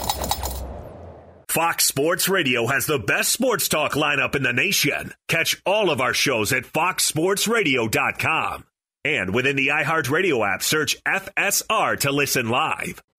Fox 1.51 1.85
Sports 1.85 2.27
Radio 2.27 2.67
has 2.69 2.87
the 2.87 2.99
best 2.99 3.35
sports 3.35 3.69
talk 3.69 3.93
lineup 3.93 4.35
in 4.35 4.43
the 4.43 4.55
nation. 4.55 5.13
Catch 5.29 5.61
all 5.67 5.91
of 5.91 6.01
our 6.01 6.15
shows 6.15 6.51
at 6.55 6.65
foxsportsradio.com. 6.65 8.65
And 9.05 9.35
within 9.35 9.57
the 9.57 9.69
iHeartRadio 9.69 10.55
app, 10.55 10.63
search 10.63 10.97
FSR 11.05 12.01
to 12.01 12.13
listen 12.13 12.49
live. 12.49 13.03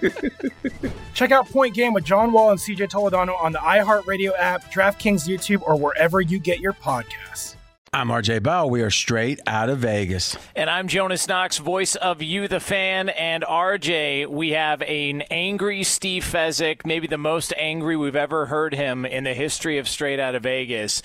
Check 1.14 1.30
out 1.30 1.48
Point 1.48 1.74
Game 1.74 1.92
with 1.92 2.04
John 2.04 2.32
Wall 2.32 2.50
and 2.50 2.58
CJ 2.58 2.90
Toledano 2.90 3.40
on 3.40 3.52
the 3.52 3.58
iHeartRadio 3.58 4.32
app, 4.38 4.72
DraftKings 4.72 5.28
YouTube, 5.28 5.62
or 5.62 5.76
wherever 5.76 6.20
you 6.20 6.38
get 6.38 6.60
your 6.60 6.72
podcasts. 6.72 7.56
I'm 7.92 8.08
RJ 8.08 8.44
Bell. 8.44 8.70
We 8.70 8.82
are 8.82 8.90
straight 8.90 9.40
out 9.48 9.68
of 9.68 9.80
Vegas. 9.80 10.36
And 10.54 10.70
I'm 10.70 10.86
Jonas 10.86 11.26
Knox, 11.26 11.58
voice 11.58 11.96
of 11.96 12.22
You, 12.22 12.46
the 12.46 12.60
fan. 12.60 13.08
And 13.08 13.42
RJ, 13.42 14.28
we 14.28 14.50
have 14.50 14.80
an 14.82 15.22
angry 15.22 15.82
Steve 15.82 16.22
Fezzik, 16.22 16.86
maybe 16.86 17.08
the 17.08 17.18
most 17.18 17.52
angry 17.56 17.96
we've 17.96 18.14
ever 18.14 18.46
heard 18.46 18.74
him 18.74 19.04
in 19.04 19.24
the 19.24 19.34
history 19.34 19.78
of 19.78 19.88
Straight 19.88 20.20
Out 20.20 20.36
of 20.36 20.44
Vegas, 20.44 21.02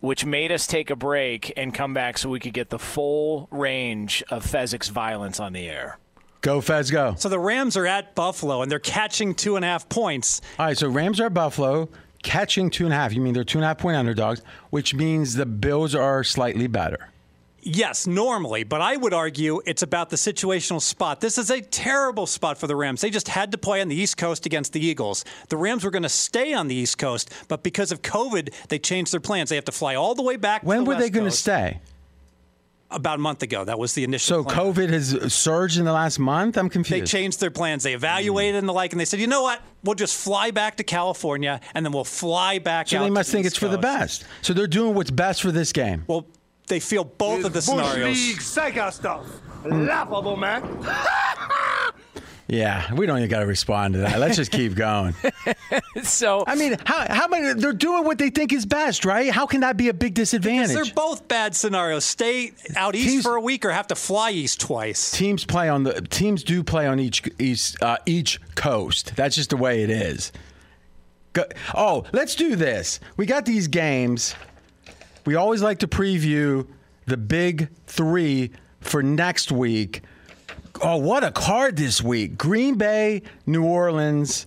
which 0.00 0.26
made 0.26 0.52
us 0.52 0.66
take 0.66 0.90
a 0.90 0.96
break 0.96 1.54
and 1.56 1.72
come 1.72 1.94
back 1.94 2.18
so 2.18 2.28
we 2.28 2.38
could 2.38 2.52
get 2.52 2.68
the 2.68 2.78
full 2.78 3.48
range 3.50 4.22
of 4.28 4.44
Fezzik's 4.44 4.90
violence 4.90 5.40
on 5.40 5.54
the 5.54 5.66
air. 5.66 5.98
Go 6.40 6.60
Fez, 6.60 6.90
go. 6.90 7.14
So 7.18 7.28
the 7.28 7.38
Rams 7.38 7.76
are 7.76 7.86
at 7.86 8.14
Buffalo 8.14 8.62
and 8.62 8.70
they're 8.70 8.78
catching 8.78 9.34
two 9.34 9.56
and 9.56 9.64
a 9.64 9.68
half 9.68 9.88
points. 9.88 10.40
All 10.58 10.66
right, 10.66 10.78
so 10.78 10.88
Rams 10.88 11.20
are 11.20 11.26
at 11.26 11.34
Buffalo, 11.34 11.88
catching 12.22 12.70
two 12.70 12.84
and 12.84 12.92
a 12.92 12.96
half. 12.96 13.12
You 13.12 13.20
mean 13.20 13.34
they're 13.34 13.44
two 13.44 13.58
and 13.58 13.64
a 13.64 13.68
half 13.68 13.78
point 13.78 13.96
underdogs, 13.96 14.42
which 14.70 14.94
means 14.94 15.34
the 15.34 15.46
Bills 15.46 15.94
are 15.94 16.22
slightly 16.22 16.66
better. 16.66 17.10
Yes, 17.68 18.06
normally, 18.06 18.62
but 18.62 18.80
I 18.80 18.96
would 18.96 19.12
argue 19.12 19.60
it's 19.66 19.82
about 19.82 20.10
the 20.10 20.16
situational 20.16 20.80
spot. 20.80 21.20
This 21.20 21.36
is 21.36 21.50
a 21.50 21.60
terrible 21.60 22.26
spot 22.26 22.58
for 22.58 22.68
the 22.68 22.76
Rams. 22.76 23.00
They 23.00 23.10
just 23.10 23.26
had 23.26 23.50
to 23.50 23.58
play 23.58 23.80
on 23.80 23.88
the 23.88 23.96
East 23.96 24.16
Coast 24.18 24.46
against 24.46 24.72
the 24.72 24.78
Eagles. 24.78 25.24
The 25.48 25.56
Rams 25.56 25.82
were 25.82 25.90
going 25.90 26.04
to 26.04 26.08
stay 26.08 26.54
on 26.54 26.68
the 26.68 26.76
East 26.76 26.96
Coast, 26.96 27.32
but 27.48 27.64
because 27.64 27.90
of 27.90 28.02
COVID, 28.02 28.54
they 28.68 28.78
changed 28.78 29.12
their 29.12 29.18
plans. 29.18 29.48
They 29.48 29.56
have 29.56 29.64
to 29.64 29.72
fly 29.72 29.96
all 29.96 30.14
the 30.14 30.22
way 30.22 30.36
back. 30.36 30.62
When 30.62 30.78
to 30.78 30.84
the 30.84 30.90
were 30.90 30.96
they 30.96 31.10
going 31.10 31.24
to 31.24 31.32
stay? 31.32 31.80
About 32.88 33.18
a 33.18 33.22
month 33.22 33.42
ago. 33.42 33.64
That 33.64 33.78
was 33.78 33.94
the 33.94 34.04
initial. 34.04 34.44
So 34.44 34.44
plan. 34.44 34.56
COVID 34.56 34.88
has 34.90 35.34
surged 35.34 35.78
in 35.78 35.84
the 35.84 35.92
last 35.92 36.20
month. 36.20 36.56
I'm 36.56 36.68
confused. 36.68 37.02
They 37.02 37.06
changed 37.06 37.40
their 37.40 37.50
plans. 37.50 37.82
They 37.82 37.94
evaluated 37.94 38.54
hmm. 38.54 38.58
and 38.60 38.68
the 38.68 38.72
like, 38.72 38.92
and 38.92 39.00
they 39.00 39.04
said, 39.04 39.18
you 39.18 39.26
know 39.26 39.42
what? 39.42 39.60
We'll 39.82 39.96
just 39.96 40.16
fly 40.16 40.52
back 40.52 40.76
to 40.76 40.84
California, 40.84 41.60
and 41.74 41.84
then 41.84 41.92
we'll 41.92 42.04
fly 42.04 42.58
back. 42.60 42.88
so 42.88 42.98
out 42.98 43.02
they 43.02 43.10
must 43.10 43.30
the 43.30 43.38
think 43.38 43.46
East 43.46 43.54
it's 43.54 43.58
for 43.58 43.68
the 43.68 43.78
best. 43.78 44.24
So 44.42 44.52
they're 44.52 44.68
doing 44.68 44.94
what's 44.94 45.10
best 45.10 45.42
for 45.42 45.50
this 45.50 45.72
game. 45.72 46.04
Well, 46.06 46.26
they 46.68 46.80
feel 46.80 47.04
both 47.04 47.44
of 47.44 47.52
the 47.52 47.62
scenarios. 47.62 48.44
psycho 48.44 48.90
stuff. 48.90 49.26
Laughable, 49.64 50.36
man. 50.36 50.62
Yeah, 52.48 52.94
we 52.94 53.06
don't 53.06 53.18
even 53.18 53.28
got 53.28 53.40
to 53.40 53.46
respond 53.46 53.94
to 53.94 54.00
that. 54.00 54.20
Let's 54.20 54.36
just 54.36 54.52
keep 54.52 54.76
going. 54.76 55.14
so 56.04 56.44
I 56.46 56.54
mean, 56.54 56.76
how 56.84 57.04
how 57.08 57.26
many 57.26 57.54
they're 57.54 57.72
doing 57.72 58.04
what 58.04 58.18
they 58.18 58.30
think 58.30 58.52
is 58.52 58.64
best, 58.64 59.04
right? 59.04 59.32
How 59.32 59.46
can 59.46 59.62
that 59.62 59.76
be 59.76 59.88
a 59.88 59.94
big 59.94 60.14
disadvantage? 60.14 60.72
They're 60.74 60.94
both 60.94 61.26
bad 61.26 61.56
scenarios. 61.56 62.04
Stay 62.04 62.52
out 62.76 62.94
east 62.94 63.08
Teams- 63.08 63.22
for 63.24 63.34
a 63.34 63.40
week 63.40 63.64
or 63.64 63.70
have 63.72 63.88
to 63.88 63.96
fly 63.96 64.30
east 64.30 64.60
twice. 64.60 65.10
teams 65.10 65.44
play 65.44 65.68
on 65.68 65.82
the 65.82 66.00
teams 66.02 66.44
do 66.44 66.62
play 66.62 66.86
on 66.86 67.00
each 67.00 67.24
east 67.40 67.82
uh, 67.82 67.98
each 68.06 68.40
coast. 68.54 69.16
That's 69.16 69.34
just 69.34 69.50
the 69.50 69.56
way 69.56 69.82
it 69.82 69.90
is. 69.90 70.30
Go, 71.32 71.44
oh, 71.74 72.04
let's 72.12 72.36
do 72.36 72.54
this. 72.54 73.00
We 73.16 73.26
got 73.26 73.44
these 73.44 73.66
games. 73.66 74.36
We 75.24 75.34
always 75.34 75.62
like 75.62 75.80
to 75.80 75.88
preview 75.88 76.68
the 77.06 77.16
big 77.16 77.70
three 77.86 78.52
for 78.80 79.02
next 79.02 79.50
week. 79.50 80.02
Oh, 80.82 80.96
what 80.96 81.24
a 81.24 81.30
card 81.30 81.76
this 81.76 82.02
week! 82.02 82.36
Green 82.36 82.76
Bay, 82.76 83.22
New 83.46 83.64
Orleans. 83.64 84.46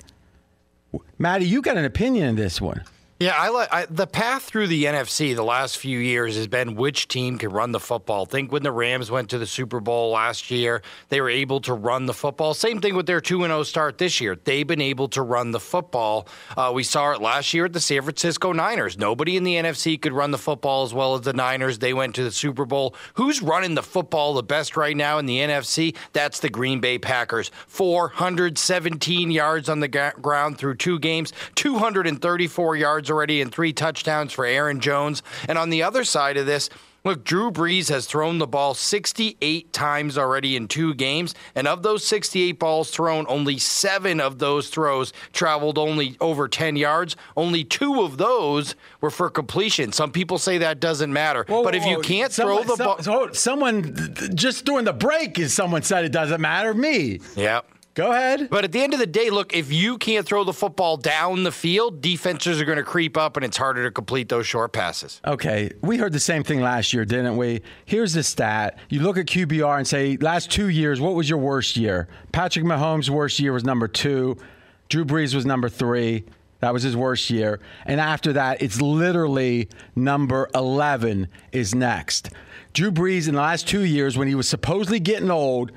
Maddie, 1.18 1.46
you 1.46 1.62
got 1.62 1.78
an 1.78 1.86
opinion 1.86 2.30
on 2.30 2.36
this 2.36 2.62
one. 2.62 2.84
Yeah, 3.22 3.36
I 3.36 3.50
like 3.50 3.70
the 3.90 4.08
path 4.08 4.44
through 4.44 4.68
the 4.68 4.86
NFC 4.86 5.36
the 5.36 5.44
last 5.44 5.78
few 5.78 6.00
years 6.00 6.38
has 6.38 6.48
been 6.48 6.76
which 6.76 7.10
team 7.10 7.38
can 7.38 7.52
run 7.52 7.74
the 7.74 7.80
football. 7.82 8.26
Think 8.26 8.50
when 8.50 8.64
the 8.64 8.72
Rams 8.72 9.12
went 9.12 9.30
to 9.32 9.38
the 9.38 9.46
Super 9.46 9.82
Bowl 9.82 10.12
last 10.12 10.50
year, 10.50 10.82
they 11.10 11.20
were 11.20 11.30
able 11.30 11.60
to 11.62 11.74
run 11.74 12.06
the 12.06 12.14
football. 12.14 12.54
Same 12.54 12.80
thing 12.80 12.96
with 12.96 13.08
their 13.08 13.20
2 13.20 13.42
0 13.42 13.64
start 13.64 13.98
this 13.98 14.22
year. 14.22 14.38
They've 14.42 14.66
been 14.66 14.80
able 14.80 15.10
to 15.10 15.22
run 15.22 15.52
the 15.52 15.60
football. 15.60 16.30
Uh, 16.56 16.72
we 16.74 16.84
saw 16.84 17.12
it 17.12 17.20
last 17.20 17.54
year 17.54 17.66
at 17.66 17.74
the 17.74 17.82
San 17.82 18.04
Francisco 18.04 18.54
Niners. 18.54 18.98
Nobody 18.98 19.36
in 19.36 19.44
the 19.44 19.56
NFC 19.56 20.02
could 20.02 20.14
run 20.14 20.32
the 20.32 20.38
football 20.38 20.84
as 20.86 20.94
well 20.94 21.16
as 21.16 21.22
the 21.24 21.34
Niners. 21.34 21.80
They 21.80 21.94
went 21.94 22.16
to 22.16 22.24
the 22.24 22.32
Super 22.32 22.64
Bowl. 22.64 22.96
Who's 23.16 23.42
running 23.42 23.76
the 23.76 23.84
football 23.84 24.34
the 24.34 24.44
best 24.44 24.78
right 24.78 24.96
now 24.96 25.18
in 25.18 25.26
the 25.26 25.40
NFC? 25.40 25.94
That's 26.14 26.40
the 26.40 26.50
Green 26.50 26.80
Bay 26.80 26.98
Packers. 26.98 27.52
417 27.68 29.30
yards 29.30 29.68
on 29.68 29.82
the 29.82 29.90
ga- 29.90 30.14
ground 30.22 30.58
through 30.58 30.76
two 30.76 31.00
games, 31.00 31.34
234 31.56 32.78
yards 32.78 33.09
already 33.10 33.42
and 33.42 33.52
three 33.52 33.74
touchdowns 33.74 34.34
for 34.34 34.46
Aaron 34.46 34.80
Jones. 34.80 35.22
And 35.48 35.58
on 35.58 35.70
the 35.70 35.84
other 35.84 36.04
side 36.04 36.38
of 36.38 36.46
this, 36.46 36.70
Look, 37.06 37.24
Drew 37.24 37.50
Brees 37.50 37.88
has 37.88 38.06
thrown 38.08 38.40
the 38.40 38.46
ball 38.46 38.74
68 38.74 39.72
times 39.72 40.18
already 40.18 40.58
in 40.58 40.68
two 40.68 40.94
games, 40.94 41.34
and 41.56 41.66
of 41.66 41.82
those 41.82 42.06
68 42.06 42.60
balls 42.60 42.92
thrown, 42.92 43.26
only 43.30 43.58
seven 43.58 44.20
of 44.20 44.40
those 44.40 44.68
throws 44.70 45.14
traveled 45.32 45.78
only 45.78 46.18
over 46.20 46.50
10 46.50 46.76
yards. 46.76 47.16
Only 47.38 47.64
two 47.64 48.02
of 48.02 48.18
those 48.18 48.76
were 49.00 49.10
for 49.12 49.30
completion. 49.30 49.94
Some 49.94 50.12
people 50.12 50.38
say 50.38 50.58
that 50.58 50.82
doesn't 50.82 51.12
matter, 51.14 51.46
but 51.48 51.74
if 51.74 51.86
you 51.86 52.02
can't 52.02 52.34
throw 52.34 52.64
the 52.64 52.76
ball, 52.76 52.98
so- 53.02 53.28
so- 53.28 53.32
someone 53.32 54.14
just 54.36 54.66
during 54.66 54.84
the 54.84 54.92
break 54.94 55.40
is 55.40 55.54
someone 55.54 55.84
said 55.84 56.04
it 56.04 56.12
doesn't 56.12 56.42
matter. 56.42 56.74
Me. 56.74 57.22
Yep. 57.38 57.66
Go 57.96 58.12
ahead. 58.12 58.50
But 58.50 58.64
at 58.64 58.72
the 58.72 58.82
end 58.82 58.94
of 58.94 59.00
the 59.00 59.08
day, 59.08 59.30
look, 59.30 59.54
if 59.54 59.72
you 59.72 59.98
can't 59.98 60.26
throw 60.26 60.44
the 60.44 60.54
football 60.54 60.96
down 60.96 61.44
the 61.44 61.52
field, 61.52 62.02
defenses 62.02 62.62
are 62.62 62.66
going 62.66 62.78
to 62.78 62.84
creep 62.84 63.18
up 63.18 63.36
and 63.36 63.44
it's 63.46 63.58
harder 63.58 63.84
to 63.84 63.92
complete 63.92 64.30
those 64.30 64.48
short 64.48 64.72
passes. 64.74 65.20
Okay, 65.26 65.72
we 65.82 65.98
heard 65.98 66.14
the 66.14 66.20
same 66.20 66.44
thing 66.44 66.62
last 66.62 66.94
year, 66.94 67.04
didn't 67.04 67.36
we? 67.36 67.62
Here's 67.86 68.14
the 68.14 68.24
stat. 68.24 68.78
You 68.90 69.02
look 69.02 69.18
at 69.18 69.26
QBR 69.26 69.78
and 69.78 69.88
say, 69.88 70.18
last 70.18 70.52
two 70.52 70.70
years, 70.70 71.02
what 71.02 71.16
was 71.16 71.30
your 71.30 71.40
worst 71.40 71.76
year? 71.78 72.08
Patrick 72.32 72.64
Mahomes' 72.66 73.10
worst 73.10 73.40
year 73.40 73.54
was 73.54 73.64
number 73.64 73.88
two. 73.88 74.38
Drew 74.88 75.04
Brees 75.04 75.36
was 75.36 75.46
number 75.46 75.70
three. 75.70 76.26
That 76.60 76.74
was 76.74 76.84
his 76.84 76.96
worst 76.96 77.30
year. 77.30 77.60
And 77.86 78.02
after 78.02 78.34
that, 78.34 78.62
it's 78.62 78.82
literally 78.82 79.70
number 79.96 80.50
11 80.54 81.28
is 81.52 81.74
next. 81.74 82.30
Drew 82.74 82.92
Brees, 82.92 83.28
in 83.28 83.36
the 83.36 83.42
last 83.42 83.68
two 83.68 83.84
years, 83.84 84.18
when 84.18 84.28
he 84.28 84.36
was 84.36 84.48
supposedly 84.48 85.00
getting 85.00 85.32
old, 85.32 85.72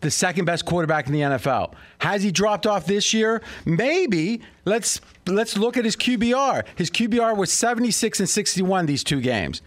the 0.00 0.10
second 0.10 0.44
best 0.44 0.64
quarterback 0.64 1.06
in 1.06 1.12
the 1.12 1.20
NFL. 1.20 1.74
Has 1.98 2.22
he 2.22 2.30
dropped 2.30 2.66
off 2.66 2.86
this 2.86 3.12
year? 3.12 3.42
Maybe. 3.64 4.40
Let's 4.64 5.00
let's 5.26 5.56
look 5.56 5.76
at 5.76 5.84
his 5.84 5.96
QBR. 5.96 6.64
His 6.76 6.90
QBR 6.90 7.36
was 7.36 7.52
76 7.52 8.20
and 8.20 8.28
61 8.28 8.86
these 8.86 9.04
two 9.04 9.20
games. 9.20 9.62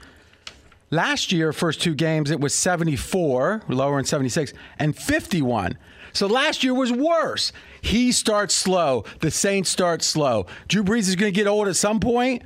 Last 0.90 1.32
year, 1.32 1.54
first 1.54 1.82
two 1.82 1.96
games, 1.96 2.32
it 2.32 2.42
was 2.42 2.54
74, 2.54 3.64
lower 3.70 3.96
than 3.96 4.04
76, 4.04 4.52
and 4.78 4.94
51. 4.94 5.78
So 6.12 6.28
last 6.28 6.66
year 6.66 6.74
was 6.74 6.92
worse. 6.92 7.54
He 7.82 8.12
starts 8.12 8.54
slow. 8.54 9.06
The 9.22 9.32
Saints 9.32 9.70
start 9.70 10.02
slow. 10.02 10.48
Drew 10.68 10.84
Brees 10.84 11.08
is 11.08 11.16
going 11.16 11.32
to 11.32 11.36
get 11.36 11.48
old 11.48 11.70
at 11.70 11.78
some 11.78 12.02
point. 12.02 12.44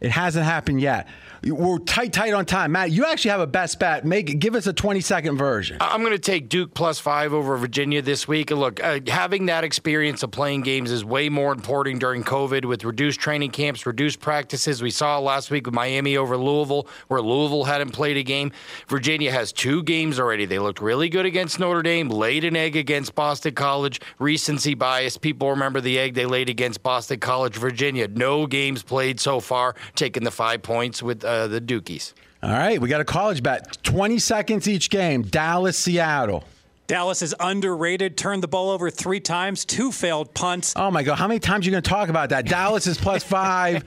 It 0.00 0.12
hasn't 0.12 0.44
happened 0.44 0.80
yet. 0.80 1.08
We're 1.52 1.78
tight, 1.78 2.12
tight 2.12 2.32
on 2.34 2.44
time. 2.44 2.72
Matt, 2.72 2.90
you 2.90 3.04
actually 3.04 3.30
have 3.30 3.40
a 3.40 3.46
best 3.46 3.78
bet. 3.78 4.04
Make 4.04 4.40
give 4.40 4.56
us 4.56 4.66
a 4.66 4.72
20 4.72 5.00
second 5.00 5.36
version. 5.36 5.76
I'm 5.80 6.00
going 6.00 6.12
to 6.12 6.18
take 6.18 6.48
Duke 6.48 6.74
plus 6.74 6.98
five 6.98 7.32
over 7.32 7.56
Virginia 7.56 8.02
this 8.02 8.26
week. 8.26 8.50
Look, 8.50 8.82
uh, 8.82 8.98
having 9.06 9.46
that 9.46 9.62
experience 9.62 10.24
of 10.24 10.32
playing 10.32 10.62
games 10.62 10.90
is 10.90 11.04
way 11.04 11.28
more 11.28 11.52
important 11.52 12.00
during 12.00 12.24
COVID 12.24 12.64
with 12.64 12.84
reduced 12.84 13.20
training 13.20 13.52
camps, 13.52 13.86
reduced 13.86 14.18
practices. 14.18 14.82
We 14.82 14.90
saw 14.90 15.20
last 15.20 15.52
week 15.52 15.66
with 15.66 15.74
Miami 15.74 16.16
over 16.16 16.36
Louisville, 16.36 16.88
where 17.06 17.22
Louisville 17.22 17.64
hadn't 17.64 17.90
played 17.90 18.16
a 18.16 18.24
game. 18.24 18.50
Virginia 18.88 19.30
has 19.30 19.52
two 19.52 19.84
games 19.84 20.18
already. 20.18 20.46
They 20.46 20.58
looked 20.58 20.80
really 20.80 21.08
good 21.08 21.26
against 21.26 21.60
Notre 21.60 21.82
Dame, 21.82 22.08
laid 22.08 22.44
an 22.44 22.56
egg 22.56 22.74
against 22.74 23.14
Boston 23.14 23.54
College. 23.54 24.00
Recency 24.18 24.74
bias. 24.74 25.16
People 25.16 25.50
remember 25.50 25.80
the 25.80 25.96
egg 25.96 26.14
they 26.14 26.26
laid 26.26 26.48
against 26.48 26.82
Boston 26.82 27.20
College. 27.20 27.54
Virginia, 27.54 28.08
no 28.08 28.48
games 28.48 28.82
played 28.82 29.20
so 29.20 29.38
far, 29.38 29.76
taking 29.94 30.24
the 30.24 30.32
five 30.32 30.62
points 30.62 31.04
with. 31.04 31.24
Uh, 31.24 31.35
Uh, 31.36 31.46
the 31.46 31.60
Dukies. 31.60 32.14
All 32.42 32.50
right, 32.50 32.80
we 32.80 32.88
got 32.88 33.00
a 33.00 33.04
college 33.04 33.42
bet. 33.42 33.82
20 33.82 34.18
seconds 34.18 34.66
each 34.66 34.88
game. 34.88 35.22
Dallas, 35.22 35.76
Seattle. 35.76 36.44
Dallas 36.86 37.20
is 37.20 37.34
underrated. 37.40 38.16
Turned 38.16 38.42
the 38.42 38.48
ball 38.48 38.70
over 38.70 38.90
three 38.90 39.20
times, 39.20 39.64
two 39.64 39.92
failed 39.92 40.32
punts. 40.34 40.72
Oh 40.76 40.90
my 40.90 41.02
God! 41.02 41.16
How 41.16 41.26
many 41.28 41.40
times 41.40 41.66
are 41.66 41.70
you 41.70 41.72
going 41.72 41.82
to 41.82 41.90
talk 41.90 42.08
about 42.08 42.30
that? 42.30 42.46
Dallas 42.46 42.86
is 42.86 42.96
plus 42.96 43.22
five. 43.36 43.84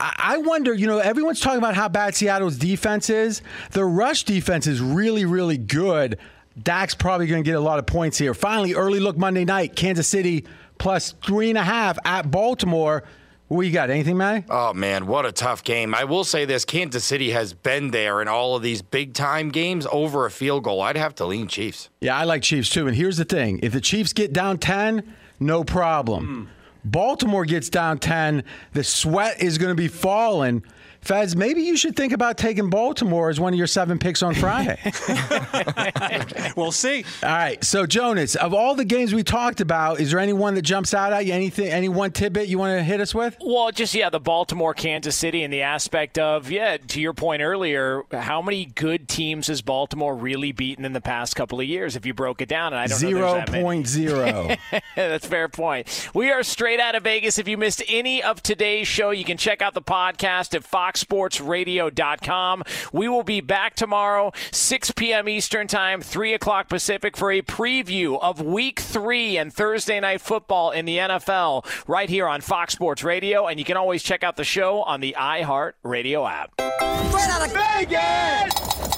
I 0.00 0.38
wonder, 0.38 0.74
you 0.74 0.88
know, 0.88 0.98
everyone's 0.98 1.38
talking 1.40 1.58
about 1.58 1.76
how 1.76 1.88
bad 1.88 2.16
Seattle's 2.16 2.56
defense 2.56 3.08
is. 3.08 3.42
The 3.70 3.84
rush 3.84 4.24
defense 4.24 4.66
is 4.66 4.80
really, 4.80 5.24
really 5.24 5.56
good. 5.56 6.18
Dak's 6.60 6.96
probably 6.96 7.28
going 7.28 7.44
to 7.44 7.48
get 7.48 7.56
a 7.56 7.60
lot 7.60 7.78
of 7.78 7.86
points 7.86 8.18
here. 8.18 8.34
Finally, 8.34 8.74
early 8.74 8.98
look 8.98 9.16
Monday 9.16 9.44
night, 9.44 9.76
Kansas 9.76 10.08
City 10.08 10.44
plus 10.78 11.14
three 11.24 11.48
and 11.48 11.58
a 11.58 11.62
half 11.62 11.96
at 12.04 12.28
Baltimore. 12.28 13.04
What 13.48 13.62
you 13.62 13.72
got? 13.72 13.88
Anything, 13.88 14.18
Matty? 14.18 14.44
Oh 14.50 14.74
man, 14.74 15.06
what 15.06 15.24
a 15.24 15.32
tough 15.32 15.64
game! 15.64 15.94
I 15.94 16.04
will 16.04 16.24
say 16.24 16.44
this: 16.44 16.66
Kansas 16.66 17.02
City 17.02 17.30
has 17.30 17.54
been 17.54 17.90
there 17.90 18.20
in 18.20 18.28
all 18.28 18.54
of 18.54 18.62
these 18.62 18.82
big 18.82 19.14
time 19.14 19.48
games 19.48 19.86
over 19.90 20.26
a 20.26 20.30
field 20.30 20.64
goal. 20.64 20.82
I'd 20.82 20.98
have 20.98 21.14
to 21.16 21.24
lean 21.24 21.48
Chiefs. 21.48 21.88
Yeah, 22.00 22.16
I 22.16 22.24
like 22.24 22.42
Chiefs 22.42 22.68
too. 22.68 22.86
And 22.86 22.94
here's 22.94 23.16
the 23.16 23.24
thing: 23.24 23.60
if 23.62 23.72
the 23.72 23.80
Chiefs 23.80 24.12
get 24.12 24.34
down 24.34 24.58
ten, 24.58 25.14
no 25.40 25.64
problem. 25.64 26.50
Mm. 26.50 26.90
Baltimore 26.90 27.46
gets 27.46 27.70
down 27.70 27.98
ten, 27.98 28.44
the 28.74 28.84
sweat 28.84 29.42
is 29.42 29.56
going 29.56 29.70
to 29.70 29.74
be 29.74 29.88
falling. 29.88 30.62
Fez, 31.00 31.36
maybe 31.36 31.62
you 31.62 31.76
should 31.76 31.96
think 31.96 32.12
about 32.12 32.36
taking 32.36 32.70
Baltimore 32.70 33.30
as 33.30 33.40
one 33.40 33.52
of 33.52 33.58
your 33.58 33.66
seven 33.66 33.98
picks 33.98 34.22
on 34.22 34.34
Friday. 34.34 34.78
we'll 36.56 36.72
see. 36.72 37.04
All 37.22 37.30
right. 37.30 37.62
So, 37.64 37.86
Jonas, 37.86 38.36
of 38.36 38.52
all 38.52 38.74
the 38.74 38.84
games 38.84 39.14
we 39.14 39.22
talked 39.22 39.60
about, 39.60 40.00
is 40.00 40.10
there 40.10 40.20
anyone 40.20 40.54
that 40.54 40.62
jumps 40.62 40.94
out 40.94 41.12
at 41.12 41.24
you? 41.26 41.32
Anything, 41.32 41.68
any 41.68 41.88
one 41.88 42.10
tidbit 42.10 42.48
you 42.48 42.58
want 42.58 42.76
to 42.78 42.82
hit 42.82 43.00
us 43.00 43.14
with? 43.14 43.36
Well, 43.40 43.70
just, 43.70 43.94
yeah, 43.94 44.10
the 44.10 44.20
Baltimore, 44.20 44.74
Kansas 44.74 45.16
City, 45.16 45.42
and 45.42 45.52
the 45.52 45.62
aspect 45.62 46.18
of, 46.18 46.50
yeah, 46.50 46.76
to 46.76 47.00
your 47.00 47.14
point 47.14 47.42
earlier, 47.42 48.02
how 48.12 48.42
many 48.42 48.66
good 48.66 49.08
teams 49.08 49.46
has 49.46 49.62
Baltimore 49.62 50.14
really 50.14 50.52
beaten 50.52 50.84
in 50.84 50.92
the 50.92 51.00
past 51.00 51.36
couple 51.36 51.60
of 51.60 51.66
years 51.66 51.96
if 51.96 52.04
you 52.04 52.12
broke 52.12 52.40
it 52.40 52.48
down? 52.48 52.72
And 52.72 52.80
I 52.80 52.86
don't 52.86 52.98
zero 52.98 53.38
know. 53.38 53.44
0.0. 53.44 54.58
That's 54.96 55.26
a 55.26 55.28
fair 55.28 55.48
point. 55.48 56.10
We 56.14 56.30
are 56.30 56.42
straight 56.42 56.80
out 56.80 56.94
of 56.94 57.04
Vegas. 57.04 57.38
If 57.38 57.48
you 57.48 57.56
missed 57.56 57.82
any 57.88 58.22
of 58.22 58.42
today's 58.42 58.88
show, 58.88 59.10
you 59.10 59.24
can 59.24 59.36
check 59.36 59.62
out 59.62 59.74
the 59.74 59.82
podcast 59.82 60.54
at 60.54 60.64
foxsportsradio.com. 60.88 62.62
We 62.92 63.08
will 63.08 63.22
be 63.22 63.40
back 63.40 63.74
tomorrow, 63.74 64.32
6 64.50 64.90
p.m. 64.92 65.28
Eastern 65.28 65.66
Time, 65.66 66.00
3 66.00 66.34
o'clock 66.34 66.68
Pacific, 66.68 67.16
for 67.16 67.30
a 67.30 67.42
preview 67.42 68.18
of 68.20 68.40
Week 68.40 68.80
3 68.80 69.36
and 69.36 69.52
Thursday 69.52 70.00
Night 70.00 70.20
Football 70.20 70.70
in 70.70 70.84
the 70.84 70.98
NFL 70.98 71.66
right 71.86 72.08
here 72.08 72.26
on 72.26 72.40
Fox 72.40 72.72
Sports 72.72 73.04
Radio. 73.04 73.46
And 73.46 73.58
you 73.58 73.64
can 73.64 73.76
always 73.76 74.02
check 74.02 74.22
out 74.22 74.36
the 74.36 74.44
show 74.44 74.82
on 74.82 75.00
the 75.00 75.14
iHeart 75.18 75.72
Radio 75.82 76.26
app. 76.26 76.52
Straight 76.58 77.28
out 77.28 77.46
of 77.46 77.52
Vegas! 77.52 78.97